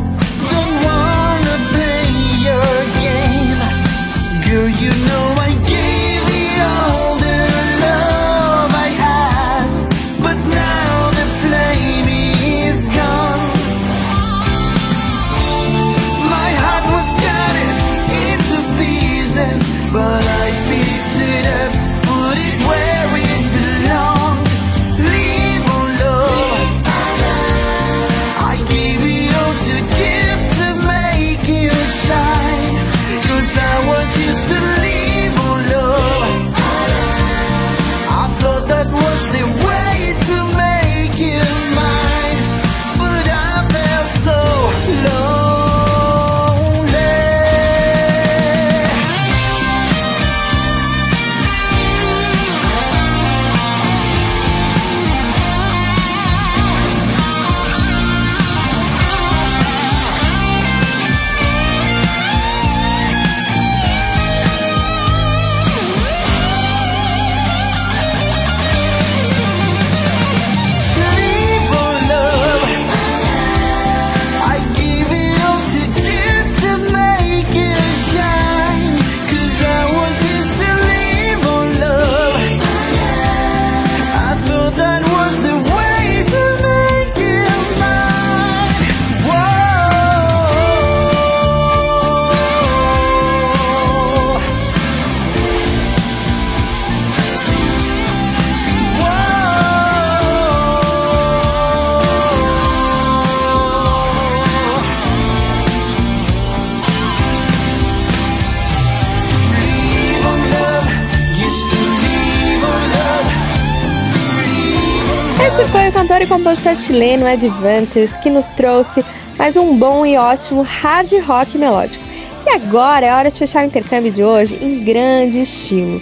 Compositor 116.69 116.77
chileno 116.77 117.27
Ed 117.27 117.49
Vantes 117.49 118.15
que 118.19 118.29
nos 118.29 118.49
trouxe 118.49 119.05
mais 119.39 119.57
um 119.57 119.79
bom 119.79 120.05
e 120.05 120.17
ótimo 120.17 120.63
hard 120.63 121.13
rock 121.25 121.57
melódico. 121.57 122.05
E 122.47 122.51
agora 122.51 123.07
é 123.07 123.15
hora 123.15 123.31
de 123.31 123.39
fechar 123.39 123.65
o 123.65 123.67
intercâmbio 123.67 124.13
de 124.13 124.23
hoje 124.23 124.59
em 124.63 124.85
grande 124.85 125.43
estilo. 125.43 126.01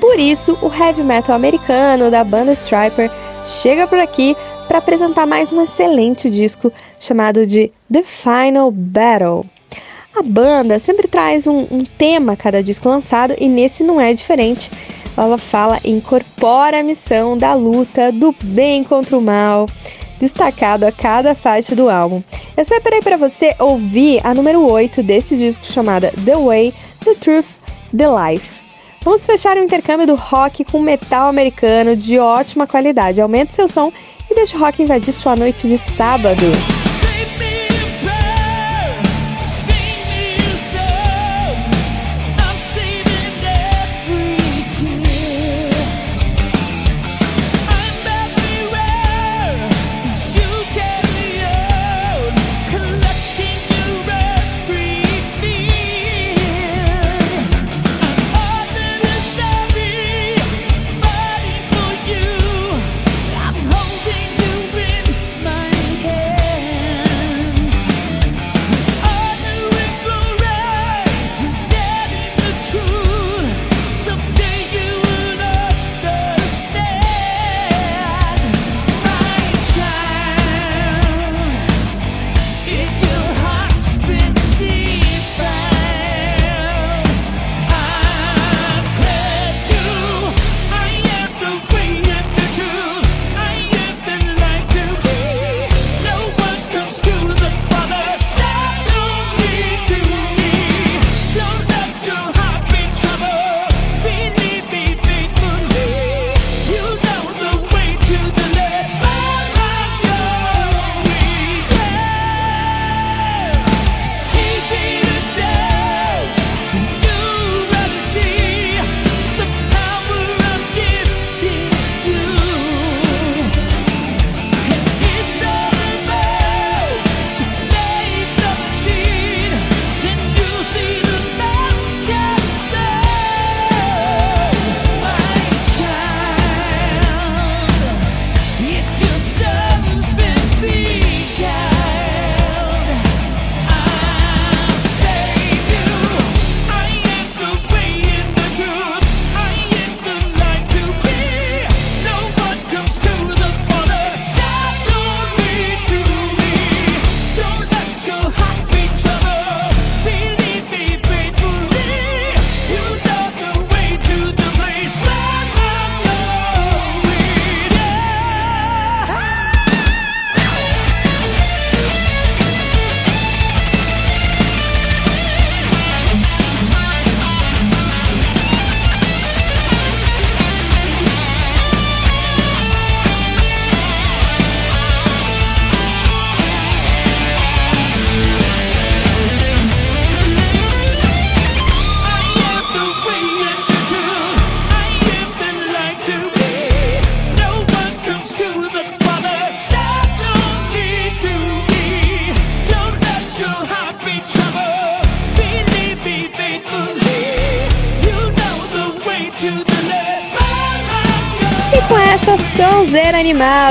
Por 0.00 0.18
isso, 0.18 0.56
o 0.62 0.72
heavy 0.72 1.02
metal 1.02 1.34
americano 1.34 2.10
da 2.10 2.22
banda 2.22 2.52
Striper 2.52 3.10
chega 3.44 3.86
por 3.86 3.98
aqui 3.98 4.36
para 4.68 4.78
apresentar 4.78 5.26
mais 5.26 5.52
um 5.52 5.62
excelente 5.62 6.30
disco 6.30 6.72
chamado 6.98 7.46
de 7.46 7.72
The 7.92 8.02
Final 8.02 8.70
Battle. 8.70 9.44
A 10.14 10.22
banda 10.22 10.78
sempre 10.78 11.08
traz 11.08 11.46
um, 11.46 11.66
um 11.70 11.84
tema 11.84 12.32
a 12.32 12.36
cada 12.36 12.62
disco 12.62 12.88
lançado 12.88 13.34
e 13.38 13.48
nesse 13.48 13.82
não 13.82 14.00
é 14.00 14.12
diferente. 14.14 14.70
Ela 15.16 15.38
fala 15.38 15.80
incorpora 15.84 16.80
a 16.80 16.82
missão 16.82 17.36
da 17.36 17.54
luta 17.54 18.10
do 18.12 18.34
bem 18.42 18.82
contra 18.84 19.16
o 19.16 19.22
mal, 19.22 19.66
destacado 20.18 20.86
a 20.86 20.92
cada 20.92 21.34
faixa 21.34 21.74
do 21.74 21.90
álbum. 21.90 22.22
Eu 22.56 22.64
separei 22.64 23.00
para 23.00 23.16
você 23.16 23.54
ouvir 23.58 24.20
a 24.24 24.34
número 24.34 24.70
8 24.70 25.02
desse 25.02 25.36
disco 25.36 25.64
chamada 25.64 26.12
The 26.24 26.36
Way, 26.36 26.74
The 27.04 27.14
Truth, 27.14 27.46
The 27.96 28.06
Life. 28.06 28.60
Vamos 29.02 29.24
fechar 29.24 29.56
o 29.56 29.62
intercâmbio 29.62 30.06
do 30.06 30.14
rock 30.14 30.64
com 30.64 30.78
metal 30.78 31.28
americano 31.28 31.96
de 31.96 32.18
ótima 32.18 32.66
qualidade. 32.66 33.20
Aumente 33.20 33.54
seu 33.54 33.66
som 33.66 33.90
e 34.30 34.34
deixe 34.34 34.56
o 34.56 34.60
rock 34.60 34.82
invadir 34.82 35.12
sua 35.12 35.34
noite 35.34 35.66
de 35.66 35.78
sábado. 35.78 36.44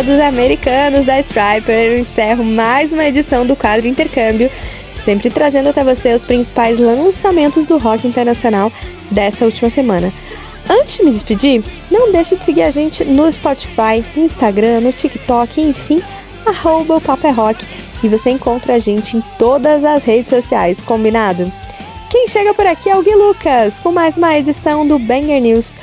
Dos 0.09 0.19
americanos 0.19 1.05
da 1.05 1.19
Striper, 1.19 1.75
eu 1.75 1.99
encerro 1.99 2.43
mais 2.43 2.91
uma 2.91 3.05
edição 3.05 3.45
do 3.45 3.55
quadro 3.55 3.87
Intercâmbio, 3.87 4.49
sempre 5.05 5.29
trazendo 5.29 5.69
até 5.69 5.83
você 5.83 6.15
os 6.15 6.25
principais 6.25 6.79
lançamentos 6.79 7.67
do 7.67 7.77
rock 7.77 8.07
internacional 8.07 8.71
dessa 9.11 9.45
última 9.45 9.69
semana. 9.69 10.11
Antes 10.67 10.97
de 10.97 11.05
me 11.05 11.11
despedir, 11.11 11.63
não 11.91 12.11
deixe 12.11 12.35
de 12.35 12.43
seguir 12.43 12.63
a 12.63 12.71
gente 12.71 13.05
no 13.05 13.31
Spotify, 13.31 14.03
no 14.15 14.23
Instagram, 14.23 14.81
no 14.81 14.91
TikTok, 14.91 15.61
enfim, 15.61 16.01
arroba 16.43 16.95
o 16.95 17.01
Papo 17.01 17.27
é 17.27 17.31
Rock. 17.31 17.63
E 18.03 18.07
você 18.07 18.31
encontra 18.31 18.75
a 18.75 18.79
gente 18.79 19.15
em 19.15 19.23
todas 19.37 19.83
as 19.83 20.03
redes 20.03 20.29
sociais, 20.29 20.83
combinado? 20.83 21.51
Quem 22.09 22.27
chega 22.27 22.51
por 22.55 22.65
aqui 22.65 22.89
é 22.89 22.97
o 22.97 23.03
Gui 23.03 23.13
Lucas, 23.13 23.77
com 23.77 23.91
mais 23.91 24.17
uma 24.17 24.35
edição 24.35 24.87
do 24.87 24.97
Banger 24.97 25.39
News. 25.39 25.75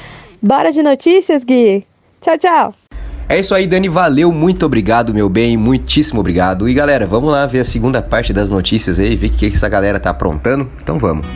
Bora 0.42 0.72
de 0.72 0.82
notícias, 0.82 1.44
Gui? 1.44 1.86
Tchau, 2.20 2.36
tchau! 2.38 2.85
É 3.28 3.40
isso 3.40 3.54
aí, 3.54 3.66
Dani. 3.66 3.88
Valeu, 3.88 4.32
muito 4.32 4.64
obrigado, 4.64 5.12
meu 5.12 5.28
bem. 5.28 5.56
Muitíssimo 5.56 6.20
obrigado. 6.20 6.68
E 6.68 6.74
galera, 6.74 7.06
vamos 7.06 7.32
lá 7.32 7.44
ver 7.44 7.60
a 7.60 7.64
segunda 7.64 8.00
parte 8.00 8.32
das 8.32 8.48
notícias 8.50 9.00
aí, 9.00 9.16
ver 9.16 9.26
o 9.26 9.30
que 9.30 9.46
essa 9.46 9.68
galera 9.68 9.98
tá 9.98 10.10
aprontando. 10.10 10.70
Então 10.80 10.96
vamos. 10.96 11.26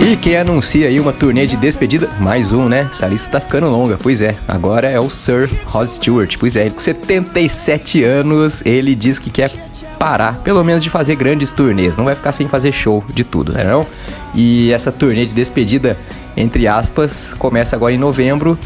E 0.00 0.16
quem 0.16 0.36
anuncia 0.36 0.88
aí 0.88 0.98
uma 0.98 1.12
turnê 1.12 1.46
de 1.46 1.56
despedida, 1.56 2.08
mais 2.18 2.50
um, 2.50 2.68
né? 2.68 2.88
Essa 2.90 3.06
lista 3.06 3.30
tá 3.30 3.40
ficando 3.40 3.68
longa. 3.68 3.96
Pois 4.02 4.22
é, 4.22 4.34
agora 4.48 4.88
é 4.88 4.98
o 4.98 5.08
Sir 5.08 5.48
Rod 5.66 5.86
Stewart. 5.86 6.36
Pois 6.36 6.56
é, 6.56 6.62
ele 6.62 6.70
com 6.70 6.80
77 6.80 8.02
anos, 8.02 8.60
ele 8.66 8.94
diz 8.94 9.20
que 9.20 9.30
quer 9.30 9.52
parar, 10.00 10.40
pelo 10.42 10.64
menos 10.64 10.82
de 10.82 10.90
fazer 10.90 11.14
grandes 11.14 11.52
turnês. 11.52 11.96
Não 11.96 12.04
vai 12.04 12.16
ficar 12.16 12.32
sem 12.32 12.48
fazer 12.48 12.72
show 12.72 13.04
de 13.12 13.22
tudo, 13.22 13.52
né 13.52 13.62
não? 13.64 13.86
E 14.34 14.72
essa 14.72 14.90
turnê 14.90 15.26
de 15.26 15.34
despedida, 15.34 15.96
entre 16.36 16.66
aspas, 16.66 17.34
começa 17.38 17.76
agora 17.76 17.92
em 17.92 17.98
novembro 17.98 18.58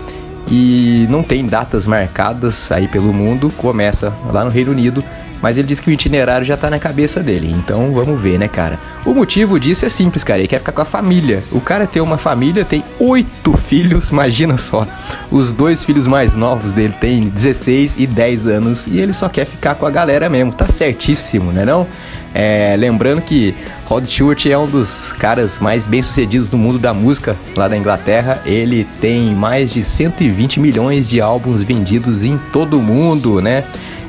e 0.54 1.06
não 1.08 1.22
tem 1.22 1.46
datas 1.46 1.86
marcadas 1.86 2.70
aí 2.70 2.86
pelo 2.86 3.10
mundo, 3.10 3.50
começa 3.56 4.12
lá 4.30 4.44
no 4.44 4.50
Reino 4.50 4.70
Unido, 4.70 5.02
mas 5.42 5.58
ele 5.58 5.66
diz 5.66 5.80
que 5.80 5.90
o 5.90 5.92
itinerário 5.92 6.46
já 6.46 6.56
tá 6.56 6.70
na 6.70 6.78
cabeça 6.78 7.20
dele, 7.20 7.52
então 7.52 7.92
vamos 7.92 8.20
ver, 8.20 8.38
né, 8.38 8.48
cara? 8.48 8.78
O 9.04 9.12
motivo 9.12 9.58
disso 9.58 9.84
é 9.84 9.88
simples, 9.88 10.22
cara, 10.22 10.38
ele 10.38 10.48
quer 10.48 10.60
ficar 10.60 10.70
com 10.70 10.80
a 10.80 10.84
família. 10.84 11.42
O 11.50 11.60
cara 11.60 11.86
tem 11.86 12.00
uma 12.00 12.16
família, 12.16 12.64
tem 12.64 12.84
oito 13.00 13.56
filhos, 13.58 14.10
imagina 14.10 14.56
só. 14.56 14.86
Os 15.30 15.52
dois 15.52 15.82
filhos 15.82 16.06
mais 16.06 16.34
novos 16.36 16.70
dele 16.70 16.94
têm 17.00 17.28
16 17.28 17.96
e 17.98 18.06
10 18.06 18.46
anos 18.46 18.86
e 18.86 18.98
ele 18.98 19.12
só 19.12 19.28
quer 19.28 19.44
ficar 19.44 19.74
com 19.74 19.84
a 19.84 19.90
galera 19.90 20.28
mesmo, 20.28 20.52
tá 20.52 20.68
certíssimo, 20.68 21.50
né 21.50 21.64
não? 21.64 21.86
É, 22.34 22.74
lembrando 22.78 23.20
que 23.20 23.54
Rod 23.84 24.06
Stewart 24.06 24.46
é 24.46 24.56
um 24.56 24.66
dos 24.66 25.12
caras 25.12 25.58
mais 25.58 25.86
bem-sucedidos 25.86 26.48
do 26.48 26.56
mundo 26.56 26.78
da 26.78 26.94
música 26.94 27.36
lá 27.56 27.68
da 27.68 27.76
Inglaterra. 27.76 28.40
Ele 28.46 28.86
tem 29.00 29.34
mais 29.34 29.72
de 29.72 29.84
120 29.84 30.58
milhões 30.58 31.10
de 31.10 31.20
álbuns 31.20 31.62
vendidos 31.62 32.24
em 32.24 32.38
todo 32.52 32.78
o 32.78 32.82
mundo, 32.82 33.42
né? 33.42 33.64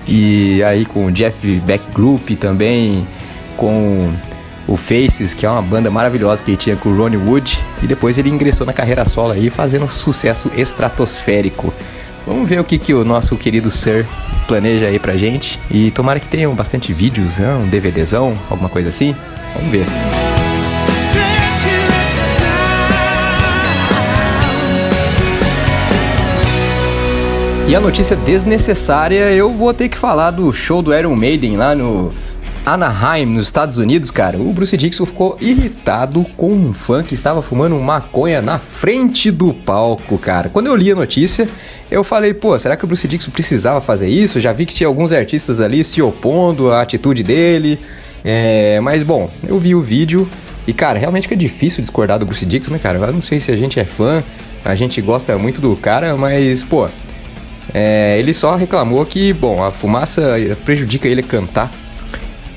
E 0.07 0.61
aí 0.63 0.85
com 0.85 1.05
o 1.05 1.11
Jeff 1.11 1.35
Beck 1.61 1.83
Group 1.93 2.31
também, 2.39 3.07
com 3.57 4.11
o 4.67 4.75
Faces, 4.75 5.33
que 5.33 5.45
é 5.45 5.49
uma 5.49 5.61
banda 5.61 5.89
maravilhosa 5.91 6.43
que 6.43 6.51
ele 6.51 6.57
tinha 6.57 6.75
com 6.75 6.89
o 6.89 6.97
Ronnie 6.97 7.17
Wood. 7.17 7.63
E 7.81 7.87
depois 7.87 8.17
ele 8.17 8.29
ingressou 8.29 8.65
na 8.65 8.73
carreira 8.73 9.07
solo 9.07 9.31
aí, 9.31 9.49
fazendo 9.49 9.85
um 9.85 9.89
sucesso 9.89 10.51
estratosférico. 10.55 11.73
Vamos 12.25 12.47
ver 12.47 12.59
o 12.59 12.63
que, 12.63 12.77
que 12.77 12.93
o 12.93 13.03
nosso 13.03 13.35
querido 13.35 13.69
Sir 13.69 14.05
planeja 14.47 14.87
aí 14.87 14.99
pra 14.99 15.17
gente. 15.17 15.59
E 15.69 15.91
tomara 15.91 16.19
que 16.19 16.27
tenham 16.27 16.53
bastante 16.55 16.93
vídeos, 16.93 17.39
né? 17.39 17.53
um 17.55 17.67
DVDzão, 17.67 18.37
alguma 18.49 18.69
coisa 18.69 18.89
assim. 18.89 19.15
Vamos 19.55 19.71
ver. 19.71 19.85
E 27.65 27.75
a 27.75 27.79
notícia 27.79 28.15
desnecessária, 28.15 29.31
eu 29.31 29.49
vou 29.49 29.73
ter 29.73 29.87
que 29.87 29.97
falar 29.97 30.31
do 30.31 30.51
show 30.51 30.81
do 30.81 30.93
Iron 30.93 31.15
Maiden 31.15 31.55
lá 31.55 31.73
no 31.73 32.13
Anaheim, 32.65 33.25
nos 33.25 33.45
Estados 33.45 33.77
Unidos, 33.77 34.11
cara. 34.11 34.37
O 34.37 34.51
Bruce 34.51 34.75
Dixon 34.75 35.05
ficou 35.05 35.37
irritado 35.39 36.25
com 36.35 36.51
um 36.51 36.73
fã 36.73 37.01
que 37.01 37.15
estava 37.15 37.41
fumando 37.41 37.79
maconha 37.79 38.41
na 38.41 38.59
frente 38.59 39.31
do 39.31 39.53
palco, 39.53 40.17
cara. 40.17 40.49
Quando 40.49 40.67
eu 40.67 40.75
li 40.75 40.91
a 40.91 40.95
notícia, 40.95 41.47
eu 41.89 42.03
falei, 42.03 42.33
pô, 42.33 42.59
será 42.59 42.75
que 42.75 42.83
o 42.83 42.87
Bruce 42.87 43.07
Dixon 43.07 43.31
precisava 43.31 43.79
fazer 43.79 44.09
isso? 44.09 44.41
Já 44.41 44.51
vi 44.51 44.65
que 44.65 44.73
tinha 44.73 44.87
alguns 44.87 45.13
artistas 45.13 45.61
ali 45.61 45.85
se 45.85 46.01
opondo 46.01 46.69
à 46.69 46.81
atitude 46.81 47.23
dele. 47.23 47.79
É, 48.25 48.79
mas 48.81 49.03
bom, 49.03 49.31
eu 49.47 49.57
vi 49.57 49.73
o 49.73 49.81
vídeo 49.81 50.27
e, 50.67 50.73
cara, 50.73 50.99
realmente 50.99 51.29
que 51.29 51.33
é 51.33 51.37
difícil 51.37 51.81
discordar 51.81 52.19
do 52.19 52.25
Bruce 52.25 52.45
Dixon, 52.45 52.73
né, 52.73 52.79
cara? 52.79 52.99
Eu 52.99 53.13
não 53.13 53.21
sei 53.21 53.39
se 53.39 53.51
a 53.51 53.57
gente 53.57 53.79
é 53.79 53.85
fã, 53.85 54.21
a 54.65 54.75
gente 54.75 55.01
gosta 55.01 55.37
muito 55.37 55.61
do 55.61 55.75
cara, 55.77 56.15
mas, 56.15 56.63
pô, 56.63 56.87
é, 57.71 58.17
ele 58.19 58.33
só 58.33 58.55
reclamou 58.55 59.05
que, 59.05 59.31
bom, 59.33 59.63
a 59.63 59.71
fumaça 59.71 60.37
prejudica 60.65 61.07
ele 61.07 61.21
cantar. 61.21 61.71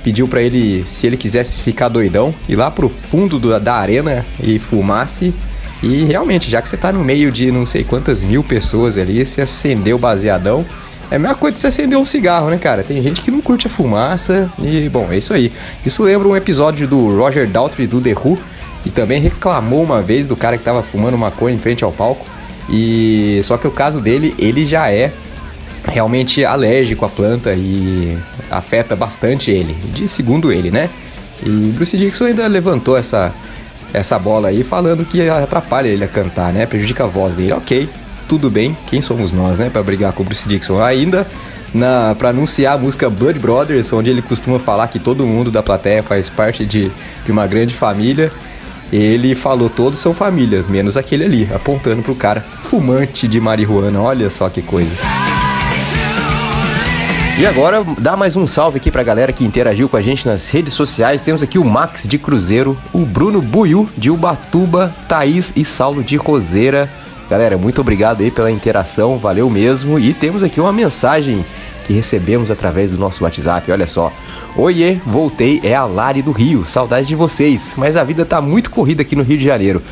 Pediu 0.03 0.29
para 0.29 0.41
ele, 0.41 0.85
se 0.87 1.07
ele 1.07 1.17
quisesse 1.17 1.61
ficar 1.61 1.89
doidão, 1.89 2.35
ir 2.49 2.57
lá 2.57 2.71
pro 2.71 2.89
fundo 2.89 3.39
do, 3.39 3.59
da 3.59 3.75
arena 3.75 4.25
e 4.41 4.59
fumasse. 4.59 5.35
E 5.83 6.05
realmente, 6.05 6.51
já 6.51 6.63
que 6.63 6.69
você 6.69 6.77
tá 6.77 6.93
no 6.93 7.05
meio 7.05 7.31
de 7.31 7.51
não 7.51 7.67
sei 7.67 7.85
quantas 7.85 8.23
mil 8.23 8.43
pessoas 8.43 8.97
ali, 8.97 9.27
se 9.27 9.41
acendeu 9.41 9.99
baseadão. 9.99 10.65
É 11.11 11.17
a 11.17 11.19
mesma 11.19 11.37
coisa 11.37 11.55
de 11.55 11.61
você 11.61 11.69
acender 11.69 11.99
um 11.99 12.05
cigarro, 12.05 12.51
né, 12.51 12.59
cara? 12.59 12.83
Tem 12.83 13.01
gente 13.01 13.21
que 13.21 13.31
não 13.31 13.41
curte 13.41 13.69
a 13.69 13.71
fumaça 13.71 14.51
e, 14.61 14.89
bom, 14.89 15.09
é 15.11 15.19
isso 15.19 15.33
aí. 15.33 15.53
Isso 15.85 16.03
lembra 16.03 16.27
um 16.27 16.37
episódio 16.37 16.89
do 16.89 17.17
Roger 17.17 17.49
Daltrey 17.49 17.87
do 17.87 18.01
The 18.01 18.13
Who, 18.13 18.39
que 18.83 18.91
também 18.91 19.21
reclamou 19.21 19.83
uma 19.83 20.03
vez 20.03 20.27
do 20.27 20.35
cara 20.37 20.59
que 20.59 20.65
tava 20.65 20.83
fumando 20.83 21.17
maconha 21.17 21.55
em 21.55 21.59
frente 21.59 21.85
ao 21.85 21.93
palco. 21.93 22.27
E 22.69 23.41
só 23.45 23.57
que 23.57 23.67
o 23.67 23.71
caso 23.71 24.01
dele, 24.01 24.35
ele 24.39 24.67
já 24.67 24.91
é 24.91 25.13
realmente 25.89 26.45
alérgico 26.45 27.05
à 27.05 27.09
planta 27.09 27.55
e 27.55 28.19
afeta 28.51 28.97
bastante 28.97 29.51
ele, 29.51 29.75
de 29.95 30.09
segundo 30.09 30.53
ele, 30.53 30.71
né? 30.71 30.91
E 31.45 31.49
Bruce 31.75 31.97
Dixon 31.97 32.25
ainda 32.25 32.47
levantou 32.47 32.97
essa 32.97 33.33
essa 33.95 34.19
bola 34.19 34.49
aí 34.49 34.63
falando 34.63 35.05
que 35.05 35.27
atrapalha 35.29 35.89
ele 35.89 36.05
a 36.05 36.09
cantar, 36.09 36.53
né? 36.53 36.67
Prejudica 36.67 37.05
a 37.05 37.07
voz 37.07 37.35
dele. 37.35 37.53
OK, 37.53 37.89
tudo 38.29 38.51
bem. 38.51 38.77
Quem 38.89 39.01
somos 39.01 39.33
nós, 39.33 39.57
né, 39.59 39.71
para 39.71 39.83
brigar 39.83 40.13
com 40.13 40.23
o 40.23 40.27
Bruce 40.27 40.49
Dixon? 40.49 40.83
Ainda 40.83 41.27
na 41.73 42.15
para 42.15 42.31
anunciar 42.31 42.75
a 42.75 42.79
música 42.79 43.09
Blood 43.09 43.39
Brothers, 43.39 43.93
onde 43.93 44.11
ele 44.11 44.23
costuma 44.23 44.59
falar 44.59 44.89
que 44.89 44.99
todo 44.99 45.27
mundo 45.27 45.51
da 45.51 45.63
plateia 45.63 46.03
faz 46.03 46.29
parte 46.29 46.65
de, 46.65 46.91
de 47.25 47.33
uma 47.33 47.47
grande 47.47 47.75
família. 47.75 48.33
Ele 48.93 49.35
falou 49.35 49.69
todos 49.69 49.99
são 49.99 50.15
família, 50.15 50.65
menos 50.69 50.97
aquele 50.97 51.25
ali, 51.25 51.49
apontando 51.53 52.03
pro 52.03 52.15
cara 52.15 52.41
fumante 52.41 53.27
de 53.27 53.41
marihuana. 53.41 54.01
Olha 54.01 54.31
só 54.31 54.49
que 54.49 54.63
coisa. 54.63 54.91
E 57.39 57.45
agora, 57.45 57.85
dá 57.99 58.17
mais 58.17 58.35
um 58.35 58.47
salve 58.47 58.79
aqui 58.79 58.91
pra 58.91 59.03
galera 59.03 59.31
que 59.31 59.45
interagiu 59.45 59.91
com 59.91 59.97
a 59.99 60.01
gente 60.01 60.27
nas 60.27 60.49
redes 60.49 60.73
sociais. 60.73 61.21
Temos 61.21 61.43
aqui 61.43 61.59
o 61.59 61.65
Max 61.65 62.09
de 62.09 62.17
Cruzeiro, 62.17 62.79
o 62.95 63.05
Bruno 63.05 63.43
Buiu 63.43 63.87
de 63.95 64.11
Ubatuba, 64.11 64.91
Thaís 65.07 65.53
e 65.55 65.63
Saulo 65.63 66.03
de 66.03 66.17
Roseira. 66.17 66.91
Galera, 67.29 67.59
muito 67.59 67.79
obrigado 67.81 68.23
aí 68.23 68.31
pela 68.31 68.51
interação, 68.51 69.19
valeu 69.19 69.51
mesmo. 69.51 69.99
E 69.99 70.15
temos 70.15 70.43
aqui 70.43 70.61
uma 70.61 70.73
mensagem 70.73 71.45
que 71.87 71.93
recebemos 71.93 72.51
através 72.51 72.91
do 72.91 72.99
nosso 72.99 73.23
WhatsApp, 73.23 73.71
olha 73.71 73.87
só. 73.87 74.13
Oiê, 74.57 74.99
voltei, 75.07 75.61
é 75.63 75.75
a 75.75 75.85
Lari 75.85 76.21
do 76.21 76.33
Rio, 76.33 76.67
saudade 76.67 77.07
de 77.07 77.15
vocês, 77.15 77.75
mas 77.77 77.97
a 77.97 78.03
vida 78.03 78.25
tá 78.25 78.41
muito 78.43 78.71
corrida 78.71 79.03
aqui 79.03 79.15
no 79.15 79.23
Rio 79.23 79.39
de 79.39 79.45
Janeiro. 79.45 79.83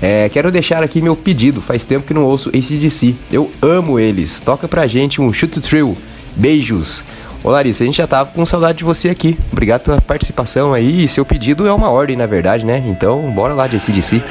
É, 0.00 0.28
quero 0.28 0.50
deixar 0.50 0.82
aqui 0.82 1.02
meu 1.02 1.14
pedido, 1.14 1.60
faz 1.60 1.84
tempo 1.84 2.06
que 2.06 2.14
não 2.14 2.24
ouço 2.24 2.48
ACDC, 2.50 3.16
eu 3.30 3.50
amo 3.60 3.98
eles. 3.98 4.40
Toca 4.40 4.68
pra 4.68 4.86
gente 4.86 5.20
um 5.20 5.32
Shoot 5.32 5.60
Thrill, 5.60 5.96
beijos. 6.36 7.04
Ô 7.42 7.50
Larissa, 7.50 7.82
a 7.82 7.86
gente 7.86 7.96
já 7.96 8.06
tava 8.06 8.30
com 8.30 8.44
saudade 8.46 8.78
de 8.78 8.84
você 8.84 9.08
aqui, 9.08 9.38
obrigado 9.50 9.82
pela 9.82 10.00
participação 10.00 10.72
aí, 10.72 11.08
seu 11.08 11.24
pedido 11.24 11.66
é 11.66 11.72
uma 11.72 11.90
ordem 11.90 12.16
na 12.16 12.26
verdade, 12.26 12.64
né? 12.64 12.82
Então 12.86 13.30
bora 13.32 13.54
lá 13.54 13.66
de 13.66 13.76
ACDC. 13.76 14.22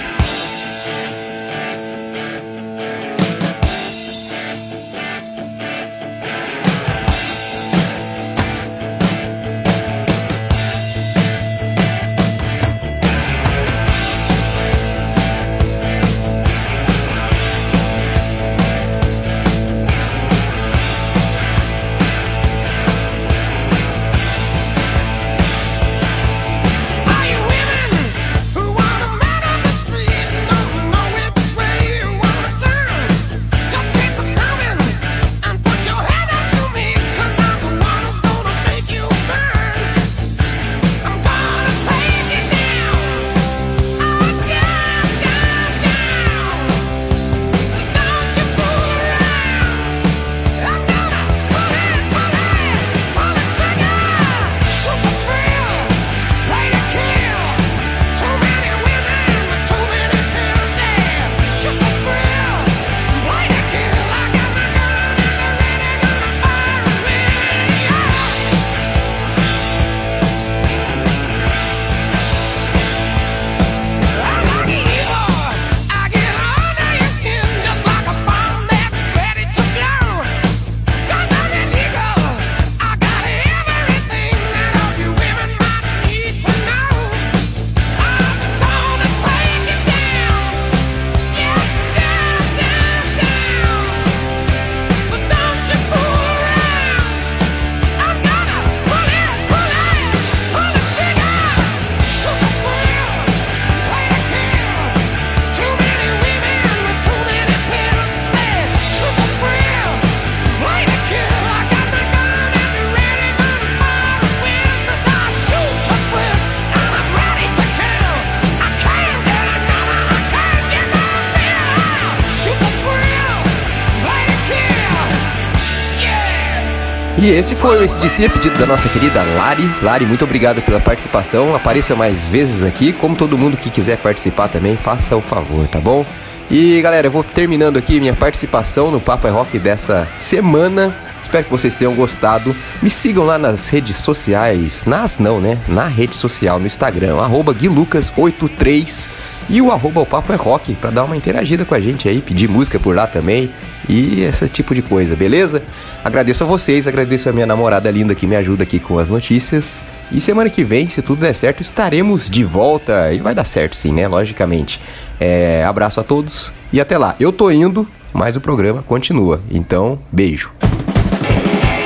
E 127.30 127.32
esse 127.32 127.56
foi 127.56 127.78
o 127.78 127.84
SDC, 127.84 128.26
a 128.26 128.30
pedido 128.32 128.58
da 128.58 128.66
nossa 128.66 128.90
querida 128.90 129.22
Lari. 129.22 129.70
Lari, 129.84 130.04
muito 130.04 130.26
obrigado 130.26 130.64
pela 130.64 130.80
participação. 130.80 131.56
Apareça 131.56 131.96
mais 131.96 132.26
vezes 132.26 132.64
aqui. 132.64 132.92
Como 132.92 133.16
todo 133.16 133.38
mundo 133.38 133.56
que 133.56 133.70
quiser 133.70 134.00
participar 134.00 134.48
também, 134.48 134.76
faça 134.76 135.16
o 135.16 135.22
favor, 135.22 135.68
tá 135.68 135.80
bom? 135.80 136.04
E 136.50 136.82
galera, 136.82 137.06
eu 137.06 137.12
vou 137.12 137.24
terminando 137.24 137.78
aqui 137.78 138.00
minha 138.00 138.16
participação 138.16 138.90
no 138.90 139.00
Papo 139.00 139.28
é 139.28 139.30
Rock 139.30 139.60
dessa 139.60 140.08
semana. 140.18 140.98
Espero 141.22 141.44
que 141.44 141.52
vocês 141.52 141.76
tenham 141.76 141.94
gostado. 141.94 142.56
Me 142.82 142.90
sigam 142.90 143.24
lá 143.24 143.38
nas 143.38 143.70
redes 143.70 143.98
sociais. 143.98 144.84
Nas 144.88 145.20
não, 145.20 145.40
né? 145.40 145.60
Na 145.68 145.86
rede 145.86 146.16
social, 146.16 146.60
no 146.60 146.66
Instagram, 146.66 147.18
arroba 147.18 147.54
guilucas83 147.54 149.08
e 149.50 149.62
o 149.62 149.72
arroba 149.72 150.02
o 150.02 150.06
Papo 150.06 150.32
é 150.32 150.36
Rock, 150.36 150.76
pra 150.76 150.92
dar 150.92 151.04
uma 151.04 151.18
interagida 151.18 151.66
com 151.66 151.74
a 151.74 151.80
gente 151.80 152.08
aí, 152.08 152.22
pedir 152.22 152.48
música 152.48 152.80
por 152.80 152.96
lá 152.96 153.08
também 153.08 153.50
e 153.90 154.22
esse 154.22 154.48
tipo 154.48 154.76
de 154.76 154.84
coisa, 154.84 155.16
beleza? 155.16 155.64
Agradeço 156.06 156.44
a 156.44 156.48
vocês, 156.48 156.88
agradeço 156.88 157.28
a 157.28 157.34
minha 157.34 157.48
namorada 157.48 157.90
linda 157.90 158.14
que 158.14 158.28
me 158.28 158.36
ajuda 158.36 158.64
aqui 158.64 158.80
com 158.80 159.00
as 159.00 159.10
notícias. 159.10 159.82
E 160.12 160.22
semana 160.22 160.50
que 160.50 160.64
vem, 160.64 160.88
se 160.88 161.02
tudo 161.02 161.22
der 161.22 161.34
certo, 161.34 161.62
estaremos 161.62 162.30
de 162.30 162.44
volta. 162.44 163.12
E 163.12 163.20
vai 163.20 163.34
dar 163.34 163.46
certo 163.46 163.76
sim, 163.76 163.92
né? 163.92 164.08
Logicamente. 164.08 164.80
É, 165.20 165.64
abraço 165.66 166.00
a 166.00 166.04
todos 166.04 166.54
e 166.72 166.80
até 166.80 166.98
lá. 166.98 167.16
Eu 167.20 167.34
tô 167.34 167.50
indo, 167.50 167.88
mas 168.14 168.36
o 168.36 168.42
programa 168.42 168.84
continua. 168.84 169.42
Então, 169.50 170.00
beijo. 170.12 170.52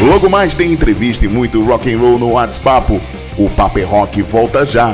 Logo 0.01 0.29
mais 0.29 0.53
tem 0.53 0.73
entrevista 0.73 1.23
e 1.23 1.27
muito 1.29 1.63
rock 1.63 1.93
and 1.93 1.97
roll 1.97 2.19
no 2.19 2.31
WhatsApp. 2.31 2.99
O 3.37 3.49
Papo 3.49 3.79
é 3.79 3.83
Rock 3.83 4.21
volta 4.21 4.65
já. 4.65 4.93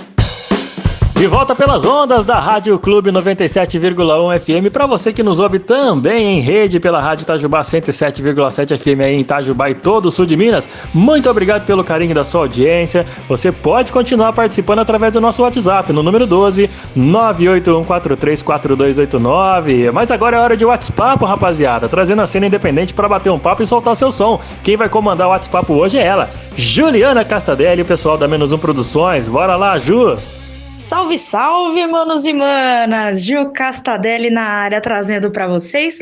De 1.21 1.27
volta 1.27 1.53
pelas 1.53 1.85
ondas 1.85 2.25
da 2.25 2.39
Rádio 2.39 2.79
Clube 2.79 3.11
97,1 3.11 4.39
FM. 4.39 4.73
Para 4.73 4.87
você 4.87 5.13
que 5.13 5.21
nos 5.21 5.39
ouve 5.39 5.59
também 5.59 6.39
em 6.39 6.41
rede 6.41 6.79
pela 6.79 6.99
Rádio 6.99 7.21
Itajubá 7.21 7.61
107,7 7.61 8.75
FM 8.75 9.01
aí 9.01 9.13
em 9.13 9.19
Itajubá 9.19 9.69
e 9.69 9.75
todo 9.75 10.07
o 10.07 10.11
sul 10.11 10.25
de 10.25 10.35
Minas. 10.35 10.67
Muito 10.91 11.29
obrigado 11.29 11.63
pelo 11.63 11.83
carinho 11.83 12.15
da 12.15 12.23
sua 12.23 12.41
audiência. 12.41 13.05
Você 13.29 13.51
pode 13.51 13.91
continuar 13.91 14.33
participando 14.33 14.79
através 14.79 15.13
do 15.13 15.21
nosso 15.21 15.43
WhatsApp 15.43 15.93
no 15.93 16.01
número 16.01 16.25
12 16.25 16.67
981434289. 16.97 19.91
Mas 19.91 20.09
agora 20.09 20.37
é 20.37 20.39
hora 20.39 20.57
de 20.57 20.65
WhatsApp, 20.65 21.23
rapaziada, 21.23 21.87
trazendo 21.87 22.23
a 22.23 22.27
cena 22.27 22.47
independente 22.47 22.95
para 22.95 23.07
bater 23.07 23.29
um 23.29 23.37
papo 23.37 23.61
e 23.61 23.67
soltar 23.67 23.95
seu 23.95 24.11
som. 24.11 24.39
Quem 24.63 24.75
vai 24.75 24.89
comandar 24.89 25.27
o 25.27 25.29
WhatsApp 25.29 25.71
hoje 25.71 25.99
é 25.99 26.03
ela, 26.03 26.31
Juliana 26.55 27.23
Castadelli, 27.23 27.83
o 27.83 27.85
pessoal 27.85 28.17
da 28.17 28.27
Menos 28.27 28.51
Um 28.51 28.57
Produções. 28.57 29.29
Bora 29.29 29.55
lá, 29.55 29.77
Ju! 29.77 30.17
Salve, 30.81 31.15
salve, 31.15 31.85
manos 31.85 32.25
e 32.25 32.33
manas! 32.33 33.23
Gil 33.23 33.51
Castadelli 33.51 34.31
na 34.31 34.41
área 34.41 34.81
trazendo 34.81 35.29
para 35.29 35.47
vocês 35.47 35.99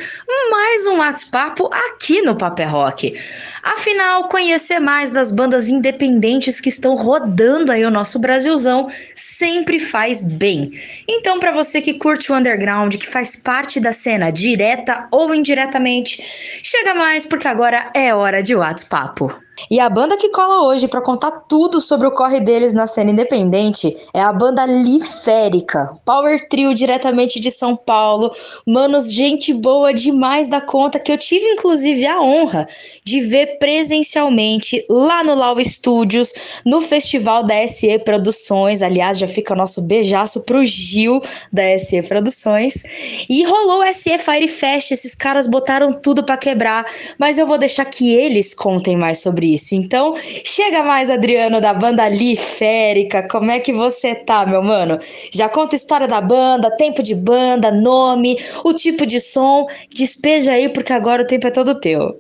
mais 0.50 0.88
um 0.88 1.00
WhatsApp 1.00 1.62
aqui 1.90 2.22
no 2.22 2.34
Papel 2.34 2.70
Rock. 2.70 3.14
Afinal, 3.62 4.30
conhecer 4.30 4.80
mais 4.80 5.12
das 5.12 5.34
bandas 5.34 5.68
independentes 5.68 6.62
que 6.62 6.70
estão 6.70 6.96
rodando 6.96 7.74
aí 7.74 7.84
o 7.84 7.92
nosso 7.92 8.20
Brasilzão 8.20 8.88
sempre 9.14 9.80
faz 9.80 10.24
bem. 10.24 10.72
Então, 11.08 11.40
para 11.40 11.52
você 11.52 11.82
que 11.82 11.96
curte 11.96 12.32
o 12.32 12.36
underground, 12.36 12.96
que 12.96 13.06
faz 13.06 13.36
parte 13.36 13.82
da 13.82 13.92
cena 13.92 14.32
direta 14.32 15.10
ou 15.12 15.36
indiretamente, 15.36 16.24
chega 16.64 16.96
mais 16.96 17.26
porque 17.26 17.50
agora 17.50 17.92
é 17.94 18.16
hora 18.16 18.42
de 18.42 18.56
WhatsApp. 18.56 19.49
E 19.70 19.80
a 19.80 19.90
banda 19.90 20.18
que 20.18 20.30
cola 20.30 20.68
hoje 20.68 20.88
para 20.88 21.02
contar 21.02 21.32
tudo 21.48 21.82
sobre 21.82 22.08
o 22.08 22.12
corre 22.12 22.40
deles 22.40 22.74
na 22.74 22.86
cena 22.86 23.12
independente 23.12 23.96
é 24.14 24.22
a 24.22 24.32
banda 24.32 24.66
Liférica, 24.66 25.96
Power 26.06 26.48
Trio 26.48 26.74
diretamente 26.74 27.40
de 27.40 27.50
São 27.50 27.76
Paulo. 27.76 28.32
Manos, 28.66 29.12
gente 29.12 29.54
boa 29.54 29.94
demais 29.94 30.48
da 30.48 30.62
conta 30.62 31.00
que 31.00 31.12
eu 31.12 31.18
tive 31.18 31.46
inclusive 31.46 32.06
a 32.06 32.22
honra 32.22 32.68
de 33.04 33.22
ver 33.22 33.58
presencialmente 33.58 34.84
lá 34.90 35.24
no 35.24 35.36
Lau 35.36 35.56
Studios, 35.64 36.34
no 36.66 36.82
festival 36.82 37.44
da 37.44 37.68
SE 37.68 38.00
Produções. 38.00 38.82
Aliás, 38.82 39.18
já 39.18 39.28
fica 39.28 39.56
nosso 39.56 39.82
beijaço 39.82 40.42
pro 40.46 40.64
Gil 40.64 41.22
da 41.52 41.78
SE 41.78 42.02
Produções. 42.04 42.84
E 43.30 43.44
rolou 43.44 43.82
o 43.82 43.94
SE 43.94 44.18
Fire 44.18 44.48
Fest, 44.48 44.92
esses 44.92 45.16
caras 45.16 45.48
botaram 45.48 45.94
tudo 45.94 46.24
para 46.24 46.38
quebrar, 46.38 46.86
mas 47.18 47.38
eu 47.38 47.46
vou 47.46 47.58
deixar 47.58 47.86
que 47.86 48.14
eles 48.14 48.54
contem 48.54 48.96
mais 48.96 49.20
sobre 49.20 49.49
Então, 49.72 50.16
chega 50.44 50.84
mais, 50.84 51.10
Adriano, 51.10 51.62
da 51.62 51.74
banda 51.74 52.08
Liférica. 52.10 53.28
Como 53.28 53.52
é 53.52 53.60
que 53.60 53.74
você 53.74 54.16
tá, 54.16 54.46
meu 54.46 54.62
mano? 54.62 54.98
Já 55.32 55.48
conta 55.48 55.76
a 55.76 55.78
história 55.78 56.08
da 56.08 56.22
banda, 56.22 56.76
tempo 56.76 57.02
de 57.02 57.16
banda, 57.16 57.72
nome, 57.72 58.38
o 58.64 58.74
tipo 58.74 59.06
de 59.06 59.20
som. 59.22 59.66
Despeja 59.94 60.54
aí, 60.54 60.70
porque 60.70 60.94
agora 60.94 61.24
o 61.24 61.28
tempo 61.28 61.48
é 61.48 61.52
todo 61.52 61.80
teu. 61.80 62.12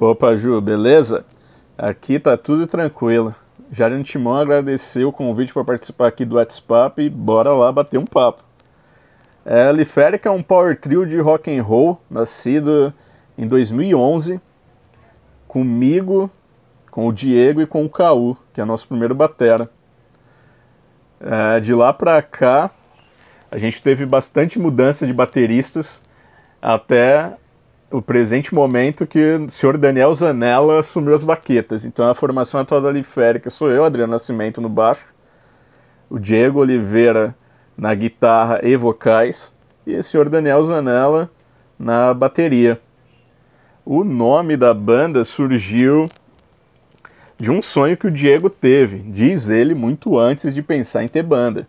Opa, 0.00 0.36
Ju, 0.36 0.60
beleza? 0.60 1.24
Aqui 1.78 2.18
tá 2.18 2.36
tudo 2.36 2.66
tranquilo. 2.66 3.34
Já 3.70 3.88
de 3.88 3.94
antemão 3.94 4.36
agradecer 4.36 5.04
o 5.04 5.12
convite 5.12 5.52
para 5.52 5.64
participar 5.64 6.08
aqui 6.08 6.24
do 6.24 6.36
WhatsApp 6.36 7.00
e 7.00 7.08
bora 7.08 7.54
lá 7.54 7.72
bater 7.72 7.98
um 7.98 8.04
papo. 8.04 8.44
É, 9.44 9.72
Liférica 9.72 10.28
é 10.28 10.32
um 10.32 10.42
power 10.42 10.78
trio 10.78 11.06
de 11.06 11.18
rock 11.18 11.50
and 11.50 11.62
roll, 11.62 12.00
nascido 12.10 12.92
em 13.36 13.46
2011, 13.46 14.40
comigo, 15.48 16.30
com 16.92 17.08
o 17.08 17.12
Diego 17.12 17.62
e 17.62 17.66
com 17.66 17.86
o 17.86 17.88
Caú, 17.88 18.36
que 18.52 18.60
é 18.60 18.64
nosso 18.66 18.86
primeiro 18.86 19.14
batera. 19.14 19.68
É, 21.18 21.58
de 21.58 21.72
lá 21.74 21.90
pra 21.90 22.20
cá, 22.20 22.70
a 23.50 23.56
gente 23.56 23.82
teve 23.82 24.04
bastante 24.04 24.58
mudança 24.58 25.06
de 25.06 25.12
bateristas 25.14 25.98
até 26.60 27.32
o 27.90 28.02
presente 28.02 28.54
momento 28.54 29.06
que 29.06 29.36
o 29.36 29.48
senhor 29.48 29.78
Daniel 29.78 30.14
Zanella 30.14 30.80
assumiu 30.80 31.14
as 31.14 31.24
baquetas. 31.24 31.86
Então 31.86 32.10
a 32.10 32.14
formação 32.14 32.60
atual 32.60 32.82
da 32.82 32.90
Liférica 32.90 33.48
sou 33.48 33.70
eu, 33.70 33.86
Adriano 33.86 34.12
Nascimento 34.12 34.60
no 34.60 34.68
baixo, 34.68 35.06
o 36.10 36.18
Diego 36.18 36.60
Oliveira 36.60 37.34
na 37.74 37.94
guitarra 37.94 38.60
e 38.62 38.76
vocais 38.76 39.50
e 39.86 39.96
o 39.96 40.04
senhor 40.04 40.28
Daniel 40.28 40.62
Zanella 40.62 41.30
na 41.78 42.12
bateria. 42.12 42.78
O 43.82 44.04
nome 44.04 44.58
da 44.58 44.74
banda 44.74 45.24
surgiu 45.24 46.06
de 47.42 47.50
um 47.50 47.60
sonho 47.60 47.96
que 47.96 48.06
o 48.06 48.10
Diego 48.10 48.48
teve, 48.48 48.98
diz 48.98 49.50
ele, 49.50 49.74
muito 49.74 50.16
antes 50.16 50.54
de 50.54 50.62
pensar 50.62 51.02
em 51.02 51.08
ter 51.08 51.24
banda. 51.24 51.66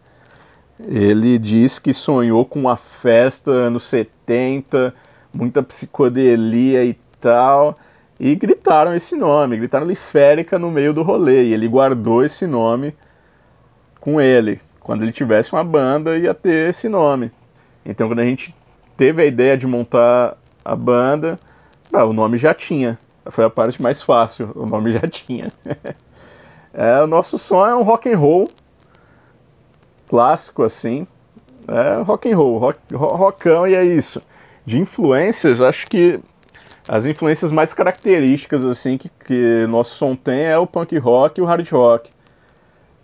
Ele 0.79 1.39
diz 1.39 1.79
que 1.79 1.91
sonhou 1.91 2.45
com 2.45 2.59
uma 2.59 2.77
festa 2.77 3.49
anos 3.49 3.81
70, 3.85 4.93
muita 5.33 5.63
psicodelia 5.63 6.85
e 6.85 6.95
tal, 7.19 7.75
e 8.19 8.35
gritaram 8.35 8.93
esse 8.93 9.15
nome, 9.15 9.57
gritaram 9.57 9.87
Liférica 9.87 10.59
no 10.59 10.69
meio 10.69 10.93
do 10.93 11.01
rolê, 11.01 11.45
e 11.45 11.53
ele 11.55 11.67
guardou 11.67 12.23
esse 12.23 12.45
nome 12.45 12.93
com 13.99 14.21
ele. 14.21 14.61
Quando 14.79 15.01
ele 15.01 15.11
tivesse 15.11 15.53
uma 15.53 15.63
banda, 15.63 16.15
ia 16.15 16.35
ter 16.35 16.69
esse 16.69 16.87
nome. 16.87 17.31
Então, 17.83 18.07
quando 18.07 18.19
a 18.19 18.25
gente 18.25 18.53
teve 18.95 19.23
a 19.23 19.25
ideia 19.25 19.57
de 19.57 19.65
montar 19.65 20.37
a 20.63 20.75
banda, 20.75 21.35
ah, 21.91 22.05
o 22.05 22.13
nome 22.13 22.37
já 22.37 22.53
tinha. 22.53 22.99
Foi 23.29 23.45
a 23.45 23.49
parte 23.49 23.81
mais 23.81 24.01
fácil, 24.01 24.51
o 24.55 24.65
nome 24.65 24.91
já 24.91 25.07
tinha. 25.07 25.51
é, 26.73 27.01
o 27.01 27.07
nosso 27.07 27.37
som 27.37 27.65
é 27.65 27.75
um 27.75 27.83
rock 27.83 28.11
and 28.11 28.17
roll 28.17 28.47
clássico 30.07 30.61
assim, 30.61 31.07
é 31.67 32.01
rock 32.03 32.31
and 32.31 32.37
roll, 32.37 32.57
rock, 32.59 32.79
rockão 32.93 33.67
e 33.67 33.73
é 33.73 33.83
isso. 33.83 34.21
De 34.65 34.77
influências, 34.77 35.59
acho 35.59 35.87
que 35.87 36.19
as 36.87 37.05
influências 37.05 37.51
mais 37.51 37.73
características 37.73 38.63
assim 38.65 38.97
que, 38.97 39.09
que 39.09 39.65
nosso 39.67 39.95
som 39.95 40.15
tem 40.15 40.43
é 40.43 40.57
o 40.57 40.67
punk 40.67 40.97
rock 40.97 41.39
e 41.39 41.43
o 41.43 41.45
hard 41.45 41.67
rock. 41.71 42.11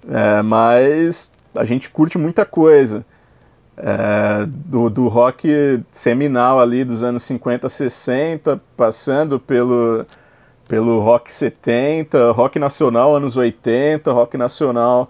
É, 0.08 0.41
mas 0.41 1.32
a 1.56 1.66
gente 1.66 1.90
curte 1.90 2.18
muita 2.18 2.46
coisa. 2.46 3.06
É, 3.82 4.46
do, 4.46 4.90
do 4.90 5.08
rock 5.08 5.82
seminal 5.90 6.60
ali 6.60 6.84
dos 6.84 7.02
anos 7.02 7.24
50, 7.24 7.70
60, 7.70 8.62
passando 8.76 9.40
pelo, 9.40 10.06
pelo 10.68 11.00
rock 11.00 11.34
70, 11.34 12.32
rock 12.32 12.60
nacional 12.60 13.16
anos 13.16 13.38
80, 13.38 14.12
rock 14.12 14.38
nacional, 14.38 15.10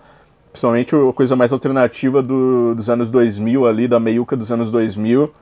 principalmente 0.52 0.96
a 0.96 1.14
coisa 1.14 1.36
mais 1.36 1.52
alternativa 1.52 2.22
do, 2.22 2.76
dos 2.76 2.92
anos 2.92 3.10
2000 3.10 3.66
ali, 3.66 3.88
da 3.88 4.00
meiuca 4.00 4.38
dos 4.38 4.52
anos 4.52 4.70
2000, 4.70 5.34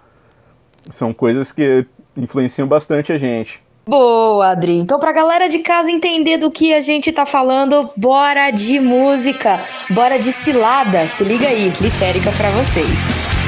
são 0.90 1.14
coisas 1.14 1.52
que 1.52 1.86
influenciam 2.16 2.66
bastante 2.66 3.12
a 3.12 3.18
gente. 3.18 3.62
Boa, 3.88 4.50
Adri. 4.50 4.78
Então, 4.78 5.00
pra 5.00 5.14
galera 5.14 5.48
de 5.48 5.60
casa 5.60 5.90
entender 5.90 6.38
do 6.38 6.52
que 6.52 6.74
a 6.74 6.82
gente 6.82 7.12
tá 7.12 7.26
falando, 7.26 7.90
bora 7.96 8.52
de 8.52 8.80
música, 8.80 9.62
bora 9.90 10.20
de 10.20 10.34
cilada. 10.34 11.08
Se 11.08 11.24
liga 11.24 11.48
aí, 11.48 11.72
Liférica 11.80 12.32
pra 12.34 12.50
vocês. 12.52 13.47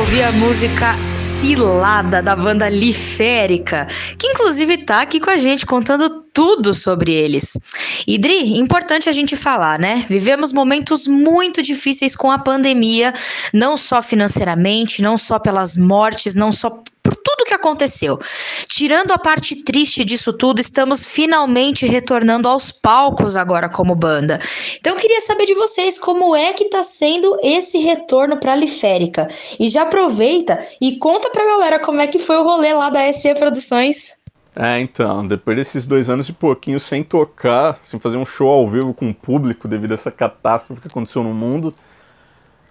Ouvir 0.00 0.22
a 0.22 0.32
música 0.32 0.94
Cilada 1.14 2.22
da 2.22 2.34
banda 2.34 2.70
Liférica, 2.70 3.86
que 4.18 4.28
inclusive 4.28 4.78
tá 4.78 5.02
aqui 5.02 5.20
com 5.20 5.28
a 5.28 5.36
gente 5.36 5.66
contando 5.66 6.24
tudo 6.32 6.72
sobre 6.72 7.12
eles. 7.12 7.58
E 8.06 8.16
Dri, 8.16 8.58
importante 8.58 9.10
a 9.10 9.12
gente 9.12 9.36
falar, 9.36 9.78
né? 9.78 10.06
Vivemos 10.08 10.54
momentos 10.54 11.06
muito 11.06 11.62
difíceis 11.62 12.16
com 12.16 12.30
a 12.30 12.38
pandemia, 12.38 13.12
não 13.52 13.76
só 13.76 14.02
financeiramente, 14.02 15.02
não 15.02 15.18
só 15.18 15.38
pelas 15.38 15.76
mortes, 15.76 16.34
não 16.34 16.50
só 16.50 16.70
por 17.02 17.14
tudo 17.16 17.29
aconteceu. 17.60 18.18
Tirando 18.66 19.12
a 19.12 19.18
parte 19.18 19.62
triste 19.62 20.04
disso 20.04 20.32
tudo, 20.32 20.60
estamos 20.60 21.04
finalmente 21.04 21.86
retornando 21.86 22.48
aos 22.48 22.72
palcos 22.72 23.36
agora 23.36 23.68
como 23.68 23.94
banda. 23.94 24.40
Então 24.78 24.96
queria 24.96 25.20
saber 25.20 25.46
de 25.46 25.54
vocês 25.54 25.98
como 25.98 26.34
é 26.34 26.52
que 26.52 26.68
tá 26.68 26.82
sendo 26.82 27.36
esse 27.42 27.78
retorno 27.78 28.38
para 28.38 28.56
Liférica. 28.56 29.28
E 29.58 29.68
já 29.68 29.82
aproveita 29.82 30.58
e 30.80 30.96
conta 30.96 31.30
pra 31.30 31.44
galera 31.44 31.78
como 31.78 32.00
é 32.00 32.06
que 32.06 32.18
foi 32.18 32.36
o 32.36 32.42
rolê 32.42 32.72
lá 32.72 32.90
da 32.90 33.12
SE 33.12 33.32
Produções. 33.34 34.18
É, 34.56 34.80
então, 34.80 35.24
depois 35.26 35.56
desses 35.56 35.86
dois 35.86 36.10
anos 36.10 36.28
e 36.28 36.32
pouquinho 36.32 36.80
sem 36.80 37.04
tocar, 37.04 37.78
sem 37.84 38.00
fazer 38.00 38.16
um 38.16 38.26
show 38.26 38.48
ao 38.48 38.68
vivo 38.68 38.92
com 38.92 39.08
o 39.08 39.14
público 39.14 39.68
devido 39.68 39.92
a 39.92 39.94
essa 39.94 40.10
catástrofe 40.10 40.80
que 40.80 40.88
aconteceu 40.88 41.22
no 41.22 41.32
mundo, 41.32 41.72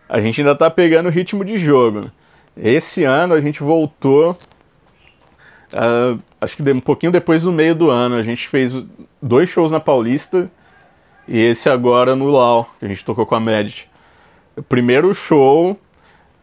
a 0.10 0.20
gente 0.20 0.41
ainda 0.41 0.56
tá 0.56 0.70
pegando 0.70 1.06
o 1.07 1.11
ritmo 1.11 1.45
de 1.45 1.57
jogo. 1.57 2.11
Esse 2.57 3.06
ano 3.06 3.34
a 3.34 3.40
gente 3.40 3.64
voltou, 3.64 4.36
uh, 5.74 6.22
acho 6.40 6.56
que 6.56 6.72
um 6.72 6.80
pouquinho 6.80 7.12
depois 7.12 7.44
do 7.44 7.52
meio 7.52 7.76
do 7.76 7.90
ano, 7.90 8.16
a 8.16 8.24
gente 8.24 8.48
fez 8.48 8.74
dois 9.22 9.50
shows 9.50 9.72
na 9.72 9.80
Paulista 9.80 10.50
e 11.28 11.38
esse 11.38 11.70
agora 11.70 12.16
no 12.16 12.26
Lau, 12.26 12.74
que 12.80 12.86
a 12.86 12.88
gente 12.88 13.06
tocou 13.06 13.26
com 13.26 13.36
a. 13.36 13.41
O 14.58 14.64
primeiro 14.64 15.14
show, 15.14 15.80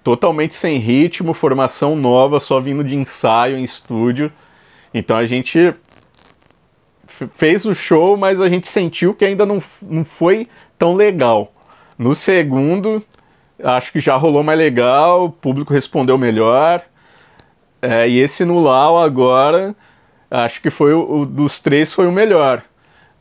totalmente 0.04 0.54
sem 0.54 0.78
ritmo, 0.78 1.34
formação 1.34 1.96
nova, 1.96 2.38
só 2.38 2.60
vindo 2.60 2.84
de 2.84 2.94
ensaio 2.94 3.56
em 3.56 3.64
estúdio. 3.64 4.32
Então 4.94 5.16
a 5.16 5.26
gente 5.26 5.74
fez 7.34 7.64
o 7.64 7.74
show, 7.74 8.16
mas 8.16 8.40
a 8.40 8.48
gente 8.48 8.68
sentiu 8.68 9.12
que 9.12 9.24
ainda 9.24 9.44
não, 9.44 9.62
não 9.82 10.04
foi 10.04 10.46
tão 10.78 10.94
legal. 10.94 11.52
No 11.98 12.14
segundo, 12.14 13.02
acho 13.62 13.90
que 13.90 14.00
já 14.00 14.16
rolou 14.16 14.42
mais 14.42 14.58
legal, 14.58 15.24
o 15.24 15.32
público 15.32 15.72
respondeu 15.72 16.16
melhor. 16.16 16.82
É, 17.80 18.08
e 18.08 18.18
esse 18.18 18.44
no 18.44 18.58
Lau 18.58 18.98
agora, 18.98 19.74
acho 20.30 20.60
que 20.60 20.70
foi 20.70 20.92
o, 20.94 21.20
o, 21.20 21.26
dos 21.26 21.60
três 21.60 21.92
foi 21.92 22.06
o 22.06 22.12
melhor. 22.12 22.62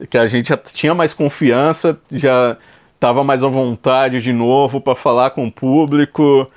Que 0.10 0.18
a 0.18 0.28
gente 0.28 0.50
já 0.50 0.58
tinha 0.58 0.94
mais 0.94 1.14
confiança, 1.14 2.00
já 2.12 2.58
estava 2.96 3.24
mais 3.24 3.44
à 3.44 3.48
vontade 3.48 4.22
de 4.22 4.34
novo 4.34 4.82
para 4.82 4.96
falar 4.96 5.32
com 5.32 5.48
o 5.48 5.52
público. 5.52 6.48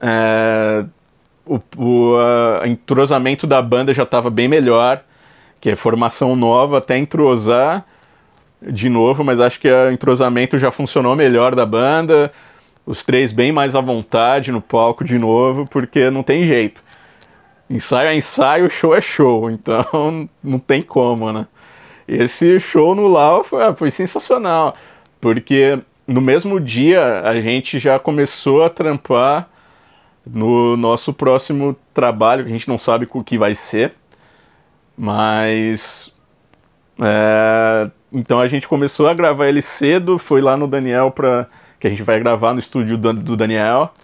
É, 0.00 0.84
o, 1.46 1.58
o 1.76 2.16
a, 2.62 2.68
entrosamento 2.68 3.46
da 3.46 3.60
banda 3.60 3.92
já 3.92 4.04
estava 4.04 4.30
bem 4.30 4.48
melhor, 4.48 5.02
que 5.60 5.70
é 5.70 5.74
formação 5.74 6.36
nova, 6.36 6.78
até 6.78 6.96
entrosar 6.96 7.84
de 8.62 8.88
novo, 8.88 9.24
mas 9.24 9.40
acho 9.40 9.58
que 9.58 9.68
o 9.70 9.90
entrosamento 9.90 10.58
já 10.58 10.70
funcionou 10.70 11.16
melhor 11.16 11.54
da 11.54 11.64
banda 11.64 12.30
os 12.90 13.04
três 13.04 13.32
bem 13.32 13.52
mais 13.52 13.76
à 13.76 13.80
vontade 13.80 14.50
no 14.50 14.60
palco 14.60 15.04
de 15.04 15.18
novo, 15.18 15.64
porque 15.70 16.10
não 16.10 16.22
tem 16.22 16.44
jeito. 16.44 16.82
Ensaio 17.70 18.08
é 18.08 18.16
ensaio, 18.16 18.68
show 18.68 18.92
é 18.92 19.00
show, 19.00 19.48
então 19.48 20.28
não 20.42 20.58
tem 20.58 20.82
como, 20.82 21.32
né? 21.32 21.46
Esse 22.08 22.58
show 22.58 22.96
no 22.96 23.06
Lau 23.06 23.44
foi, 23.44 23.62
ah, 23.62 23.72
foi 23.72 23.92
sensacional, 23.92 24.72
porque 25.20 25.78
no 26.04 26.20
mesmo 26.20 26.58
dia 26.58 27.20
a 27.20 27.40
gente 27.40 27.78
já 27.78 27.96
começou 28.00 28.64
a 28.64 28.68
trampar 28.68 29.48
no 30.26 30.76
nosso 30.76 31.12
próximo 31.14 31.76
trabalho, 31.94 32.42
que 32.42 32.50
a 32.50 32.52
gente 32.52 32.68
não 32.68 32.78
sabe 32.78 33.06
o 33.12 33.24
que 33.24 33.38
vai 33.38 33.54
ser, 33.54 33.94
mas. 34.96 36.12
É, 37.00 37.88
então 38.12 38.40
a 38.40 38.48
gente 38.48 38.66
começou 38.66 39.08
a 39.08 39.14
gravar 39.14 39.46
ele 39.46 39.62
cedo, 39.62 40.18
foi 40.18 40.40
lá 40.40 40.56
no 40.56 40.66
Daniel 40.66 41.12
para 41.12 41.46
que 41.78 41.86
a 41.86 41.90
gente 41.90 42.02
vai 42.02 42.18
gravar 42.18 42.52
no 42.52 42.58
estúdio 42.58 42.98
do 42.98 43.36
Daniel. 43.36 43.94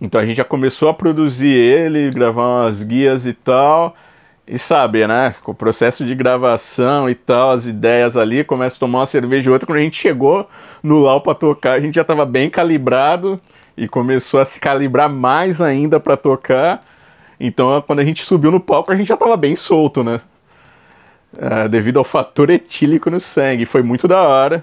Então 0.00 0.20
a 0.20 0.24
gente 0.24 0.36
já 0.36 0.44
começou 0.44 0.88
a 0.88 0.94
produzir 0.94 1.48
ele, 1.48 2.10
gravar 2.10 2.62
umas 2.62 2.82
guias 2.82 3.26
e 3.26 3.32
tal. 3.34 3.94
E 4.46 4.58
sabe, 4.58 5.06
né? 5.06 5.34
Com 5.44 5.52
o 5.52 5.54
processo 5.54 6.04
de 6.04 6.14
gravação 6.14 7.08
e 7.08 7.14
tal, 7.14 7.52
as 7.52 7.66
ideias 7.66 8.16
ali, 8.16 8.42
começa 8.42 8.76
a 8.76 8.80
tomar 8.80 9.00
uma 9.00 9.06
cerveja 9.06 9.48
e 9.48 9.52
outra. 9.52 9.66
Quando 9.66 9.78
a 9.78 9.82
gente 9.82 10.00
chegou 10.00 10.48
no 10.82 10.98
Lau 11.00 11.20
para 11.20 11.34
tocar, 11.34 11.74
a 11.74 11.80
gente 11.80 11.94
já 11.94 12.02
estava 12.02 12.24
bem 12.26 12.50
calibrado 12.50 13.40
e 13.76 13.86
começou 13.86 14.40
a 14.40 14.44
se 14.44 14.58
calibrar 14.58 15.08
mais 15.08 15.60
ainda 15.60 16.00
para 16.00 16.16
tocar. 16.16 16.80
Então, 17.38 17.80
quando 17.86 18.00
a 18.00 18.04
gente 18.04 18.24
subiu 18.24 18.50
no 18.50 18.60
palco, 18.60 18.90
a 18.92 18.96
gente 18.96 19.06
já 19.06 19.14
estava 19.14 19.36
bem 19.36 19.54
solto, 19.54 20.02
né? 20.02 20.20
É, 21.38 21.68
devido 21.68 21.98
ao 21.98 22.04
fator 22.04 22.50
etílico 22.50 23.08
no 23.08 23.20
sangue. 23.20 23.64
Foi 23.64 23.82
muito 23.82 24.08
da 24.08 24.20
hora. 24.20 24.62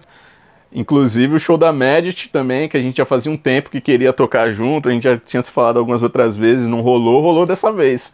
Inclusive 0.72 1.36
o 1.36 1.40
show 1.40 1.58
da 1.58 1.72
Medit 1.72 2.30
também, 2.30 2.68
que 2.68 2.78
a 2.78 2.82
gente 2.82 2.98
já 2.98 3.06
fazia 3.06 3.32
um 3.32 3.38
tempo 3.38 3.70
que 3.70 3.80
queria 3.80 4.12
tocar 4.12 4.52
junto, 4.52 4.90
a 4.90 4.92
gente 4.92 5.04
já 5.04 5.18
tinha 5.18 5.42
se 5.42 5.50
falado 5.50 5.80
algumas 5.80 6.04
outras 6.04 6.36
vezes, 6.36 6.68
não 6.68 6.82
rolou, 6.82 7.22
rolou 7.22 7.46
dessa 7.46 7.72
vez. 7.72 8.14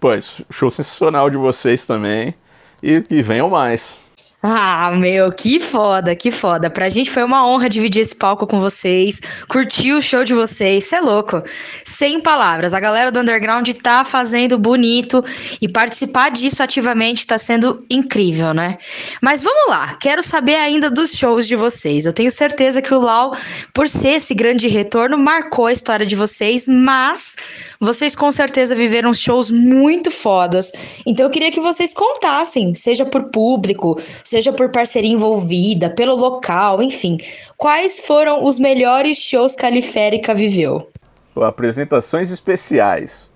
Pois, 0.00 0.40
show 0.50 0.70
sensacional 0.70 1.28
de 1.28 1.36
vocês 1.36 1.84
também. 1.84 2.34
E, 2.82 3.02
e 3.10 3.22
venham 3.22 3.50
mais. 3.50 3.98
Ah, 4.40 4.92
meu, 4.92 5.32
que 5.32 5.58
foda, 5.58 6.14
que 6.14 6.30
foda. 6.30 6.70
Pra 6.70 6.88
gente 6.88 7.10
foi 7.10 7.24
uma 7.24 7.44
honra 7.44 7.68
dividir 7.68 8.02
esse 8.02 8.14
palco 8.14 8.46
com 8.46 8.60
vocês, 8.60 9.20
curtir 9.48 9.92
o 9.94 10.00
show 10.00 10.22
de 10.22 10.32
vocês, 10.32 10.84
cê 10.84 10.94
é 10.94 11.00
louco. 11.00 11.42
Sem 11.84 12.20
palavras, 12.20 12.72
a 12.72 12.78
galera 12.78 13.10
do 13.10 13.18
Underground 13.18 13.68
tá 13.82 14.04
fazendo 14.04 14.56
bonito 14.56 15.24
e 15.60 15.68
participar 15.68 16.30
disso 16.30 16.62
ativamente 16.62 17.26
tá 17.26 17.36
sendo 17.36 17.84
incrível, 17.90 18.54
né? 18.54 18.78
Mas 19.20 19.42
vamos 19.42 19.70
lá, 19.70 19.96
quero 20.00 20.22
saber 20.22 20.54
ainda 20.54 20.88
dos 20.88 21.14
shows 21.14 21.48
de 21.48 21.56
vocês. 21.56 22.06
Eu 22.06 22.12
tenho 22.12 22.30
certeza 22.30 22.80
que 22.80 22.94
o 22.94 23.00
Lau, 23.00 23.36
por 23.74 23.88
ser 23.88 24.10
esse 24.10 24.34
grande 24.34 24.68
retorno, 24.68 25.18
marcou 25.18 25.66
a 25.66 25.72
história 25.72 26.06
de 26.06 26.14
vocês, 26.14 26.68
mas 26.68 27.34
vocês 27.80 28.14
com 28.14 28.30
certeza 28.30 28.76
viveram 28.76 29.12
shows 29.12 29.50
muito 29.50 30.12
fodas. 30.12 30.70
Então 31.04 31.26
eu 31.26 31.30
queria 31.30 31.50
que 31.50 31.60
vocês 31.60 31.92
contassem, 31.92 32.72
seja 32.72 33.04
por 33.04 33.24
público, 33.30 34.00
seja 34.28 34.52
por 34.52 34.68
parceria 34.70 35.10
envolvida, 35.10 35.88
pelo 35.88 36.14
local, 36.14 36.82
enfim. 36.82 37.16
Quais 37.56 38.00
foram 38.00 38.44
os 38.44 38.58
melhores 38.58 39.16
shows 39.18 39.54
que 39.54 39.64
a 39.64 39.70
Liférica 39.70 40.34
viveu? 40.34 40.90
Apresentações 41.34 42.30
especiais. 42.30 43.30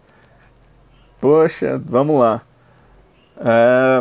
Poxa, 1.20 1.80
vamos 1.84 2.20
lá. 2.20 2.42
É, 3.40 4.00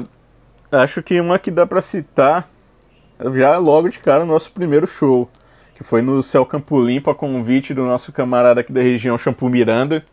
acho 0.77 1.01
que 1.01 1.19
uma 1.22 1.39
que 1.39 1.51
dá 1.51 1.65
para 1.65 1.80
citar 1.80 2.49
já 3.34 3.57
logo 3.57 3.88
de 3.88 3.99
cara 3.99 4.23
o 4.23 4.27
nosso 4.27 4.51
primeiro 4.51 4.88
show, 4.88 5.30
que 5.76 5.84
foi 5.84 6.01
no 6.01 6.22
Céu 6.22 6.45
Campo 6.45 6.81
Limpo 6.81 7.09
a 7.09 7.15
convite 7.15 7.73
do 7.73 7.84
nosso 7.85 8.11
camarada 8.11 8.61
aqui 8.61 8.73
da 8.73 8.81
região 8.81 9.18
Shampoo 9.18 9.49
Miranda 9.49 10.03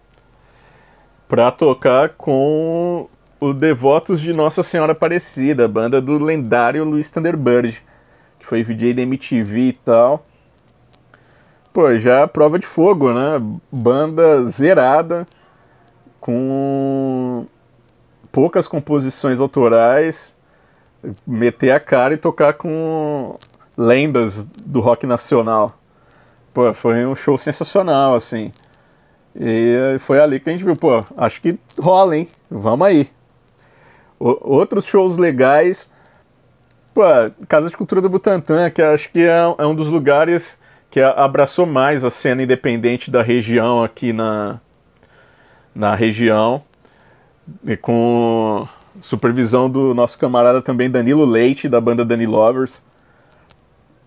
para 1.26 1.50
tocar 1.50 2.10
com 2.10 3.08
o 3.40 3.52
Devotos 3.52 4.20
de 4.20 4.32
Nossa 4.32 4.62
Senhora 4.62 4.92
Aparecida, 4.92 5.68
banda 5.68 6.00
do 6.00 6.22
lendário 6.22 6.84
Luiz 6.84 7.10
Thunderbird, 7.10 7.82
que 8.38 8.46
foi 8.46 8.62
VJ 8.62 8.94
da 8.94 9.02
MTV 9.02 9.60
e 9.60 9.72
tal. 9.72 10.26
Pô, 11.72 11.96
já 11.96 12.26
prova 12.26 12.58
de 12.58 12.66
fogo, 12.66 13.12
né? 13.12 13.40
Banda 13.70 14.44
zerada, 14.44 15.26
com 16.20 17.46
poucas 18.32 18.66
composições 18.66 19.40
autorais, 19.40 20.36
meter 21.26 21.70
a 21.70 21.78
cara 21.78 22.14
e 22.14 22.16
tocar 22.16 22.54
com 22.54 23.36
lendas 23.76 24.44
do 24.46 24.80
rock 24.80 25.06
nacional. 25.06 25.72
Pô, 26.52 26.72
foi 26.72 27.06
um 27.06 27.14
show 27.14 27.38
sensacional, 27.38 28.16
assim. 28.16 28.50
E 29.36 29.96
foi 30.00 30.18
ali 30.18 30.40
que 30.40 30.48
a 30.48 30.52
gente 30.52 30.64
viu, 30.64 30.74
pô, 30.74 31.04
acho 31.16 31.40
que 31.40 31.56
rola, 31.78 32.16
hein? 32.16 32.28
Vamos 32.50 32.84
aí. 32.84 33.08
O, 34.18 34.56
outros 34.56 34.84
shows 34.84 35.16
legais. 35.16 35.90
Pô, 36.94 37.02
Casa 37.48 37.70
de 37.70 37.76
Cultura 37.76 38.00
do 38.00 38.08
Butantã, 38.08 38.68
que 38.70 38.82
acho 38.82 39.10
que 39.10 39.20
é, 39.20 39.36
é 39.36 39.66
um 39.66 39.74
dos 39.74 39.88
lugares 39.88 40.58
que 40.90 41.00
abraçou 41.00 41.66
mais 41.66 42.04
a 42.04 42.10
cena 42.10 42.42
independente 42.42 43.10
da 43.10 43.22
região 43.22 43.82
aqui 43.84 44.12
na, 44.12 44.60
na 45.74 45.94
região. 45.94 46.62
E 47.64 47.76
com 47.76 48.66
supervisão 49.02 49.70
do 49.70 49.94
nosso 49.94 50.18
camarada 50.18 50.60
também 50.60 50.90
Danilo 50.90 51.24
Leite, 51.24 51.68
da 51.68 51.80
banda 51.80 52.04
Dani 52.04 52.26
Lovers. 52.26 52.82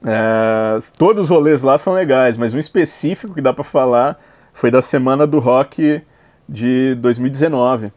É, 0.04 0.80
todos 0.98 1.26
os 1.26 1.30
rolês 1.30 1.62
lá 1.62 1.78
são 1.78 1.94
legais, 1.94 2.36
mas 2.36 2.54
um 2.54 2.60
específico 2.60 3.34
que 3.34 3.42
dá 3.42 3.54
para 3.54 3.64
falar 3.64 4.20
foi 4.52 4.70
da 4.70 4.82
Semana 4.82 5.26
do 5.26 5.40
Rock 5.40 6.02
de 6.50 6.96
2019 6.96 7.92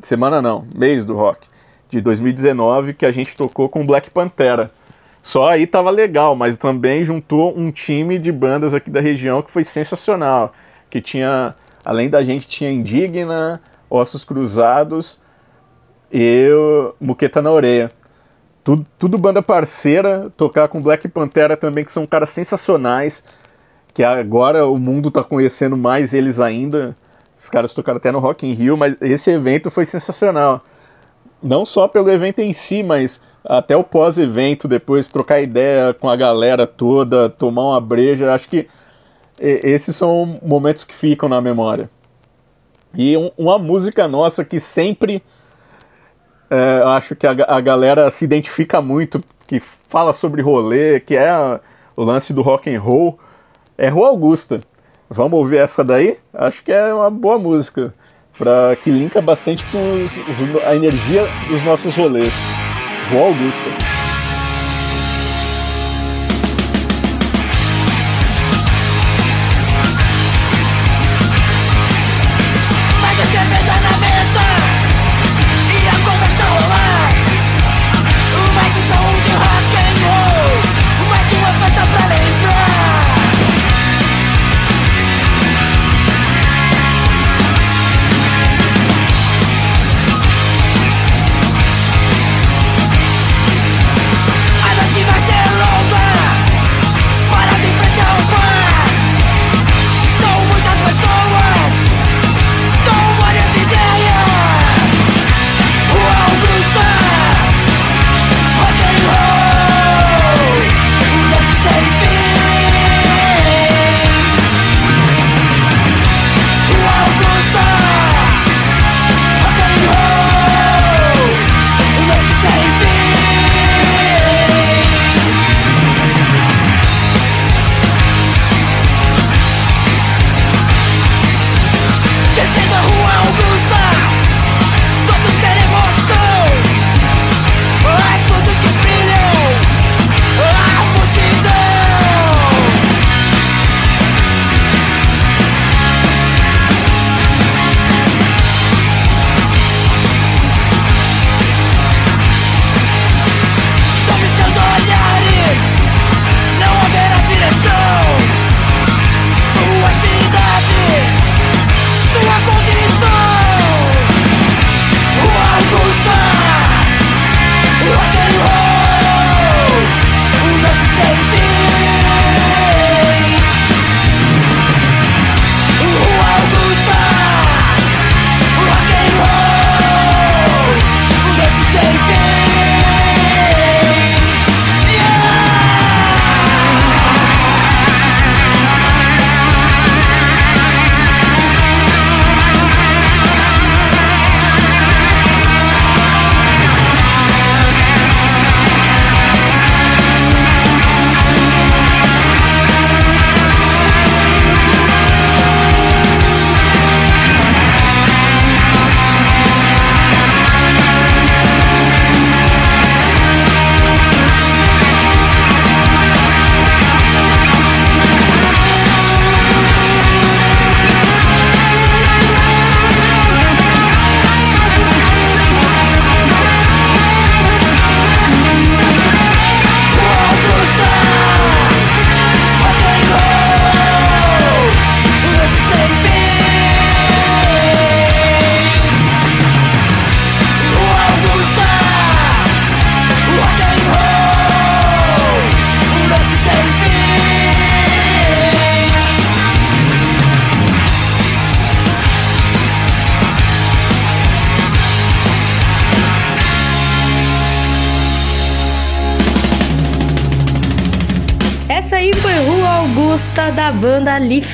semana 0.00 0.40
não, 0.42 0.66
mês 0.74 1.04
do 1.04 1.14
rock, 1.14 1.46
de 1.88 2.00
2019, 2.00 2.94
que 2.94 3.06
a 3.06 3.12
gente 3.12 3.34
tocou 3.34 3.68
com 3.68 3.84
Black 3.84 4.10
Pantera. 4.10 4.70
Só 5.22 5.48
aí 5.48 5.66
tava 5.66 5.90
legal, 5.90 6.36
mas 6.36 6.58
também 6.58 7.02
juntou 7.02 7.56
um 7.56 7.70
time 7.70 8.18
de 8.18 8.30
bandas 8.30 8.74
aqui 8.74 8.90
da 8.90 9.00
região 9.00 9.42
que 9.42 9.50
foi 9.50 9.64
sensacional. 9.64 10.52
que 10.90 11.00
tinha, 11.00 11.54
além 11.84 12.08
da 12.08 12.22
gente, 12.22 12.46
tinha 12.46 12.70
Indigna, 12.70 13.60
Ossos 13.90 14.22
Cruzados 14.22 15.20
e 16.12 16.48
Muqueta 17.00 17.42
na 17.42 17.50
Orelha. 17.50 17.88
Tudo, 18.62 18.86
tudo 18.98 19.18
banda 19.18 19.42
parceira, 19.42 20.30
tocar 20.36 20.68
com 20.68 20.80
Black 20.80 21.08
Pantera 21.08 21.56
também, 21.56 21.84
que 21.84 21.92
são 21.92 22.06
caras 22.06 22.30
sensacionais, 22.30 23.24
que 23.92 24.04
agora 24.04 24.66
o 24.66 24.78
mundo 24.78 25.10
tá 25.10 25.24
conhecendo 25.24 25.76
mais 25.76 26.14
eles 26.14 26.38
ainda. 26.38 26.94
Os 27.36 27.48
caras 27.48 27.72
tocaram 27.72 27.96
até 27.96 28.12
no 28.12 28.18
Rock 28.18 28.46
in 28.46 28.52
Rio, 28.52 28.76
mas 28.78 28.94
esse 29.00 29.30
evento 29.30 29.70
foi 29.70 29.84
sensacional. 29.84 30.62
Não 31.42 31.66
só 31.66 31.88
pelo 31.88 32.10
evento 32.10 32.40
em 32.40 32.52
si, 32.52 32.82
mas 32.82 33.20
até 33.44 33.76
o 33.76 33.84
pós-evento, 33.84 34.66
depois 34.66 35.08
trocar 35.08 35.40
ideia 35.40 35.92
com 35.92 36.08
a 36.08 36.16
galera 36.16 36.66
toda, 36.66 37.28
tomar 37.28 37.68
uma 37.68 37.80
breja, 37.80 38.32
acho 38.32 38.48
que 38.48 38.68
esses 39.38 39.94
são 39.94 40.30
momentos 40.42 40.84
que 40.84 40.94
ficam 40.94 41.28
na 41.28 41.40
memória. 41.40 41.90
E 42.94 43.16
um, 43.16 43.30
uma 43.36 43.58
música 43.58 44.06
nossa 44.06 44.44
que 44.44 44.60
sempre 44.60 45.22
é, 46.48 46.82
acho 46.86 47.16
que 47.16 47.26
a, 47.26 47.32
a, 47.48 47.60
galera 47.60 48.08
se 48.10 48.24
identifica 48.24 48.80
muito, 48.80 49.20
que 49.46 49.60
fala 49.88 50.12
sobre 50.12 50.40
rolê, 50.40 51.00
que 51.00 51.16
é 51.16 51.32
o 51.96 52.04
lance 52.04 52.32
do 52.32 52.42
rock 52.42 52.74
and 52.74 52.80
roll, 52.80 53.18
é 53.76 53.88
Rua 53.88 54.08
Augusta. 54.08 54.60
Vamos 55.08 55.38
ouvir 55.38 55.58
essa 55.58 55.84
daí? 55.84 56.16
Acho 56.32 56.62
que 56.62 56.72
é 56.72 56.92
uma 56.92 57.10
boa 57.10 57.38
música, 57.38 57.94
pra, 58.38 58.76
que 58.76 58.90
linka 58.90 59.20
bastante 59.20 59.64
com 59.66 60.04
os, 60.04 60.12
a 60.64 60.74
energia 60.74 61.26
dos 61.48 61.62
nossos 61.62 61.94
rolês. 61.94 62.32
Rua 63.10 63.26
Augusta. 63.26 64.03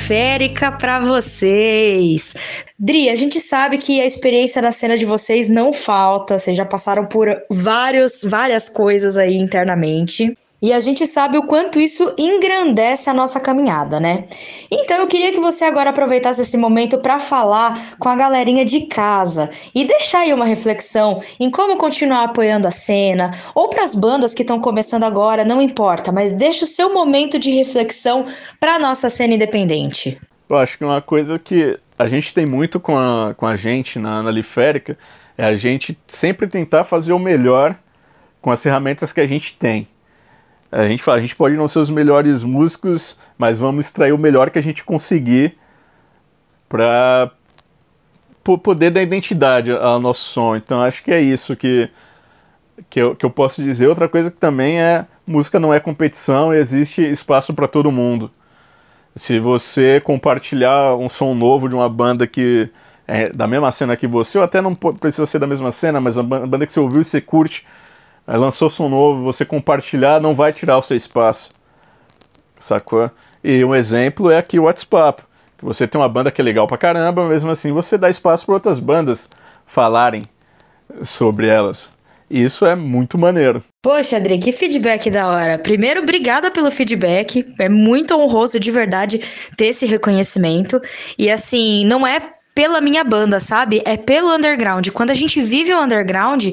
Liférica 0.01 0.71
para 0.71 0.99
vocês. 0.99 2.33
Dri, 2.77 3.07
a 3.07 3.15
gente 3.15 3.39
sabe 3.39 3.77
que 3.77 4.01
a 4.01 4.05
experiência 4.05 4.59
na 4.59 4.71
cena 4.71 4.97
de 4.97 5.05
vocês 5.05 5.47
não 5.47 5.71
falta, 5.71 6.39
vocês 6.39 6.57
já 6.57 6.65
passaram 6.65 7.05
por 7.05 7.29
vários, 7.51 8.23
várias 8.23 8.67
coisas 8.67 9.15
aí 9.15 9.37
internamente. 9.37 10.35
E 10.61 10.71
a 10.71 10.79
gente 10.79 11.07
sabe 11.07 11.39
o 11.39 11.43
quanto 11.43 11.79
isso 11.79 12.13
engrandece 12.19 13.09
a 13.09 13.13
nossa 13.15 13.39
caminhada, 13.39 13.99
né? 13.99 14.25
Então 14.69 14.97
eu 14.97 15.07
queria 15.07 15.31
que 15.31 15.39
você 15.39 15.65
agora 15.65 15.89
aproveitasse 15.89 16.41
esse 16.41 16.55
momento 16.55 16.99
para 16.99 17.17
falar 17.17 17.95
com 17.97 18.07
a 18.07 18.15
galerinha 18.15 18.63
de 18.63 18.81
casa 18.81 19.49
e 19.73 19.85
deixar 19.85 20.19
aí 20.19 20.31
uma 20.31 20.45
reflexão 20.45 21.19
em 21.39 21.49
como 21.49 21.77
continuar 21.77 22.25
apoiando 22.25 22.67
a 22.67 22.71
cena, 22.71 23.31
ou 23.55 23.69
para 23.69 23.83
as 23.83 23.95
bandas 23.95 24.35
que 24.35 24.43
estão 24.43 24.61
começando 24.61 25.03
agora, 25.03 25.43
não 25.43 25.59
importa, 25.59 26.11
mas 26.11 26.31
deixa 26.31 26.63
o 26.63 26.67
seu 26.67 26.93
momento 26.93 27.39
de 27.39 27.49
reflexão 27.49 28.27
para 28.59 28.75
a 28.75 28.79
nossa 28.79 29.09
cena 29.09 29.33
independente. 29.33 30.21
Eu 30.47 30.57
acho 30.57 30.77
que 30.77 30.85
uma 30.85 31.01
coisa 31.01 31.39
que 31.39 31.79
a 31.97 32.07
gente 32.07 32.35
tem 32.35 32.45
muito 32.45 32.79
com 32.79 32.95
a, 32.95 33.33
com 33.33 33.47
a 33.47 33.55
gente 33.55 33.97
na, 33.97 34.21
na 34.21 34.29
Liférica 34.29 34.95
é 35.35 35.43
a 35.43 35.55
gente 35.55 35.97
sempre 36.07 36.45
tentar 36.45 36.83
fazer 36.83 37.13
o 37.13 37.19
melhor 37.19 37.75
com 38.41 38.51
as 38.51 38.61
ferramentas 38.61 39.11
que 39.11 39.21
a 39.21 39.25
gente 39.25 39.55
tem. 39.57 39.87
A 40.71 40.87
gente 40.87 41.03
fala, 41.03 41.17
a 41.17 41.21
gente 41.21 41.35
pode 41.35 41.55
não 41.55 41.67
ser 41.67 41.79
os 41.79 41.89
melhores 41.89 42.43
músicos, 42.43 43.19
mas 43.37 43.59
vamos 43.59 43.85
extrair 43.85 44.13
o 44.13 44.17
melhor 44.17 44.49
que 44.49 44.57
a 44.57 44.63
gente 44.63 44.83
conseguir 44.83 45.57
para 46.69 47.31
poder 48.63 48.91
dar 48.91 49.01
identidade 49.01 49.71
ao 49.71 49.99
nosso 49.99 50.29
som. 50.29 50.55
Então 50.55 50.81
acho 50.81 51.03
que 51.03 51.11
é 51.11 51.19
isso 51.19 51.55
que, 51.55 51.89
que, 52.89 52.99
eu, 53.01 53.15
que 53.15 53.25
eu 53.25 53.29
posso 53.29 53.61
dizer. 53.61 53.87
Outra 53.87 54.07
coisa 54.07 54.31
que 54.31 54.37
também 54.37 54.81
é 54.81 55.05
música 55.27 55.59
não 55.59 55.73
é 55.73 55.79
competição, 55.79 56.53
existe 56.53 57.01
espaço 57.01 57.53
para 57.53 57.67
todo 57.67 57.91
mundo. 57.91 58.31
Se 59.15 59.39
você 59.39 59.99
compartilhar 59.99 60.95
um 60.95 61.09
som 61.09 61.33
novo 61.33 61.67
de 61.67 61.75
uma 61.75 61.89
banda 61.89 62.25
que 62.25 62.69
é 63.05 63.25
da 63.25 63.45
mesma 63.45 63.69
cena 63.71 63.97
que 63.97 64.07
você, 64.07 64.37
ou 64.37 64.43
até 64.45 64.61
não 64.61 64.73
precisa 64.73 65.25
ser 65.25 65.39
da 65.39 65.47
mesma 65.47 65.69
cena, 65.69 65.99
mas 65.99 66.15
uma 66.15 66.47
banda 66.47 66.65
que 66.65 66.71
você 66.71 66.79
ouviu 66.79 67.01
e 67.01 67.05
você 67.05 67.19
curte, 67.19 67.65
lançou 68.27 68.69
som 68.69 68.87
novo, 68.87 69.23
você 69.23 69.43
compartilhar 69.43 70.21
não 70.21 70.33
vai 70.33 70.53
tirar 70.53 70.77
o 70.77 70.83
seu 70.83 70.95
espaço. 70.95 71.49
Sacou? 72.59 73.09
E 73.43 73.63
um 73.65 73.75
exemplo 73.75 74.29
é 74.29 74.37
aqui 74.37 74.59
o 74.59 74.63
WhatsApp. 74.63 75.23
Que 75.57 75.65
você 75.65 75.87
tem 75.87 75.99
uma 75.99 76.09
banda 76.09 76.31
que 76.31 76.41
é 76.41 76.43
legal 76.43 76.67
pra 76.67 76.77
caramba, 76.77 77.27
mesmo 77.27 77.51
assim 77.51 77.71
você 77.71 77.97
dá 77.97 78.09
espaço 78.09 78.45
para 78.45 78.55
outras 78.55 78.79
bandas 78.79 79.29
falarem 79.65 80.23
sobre 81.03 81.47
elas. 81.47 81.89
E 82.29 82.43
isso 82.43 82.65
é 82.65 82.75
muito 82.75 83.17
maneiro. 83.17 83.61
Poxa, 83.83 84.15
Adri, 84.15 84.39
que 84.39 84.53
feedback 84.53 85.09
da 85.09 85.27
hora. 85.27 85.57
Primeiro, 85.57 86.01
obrigada 86.01 86.49
pelo 86.49 86.71
feedback. 86.71 87.45
É 87.59 87.67
muito 87.67 88.15
honroso 88.15 88.59
de 88.59 88.71
verdade 88.71 89.19
ter 89.57 89.65
esse 89.65 89.85
reconhecimento. 89.85 90.79
E 91.17 91.29
assim, 91.29 91.85
não 91.85 92.07
é 92.07 92.21
pela 92.53 92.81
minha 92.81 93.03
banda, 93.03 93.39
sabe? 93.39 93.81
É 93.85 93.95
pelo 93.95 94.33
underground. 94.35 94.89
Quando 94.89 95.09
a 95.09 95.15
gente 95.15 95.41
vive 95.41 95.73
o 95.73 95.81
underground, 95.81 96.47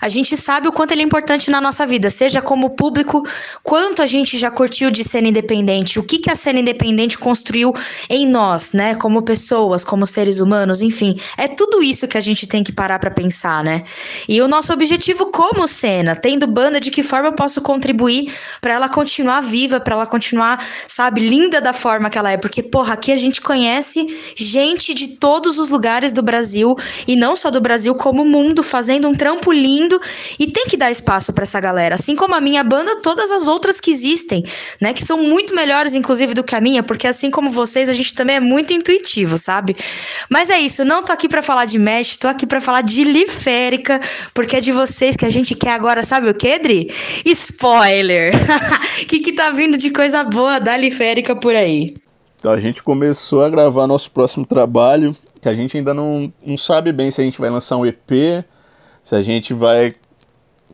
a 0.00 0.08
gente 0.08 0.36
sabe 0.36 0.66
o 0.66 0.72
quanto 0.72 0.92
ele 0.92 1.02
é 1.02 1.04
importante 1.04 1.50
na 1.50 1.60
nossa 1.60 1.86
vida, 1.86 2.08
seja 2.08 2.40
como 2.40 2.70
público, 2.70 3.26
quanto 3.62 4.00
a 4.00 4.06
gente 4.06 4.38
já 4.38 4.50
curtiu 4.50 4.90
de 4.90 5.04
cena 5.04 5.28
independente, 5.28 5.98
o 5.98 6.02
que, 6.02 6.18
que 6.18 6.30
a 6.30 6.34
cena 6.34 6.60
independente 6.60 7.18
construiu 7.18 7.72
em 8.08 8.26
nós, 8.26 8.72
né? 8.72 8.94
Como 8.94 9.22
pessoas, 9.22 9.84
como 9.84 10.06
seres 10.06 10.40
humanos, 10.40 10.80
enfim. 10.80 11.16
É 11.36 11.46
tudo 11.46 11.82
isso 11.82 12.08
que 12.08 12.16
a 12.16 12.20
gente 12.20 12.46
tem 12.46 12.64
que 12.64 12.72
parar 12.72 12.98
para 12.98 13.10
pensar, 13.10 13.62
né? 13.62 13.84
E 14.26 14.40
o 14.40 14.48
nosso 14.48 14.72
objetivo 14.72 15.26
como 15.26 15.68
cena, 15.68 16.16
tendo 16.16 16.46
banda, 16.46 16.80
de 16.80 16.90
que 16.90 17.02
forma 17.02 17.28
eu 17.28 17.34
posso 17.34 17.60
contribuir 17.60 18.32
para 18.60 18.74
ela 18.74 18.88
continuar 18.88 19.42
viva, 19.42 19.78
para 19.78 19.94
ela 19.94 20.06
continuar, 20.06 20.64
sabe, 20.88 21.20
linda 21.20 21.60
da 21.60 21.72
forma 21.72 22.08
que 22.08 22.18
ela 22.18 22.30
é. 22.30 22.36
Porque, 22.36 22.62
porra, 22.62 22.94
aqui 22.94 23.12
a 23.12 23.16
gente 23.16 23.40
conhece 23.40 24.06
gente 24.34 24.94
de 24.94 25.08
todo 25.08 25.41
todos 25.42 25.58
os 25.58 25.68
lugares 25.68 26.12
do 26.12 26.22
Brasil 26.22 26.76
e 27.06 27.16
não 27.16 27.34
só 27.34 27.50
do 27.50 27.60
Brasil, 27.60 27.94
como 27.96 28.22
o 28.22 28.24
mundo, 28.24 28.62
fazendo 28.62 29.08
um 29.08 29.14
trampo 29.14 29.50
lindo 29.50 30.00
e 30.38 30.46
tem 30.46 30.66
que 30.66 30.76
dar 30.76 30.90
espaço 30.90 31.32
para 31.32 31.42
essa 31.42 31.60
galera, 31.60 31.96
assim 31.96 32.14
como 32.14 32.34
a 32.34 32.40
minha 32.40 32.62
banda, 32.62 33.00
todas 33.02 33.30
as 33.30 33.48
outras 33.48 33.80
que 33.80 33.90
existem, 33.90 34.44
né, 34.80 34.92
que 34.92 35.04
são 35.04 35.18
muito 35.18 35.52
melhores 35.54 35.94
inclusive 35.94 36.32
do 36.32 36.44
que 36.44 36.54
a 36.54 36.60
minha, 36.60 36.82
porque 36.82 37.08
assim 37.08 37.30
como 37.30 37.50
vocês, 37.50 37.88
a 37.88 37.92
gente 37.92 38.14
também 38.14 38.36
é 38.36 38.40
muito 38.40 38.72
intuitivo, 38.72 39.36
sabe? 39.36 39.76
Mas 40.30 40.48
é 40.48 40.60
isso, 40.60 40.84
não 40.84 41.02
tô 41.02 41.12
aqui 41.12 41.28
para 41.28 41.42
falar 41.42 41.64
de 41.64 41.78
mesh, 41.78 42.16
tô 42.16 42.28
aqui 42.28 42.46
para 42.46 42.60
falar 42.60 42.82
de 42.82 43.02
liférica, 43.02 44.00
porque 44.32 44.56
é 44.56 44.60
de 44.60 44.70
vocês 44.70 45.16
que 45.16 45.26
a 45.26 45.30
gente 45.30 45.56
quer 45.56 45.72
agora, 45.72 46.04
sabe 46.04 46.30
o 46.30 46.34
que, 46.34 46.56
Dri? 46.58 46.88
Spoiler. 47.26 48.32
que 49.08 49.18
que 49.18 49.32
tá 49.32 49.50
vindo 49.50 49.76
de 49.76 49.90
coisa 49.90 50.22
boa 50.22 50.60
da 50.60 50.76
liférica 50.76 51.34
por 51.34 51.56
aí? 51.56 51.94
A 52.44 52.58
gente 52.58 52.82
começou 52.82 53.42
a 53.42 53.48
gravar 53.48 53.86
nosso 53.86 54.10
próximo 54.10 54.44
trabalho 54.44 55.16
que 55.42 55.48
a 55.48 55.54
gente 55.54 55.76
ainda 55.76 55.92
não, 55.92 56.32
não 56.46 56.56
sabe 56.56 56.92
bem 56.92 57.10
se 57.10 57.20
a 57.20 57.24
gente 57.24 57.40
vai 57.40 57.50
lançar 57.50 57.76
um 57.76 57.84
EP, 57.84 58.44
se 59.02 59.16
a 59.16 59.20
gente 59.20 59.52
vai 59.52 59.90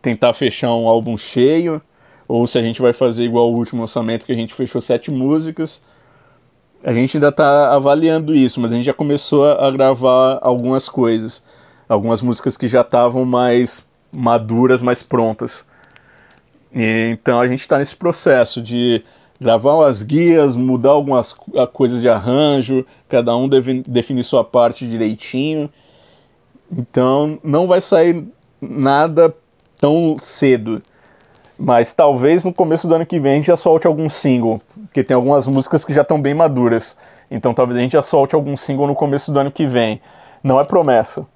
tentar 0.02 0.34
fechar 0.34 0.74
um 0.74 0.86
álbum 0.86 1.16
cheio, 1.16 1.80
ou 2.28 2.46
se 2.46 2.58
a 2.58 2.62
gente 2.62 2.82
vai 2.82 2.92
fazer 2.92 3.24
igual 3.24 3.50
o 3.50 3.56
último 3.56 3.80
lançamento 3.80 4.26
que 4.26 4.32
a 4.32 4.34
gente 4.34 4.52
fechou 4.52 4.82
sete 4.82 5.10
músicas. 5.10 5.80
A 6.84 6.92
gente 6.92 7.16
ainda 7.16 7.30
está 7.30 7.74
avaliando 7.74 8.34
isso, 8.34 8.60
mas 8.60 8.70
a 8.70 8.74
gente 8.74 8.84
já 8.84 8.92
começou 8.92 9.46
a 9.50 9.70
gravar 9.70 10.38
algumas 10.42 10.86
coisas, 10.86 11.42
algumas 11.88 12.20
músicas 12.20 12.54
que 12.58 12.68
já 12.68 12.82
estavam 12.82 13.24
mais 13.24 13.82
maduras, 14.14 14.82
mais 14.82 15.02
prontas. 15.02 15.66
E, 16.74 17.08
então 17.08 17.40
a 17.40 17.46
gente 17.46 17.62
está 17.62 17.78
nesse 17.78 17.96
processo 17.96 18.60
de 18.60 19.02
gravar 19.40 19.86
as 19.86 20.02
guias, 20.02 20.56
mudar 20.56 20.90
algumas 20.90 21.34
coisas 21.72 22.00
de 22.00 22.08
arranjo, 22.08 22.84
cada 23.08 23.36
um 23.36 23.48
deve 23.48 23.82
definir 23.86 24.24
sua 24.24 24.42
parte 24.42 24.88
direitinho. 24.88 25.70
Então 26.70 27.38
não 27.42 27.66
vai 27.66 27.80
sair 27.80 28.26
nada 28.60 29.34
tão 29.78 30.16
cedo. 30.20 30.82
Mas 31.58 31.92
talvez 31.92 32.44
no 32.44 32.52
começo 32.52 32.86
do 32.86 32.94
ano 32.94 33.06
que 33.06 33.18
vem 33.18 33.32
a 33.32 33.34
gente 33.36 33.46
já 33.46 33.56
solte 33.56 33.86
algum 33.86 34.08
single, 34.08 34.58
porque 34.82 35.02
tem 35.02 35.14
algumas 35.14 35.46
músicas 35.46 35.84
que 35.84 35.92
já 35.92 36.02
estão 36.02 36.20
bem 36.20 36.34
maduras. 36.34 36.96
Então 37.30 37.52
talvez 37.52 37.78
a 37.78 37.82
gente 37.82 37.92
já 37.92 38.02
solte 38.02 38.34
algum 38.34 38.56
single 38.56 38.86
no 38.86 38.94
começo 38.94 39.32
do 39.32 39.40
ano 39.40 39.50
que 39.50 39.66
vem. 39.66 40.00
Não 40.42 40.60
é 40.60 40.64
promessa, 40.64 41.26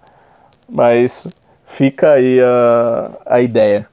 mas 0.68 1.26
fica 1.66 2.12
aí 2.12 2.40
a, 2.40 3.10
a 3.26 3.40
ideia. 3.40 3.91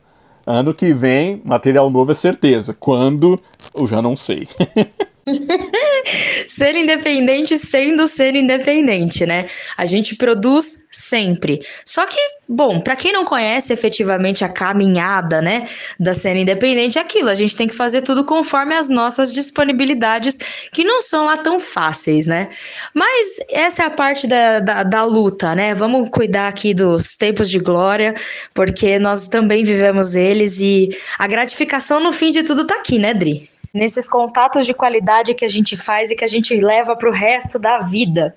Ano 0.52 0.74
que 0.74 0.96
vem, 0.96 1.40
material 1.46 1.92
novo 1.92 2.12
é 2.12 2.16
certeza. 2.16 2.74
Quando, 2.74 3.40
eu 3.72 3.86
já 3.86 4.02
não 4.02 4.16
sei. 4.16 4.48
ser 6.48 6.76
independente 6.76 7.58
sendo 7.58 8.08
ser 8.08 8.36
independente, 8.36 9.26
né? 9.26 9.48
A 9.78 9.86
gente 9.86 10.16
produz 10.16 10.88
sempre. 10.92 11.66
Só 11.86 12.06
que, 12.06 12.18
bom, 12.48 12.80
para 12.80 12.96
quem 12.96 13.12
não 13.12 13.24
conhece 13.26 13.72
efetivamente 13.74 14.44
a 14.44 14.50
caminhada, 14.50 15.42
né, 15.42 15.68
da 16.00 16.14
cena 16.14 16.40
independente, 16.40 16.98
é 16.98 17.02
aquilo. 17.02 17.30
A 17.30 17.36
gente 17.36 17.56
tem 17.56 17.68
que 17.68 17.76
fazer 17.76 18.02
tudo 18.02 18.24
conforme 18.24 18.76
as 18.76 18.90
nossas 18.90 19.34
disponibilidades, 19.34 20.38
que 20.72 20.84
não 20.84 21.02
são 21.02 21.26
lá 21.26 21.38
tão 21.38 21.60
fáceis, 21.60 22.28
né? 22.28 22.50
Mas 22.94 23.38
essa 23.50 23.84
é 23.84 23.86
a 23.86 23.92
parte 23.92 24.28
da, 24.28 24.60
da, 24.60 24.84
da 24.84 25.04
luta, 25.04 25.56
né? 25.56 25.74
Vamos 25.74 26.10
cuidar 26.10 26.48
aqui 26.48 26.74
dos 26.74 27.16
tempos 27.16 27.50
de 27.50 27.60
glória, 27.60 28.16
porque 28.54 29.00
nós 29.00 29.28
também 29.28 29.64
vivemos 29.64 30.16
eles 30.16 30.60
e 30.60 30.90
a 31.18 31.28
gratificação 31.28 32.00
no 32.00 32.12
fim 32.12 32.32
de 32.32 32.44
tudo 32.44 32.66
tá 32.66 32.76
aqui, 32.76 32.98
né, 32.98 33.14
Dri? 33.14 33.50
Nesses 33.80 34.08
contatos 34.08 34.66
de 34.66 34.74
qualidade 34.74 35.34
que 35.34 35.46
a 35.46 35.48
gente 35.48 35.78
faz 35.78 36.12
e 36.12 36.16
que 36.16 36.26
a 36.26 36.28
gente 36.28 36.54
leva 36.56 36.96
para 36.96 37.10
o 37.10 37.14
resto 37.14 37.58
da 37.58 37.80
vida. 37.80 38.36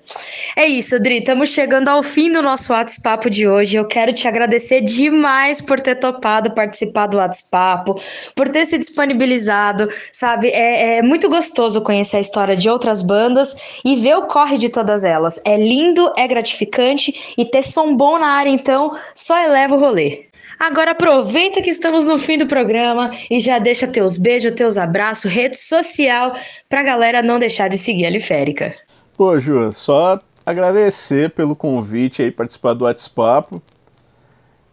É 0.55 0.65
isso, 0.65 0.95
Adri, 0.95 1.17
estamos 1.17 1.49
chegando 1.49 1.89
ao 1.89 2.01
fim 2.01 2.31
do 2.31 2.41
nosso 2.41 2.71
WhatsApp 2.71 3.29
de 3.29 3.47
hoje. 3.47 3.75
Eu 3.75 3.85
quero 3.85 4.13
te 4.13 4.27
agradecer 4.27 4.81
demais 4.81 5.59
por 5.59 5.79
ter 5.81 5.95
topado 5.95 6.51
participar 6.51 7.07
do 7.07 7.17
WhatsApp, 7.17 7.91
por 8.35 8.49
ter 8.49 8.65
se 8.65 8.77
disponibilizado, 8.77 9.89
sabe? 10.11 10.47
É, 10.49 10.97
é 10.97 11.01
muito 11.01 11.29
gostoso 11.29 11.81
conhecer 11.81 12.17
a 12.17 12.21
história 12.21 12.55
de 12.55 12.69
outras 12.69 13.01
bandas 13.01 13.55
e 13.83 13.97
ver 13.97 14.15
o 14.15 14.27
corre 14.27 14.57
de 14.57 14.69
todas 14.69 15.03
elas. 15.03 15.39
É 15.45 15.57
lindo, 15.57 16.11
é 16.17 16.25
gratificante 16.27 17.33
e 17.37 17.43
ter 17.43 17.63
som 17.63 17.97
bom 17.97 18.17
na 18.17 18.27
área, 18.27 18.49
então, 18.49 18.97
só 19.13 19.37
eleva 19.39 19.75
o 19.75 19.79
rolê. 19.79 20.32
Agora 20.59 20.91
aproveita 20.91 21.61
que 21.61 21.69
estamos 21.69 22.05
no 22.05 22.17
fim 22.17 22.37
do 22.37 22.47
programa 22.47 23.09
e 23.29 23.39
já 23.39 23.59
deixa 23.59 23.87
teus 23.87 24.17
beijos, 24.17 24.51
teus 24.53 24.77
abraços, 24.77 25.31
rede 25.31 25.57
social 25.57 26.35
pra 26.69 26.83
galera 26.83 27.21
não 27.21 27.39
deixar 27.39 27.67
de 27.67 27.77
seguir 27.77 28.05
a 28.05 28.09
Liférica. 28.09 28.73
Pô, 29.17 29.39
Ju, 29.39 29.71
só 29.71 30.19
agradecer 30.45 31.31
pelo 31.31 31.55
convite 31.55 32.21
aí 32.21 32.31
participar 32.31 32.73
do 32.73 32.85
WhatsApp. 32.85 33.55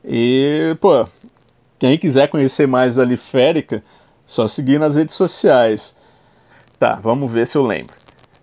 E, 0.05 0.77
pô, 0.81 1.07
quem 1.78 1.97
quiser 1.98 2.28
conhecer 2.28 2.66
mais 2.66 2.97
da 2.97 3.05
Liférica, 3.05 3.82
só 4.27 4.48
seguir 4.48 4.78
nas 4.78 4.97
redes 4.97 5.15
sociais. 5.15 5.94
Tá, 6.78 6.98
vamos 7.02 7.31
ver 7.31 7.47
se 7.47 7.57
eu 7.57 7.66
lembro. 7.66 7.94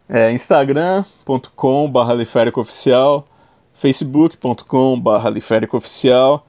É 0.10 0.32
instagram.com/barra 0.32 2.14
oficial, 2.56 3.28
facebook.com/barra 3.74 5.34
oficial 5.74 6.48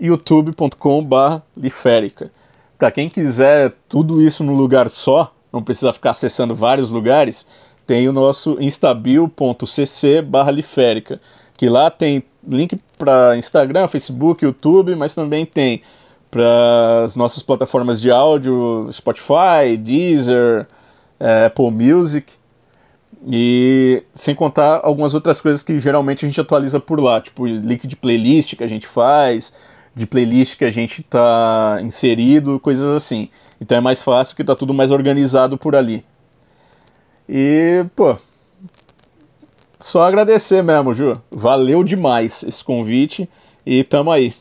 youtube.com.br 0.00 1.40
liférica. 1.56 2.30
Para 2.78 2.90
quem 2.90 3.08
quiser 3.08 3.72
tudo 3.88 4.20
isso 4.20 4.44
num 4.44 4.54
lugar 4.54 4.90
só, 4.90 5.32
não 5.52 5.62
precisa 5.62 5.92
ficar 5.92 6.10
acessando 6.10 6.54
vários 6.54 6.90
lugares, 6.90 7.46
tem 7.86 8.08
o 8.08 8.12
nosso 8.12 8.58
instabil.cc 8.60 10.22
barra 10.22 10.50
liférica, 10.50 11.20
que 11.56 11.68
lá 11.68 11.90
tem 11.90 12.22
link 12.46 12.76
para 12.98 13.36
Instagram, 13.36 13.88
Facebook, 13.88 14.44
YouTube, 14.44 14.94
mas 14.94 15.14
também 15.14 15.46
tem 15.46 15.82
para 16.30 17.04
as 17.04 17.16
nossas 17.16 17.42
plataformas 17.42 18.00
de 18.00 18.10
áudio, 18.10 18.88
Spotify, 18.92 19.76
Deezer, 19.78 20.66
é, 21.18 21.46
Apple 21.46 21.70
Music, 21.70 22.32
e 23.28 24.02
sem 24.14 24.34
contar 24.34 24.80
algumas 24.84 25.14
outras 25.14 25.40
coisas 25.40 25.62
que 25.62 25.78
geralmente 25.80 26.24
a 26.24 26.28
gente 26.28 26.40
atualiza 26.40 26.78
por 26.78 27.00
lá, 27.00 27.20
tipo 27.20 27.46
link 27.46 27.86
de 27.86 27.96
playlist 27.96 28.54
que 28.54 28.62
a 28.62 28.68
gente 28.68 28.86
faz, 28.86 29.52
de 29.96 30.06
playlist 30.06 30.58
que 30.58 30.64
a 30.66 30.70
gente 30.70 31.00
está 31.00 31.78
inserido, 31.82 32.60
coisas 32.60 32.86
assim. 32.86 33.30
Então 33.58 33.78
é 33.78 33.80
mais 33.80 34.02
fácil 34.02 34.36
que 34.36 34.44
tá 34.44 34.54
tudo 34.54 34.74
mais 34.74 34.90
organizado 34.90 35.56
por 35.56 35.74
ali. 35.74 36.04
E, 37.26 37.82
pô, 37.96 38.14
só 39.80 40.02
agradecer 40.02 40.62
mesmo, 40.62 40.92
Ju. 40.92 41.14
Valeu 41.30 41.82
demais 41.82 42.42
esse 42.42 42.62
convite 42.62 43.26
e 43.64 43.82
tamo 43.82 44.10
aí. 44.12 44.34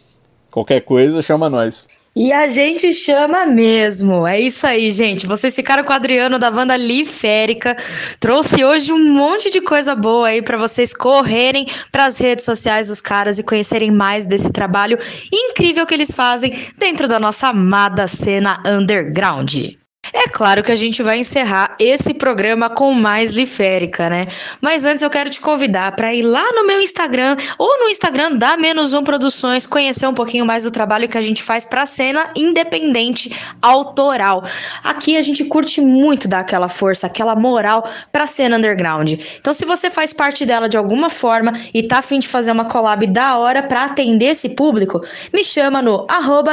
Qualquer 0.52 0.82
coisa, 0.82 1.22
chama 1.22 1.50
nós. 1.50 1.88
E 2.18 2.32
a 2.32 2.48
gente 2.48 2.94
chama 2.94 3.46
mesmo. 3.46 4.26
É 4.26 4.40
isso 4.40 4.66
aí, 4.66 4.90
gente. 4.90 5.28
Vocês 5.28 5.54
ficaram 5.54 5.84
com 5.84 5.92
o 5.92 5.96
Adriano 5.96 6.40
da 6.40 6.50
banda 6.50 6.78
Liférica. 6.78 7.76
Trouxe 8.22 8.64
hoje 8.64 8.94
um 8.94 9.14
monte 9.14 9.52
de 9.52 9.60
coisa 9.60 9.94
boa 9.94 10.30
aí 10.30 10.42
para 10.42 10.58
vocês 10.58 10.94
correrem 10.94 11.66
para 11.92 12.06
as 12.06 12.18
redes 12.18 12.46
sociais 12.46 12.88
dos 12.88 13.02
caras 13.02 13.38
e 13.38 13.44
conhecerem 13.44 13.92
mais 13.92 14.26
desse 14.26 14.50
trabalho 14.50 14.98
incrível 15.32 15.86
que 15.86 15.94
eles 15.94 16.12
fazem 16.12 16.58
dentro 16.78 17.06
da 17.06 17.20
nossa 17.20 17.50
amada 17.50 18.08
cena 18.08 18.64
underground. 18.66 19.76
É 20.14 20.28
claro 20.30 20.64
que 20.64 20.72
a 20.72 20.76
gente 20.76 21.02
vai 21.02 21.20
encerrar 21.20 21.76
esse 21.80 22.14
programa 22.14 22.70
com 22.70 22.94
mais 22.94 23.32
Liférica, 23.32 24.10
né? 24.10 24.28
Mas 24.62 24.86
antes 24.86 25.02
eu 25.02 25.10
quero 25.10 25.30
te 25.30 25.42
convidar 25.42 25.92
para 25.96 26.14
ir 26.14 26.22
lá 26.22 26.44
no 26.54 26.66
meu 26.66 26.80
Instagram 26.82 27.36
ou 27.58 27.80
no 27.80 27.90
Instagram 27.90 28.34
da 28.34 28.58
Menos 28.58 28.94
Um 28.94 29.04
Produções 29.04 29.66
conhecer 29.66 30.08
um 30.08 30.14
pouquinho 30.14 30.46
mais 30.46 30.64
do 30.64 30.72
trabalho 30.72 31.10
que 31.10 31.18
a 31.18 31.22
gente 31.22 31.42
faz 31.42 31.66
para 31.66 31.86
cena 31.86 32.30
independente 32.36 33.36
autoral. 33.62 34.44
Aqui 34.84 35.18
a 35.18 35.22
gente 35.22 35.44
curte 35.46 35.82
muito 35.82 36.28
dar 36.28 36.40
aquela 36.40 36.70
força, 36.70 37.08
aquela 37.08 37.36
moral 37.36 37.90
para 38.12 38.28
cena 38.28 38.58
underground. 38.58 39.14
Então 39.40 39.54
se 39.54 39.66
você 39.66 39.90
faz 39.90 40.14
parte 40.14 40.46
dela 40.46 40.70
de 40.70 40.78
alguma 40.78 41.10
forma 41.10 41.54
e 41.74 41.84
tá 41.84 42.00
afim 42.00 42.20
de 42.20 42.28
fazer 42.28 42.52
uma 42.52 42.66
collab 42.66 43.06
da 43.08 43.38
hora 43.38 43.64
para 43.64 43.86
atender 43.86 44.26
esse 44.26 44.50
público, 44.50 45.04
me 45.34 45.44
chama 45.44 45.82
no 45.82 46.06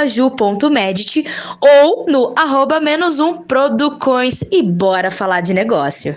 ju.medit 0.06 1.24
ou 1.60 2.06
no 2.06 2.32
arroba 2.36 2.80
menos 2.80 3.20
um 3.20 3.41
Producões 3.46 4.42
e 4.50 4.62
bora 4.62 5.10
falar 5.10 5.40
de 5.40 5.52
negócio. 5.52 6.16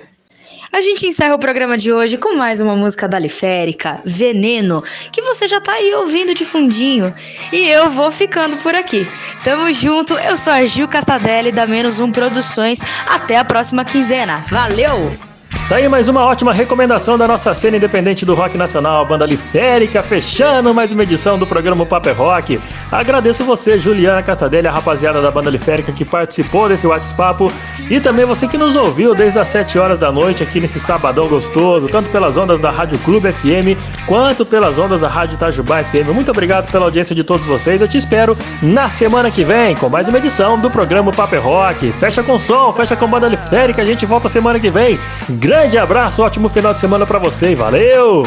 A 0.71 0.81
gente 0.81 1.07
encerra 1.07 1.35
o 1.35 1.39
programa 1.39 1.77
de 1.77 1.93
hoje 1.93 2.17
com 2.17 2.35
mais 2.35 2.59
uma 2.59 2.75
música 2.75 3.07
da 3.07 3.17
Liférica, 3.17 4.01
Veneno, 4.03 4.83
que 5.11 5.21
você 5.21 5.47
já 5.47 5.61
tá 5.61 5.71
aí 5.71 5.93
ouvindo 5.95 6.33
de 6.33 6.43
fundinho. 6.43 7.13
E 7.51 7.69
eu 7.69 7.89
vou 7.89 8.11
ficando 8.11 8.57
por 8.57 8.75
aqui. 8.75 9.07
Tamo 9.43 9.71
junto, 9.71 10.15
eu 10.15 10.35
sou 10.35 10.51
a 10.51 10.65
Gil 10.65 10.87
Castadelli 10.87 11.51
da 11.51 11.65
Menos 11.65 11.99
Um 11.99 12.11
Produções. 12.11 12.81
Até 13.07 13.37
a 13.37 13.45
próxima 13.45 13.85
quinzena. 13.85 14.43
Valeu! 14.49 15.34
Tá 15.67 15.77
aí 15.77 15.89
mais 15.89 16.07
uma 16.07 16.23
ótima 16.23 16.53
recomendação 16.53 17.17
da 17.17 17.27
nossa 17.27 17.51
cena 17.55 17.77
independente 17.77 18.23
do 18.23 18.35
rock 18.35 18.55
nacional, 18.55 19.01
a 19.01 19.05
banda 19.05 19.25
Liférica, 19.25 20.03
fechando 20.03 20.71
mais 20.75 20.91
uma 20.91 21.01
edição 21.01 21.39
do 21.39 21.47
programa 21.47 21.83
Paper 21.87 22.15
Rock. 22.15 22.59
Agradeço 22.91 23.43
você, 23.43 23.79
Juliana 23.79 24.21
Castadelli, 24.21 24.67
a 24.67 24.71
rapaziada 24.71 25.19
da 25.23 25.31
banda 25.31 25.49
Liférica 25.49 25.91
que 25.91 26.05
participou 26.05 26.69
desse 26.69 26.85
WhatsApp 26.85 27.51
e 27.89 27.99
também 27.99 28.25
você 28.25 28.47
que 28.47 28.59
nos 28.59 28.75
ouviu 28.75 29.15
desde 29.15 29.39
as 29.39 29.47
7 29.47 29.79
horas 29.79 29.97
da 29.97 30.11
noite 30.11 30.43
aqui 30.43 30.59
nesse 30.59 30.79
sabadão 30.79 31.27
gostoso, 31.27 31.89
tanto 31.89 32.11
pelas 32.11 32.37
ondas 32.37 32.59
da 32.59 32.69
Rádio 32.69 32.99
Clube 32.99 33.33
FM 33.33 33.75
quanto 34.07 34.45
pelas 34.45 34.77
ondas 34.77 35.01
da 35.01 35.07
Rádio 35.07 35.33
Itajubá 35.33 35.83
FM. 35.83 36.13
Muito 36.13 36.29
obrigado 36.29 36.71
pela 36.71 36.85
audiência 36.85 37.15
de 37.15 37.23
todos 37.23 37.47
vocês. 37.47 37.81
Eu 37.81 37.87
te 37.87 37.97
espero 37.97 38.37
na 38.61 38.91
semana 38.91 39.31
que 39.31 39.43
vem 39.43 39.75
com 39.75 39.89
mais 39.89 40.07
uma 40.07 40.19
edição 40.19 40.59
do 40.59 40.69
programa 40.69 41.11
Paper 41.11 41.41
Rock. 41.41 41.91
Fecha 41.93 42.21
com 42.21 42.37
som, 42.37 42.71
fecha 42.71 42.95
com 42.95 43.07
banda 43.07 43.27
Liférica. 43.27 43.81
A 43.81 43.85
gente 43.85 44.05
volta 44.05 44.29
semana 44.29 44.59
que 44.59 44.69
vem. 44.69 44.99
Grande 45.45 45.77
abraço, 45.77 46.23
ótimo 46.23 46.49
final 46.49 46.73
de 46.73 46.79
semana 46.79 47.05
para 47.05 47.19
você 47.19 47.51
e 47.51 47.55
valeu! 47.55 48.23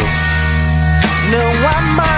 Não 1.33 1.69
há 1.69 1.81
mais 1.81 2.18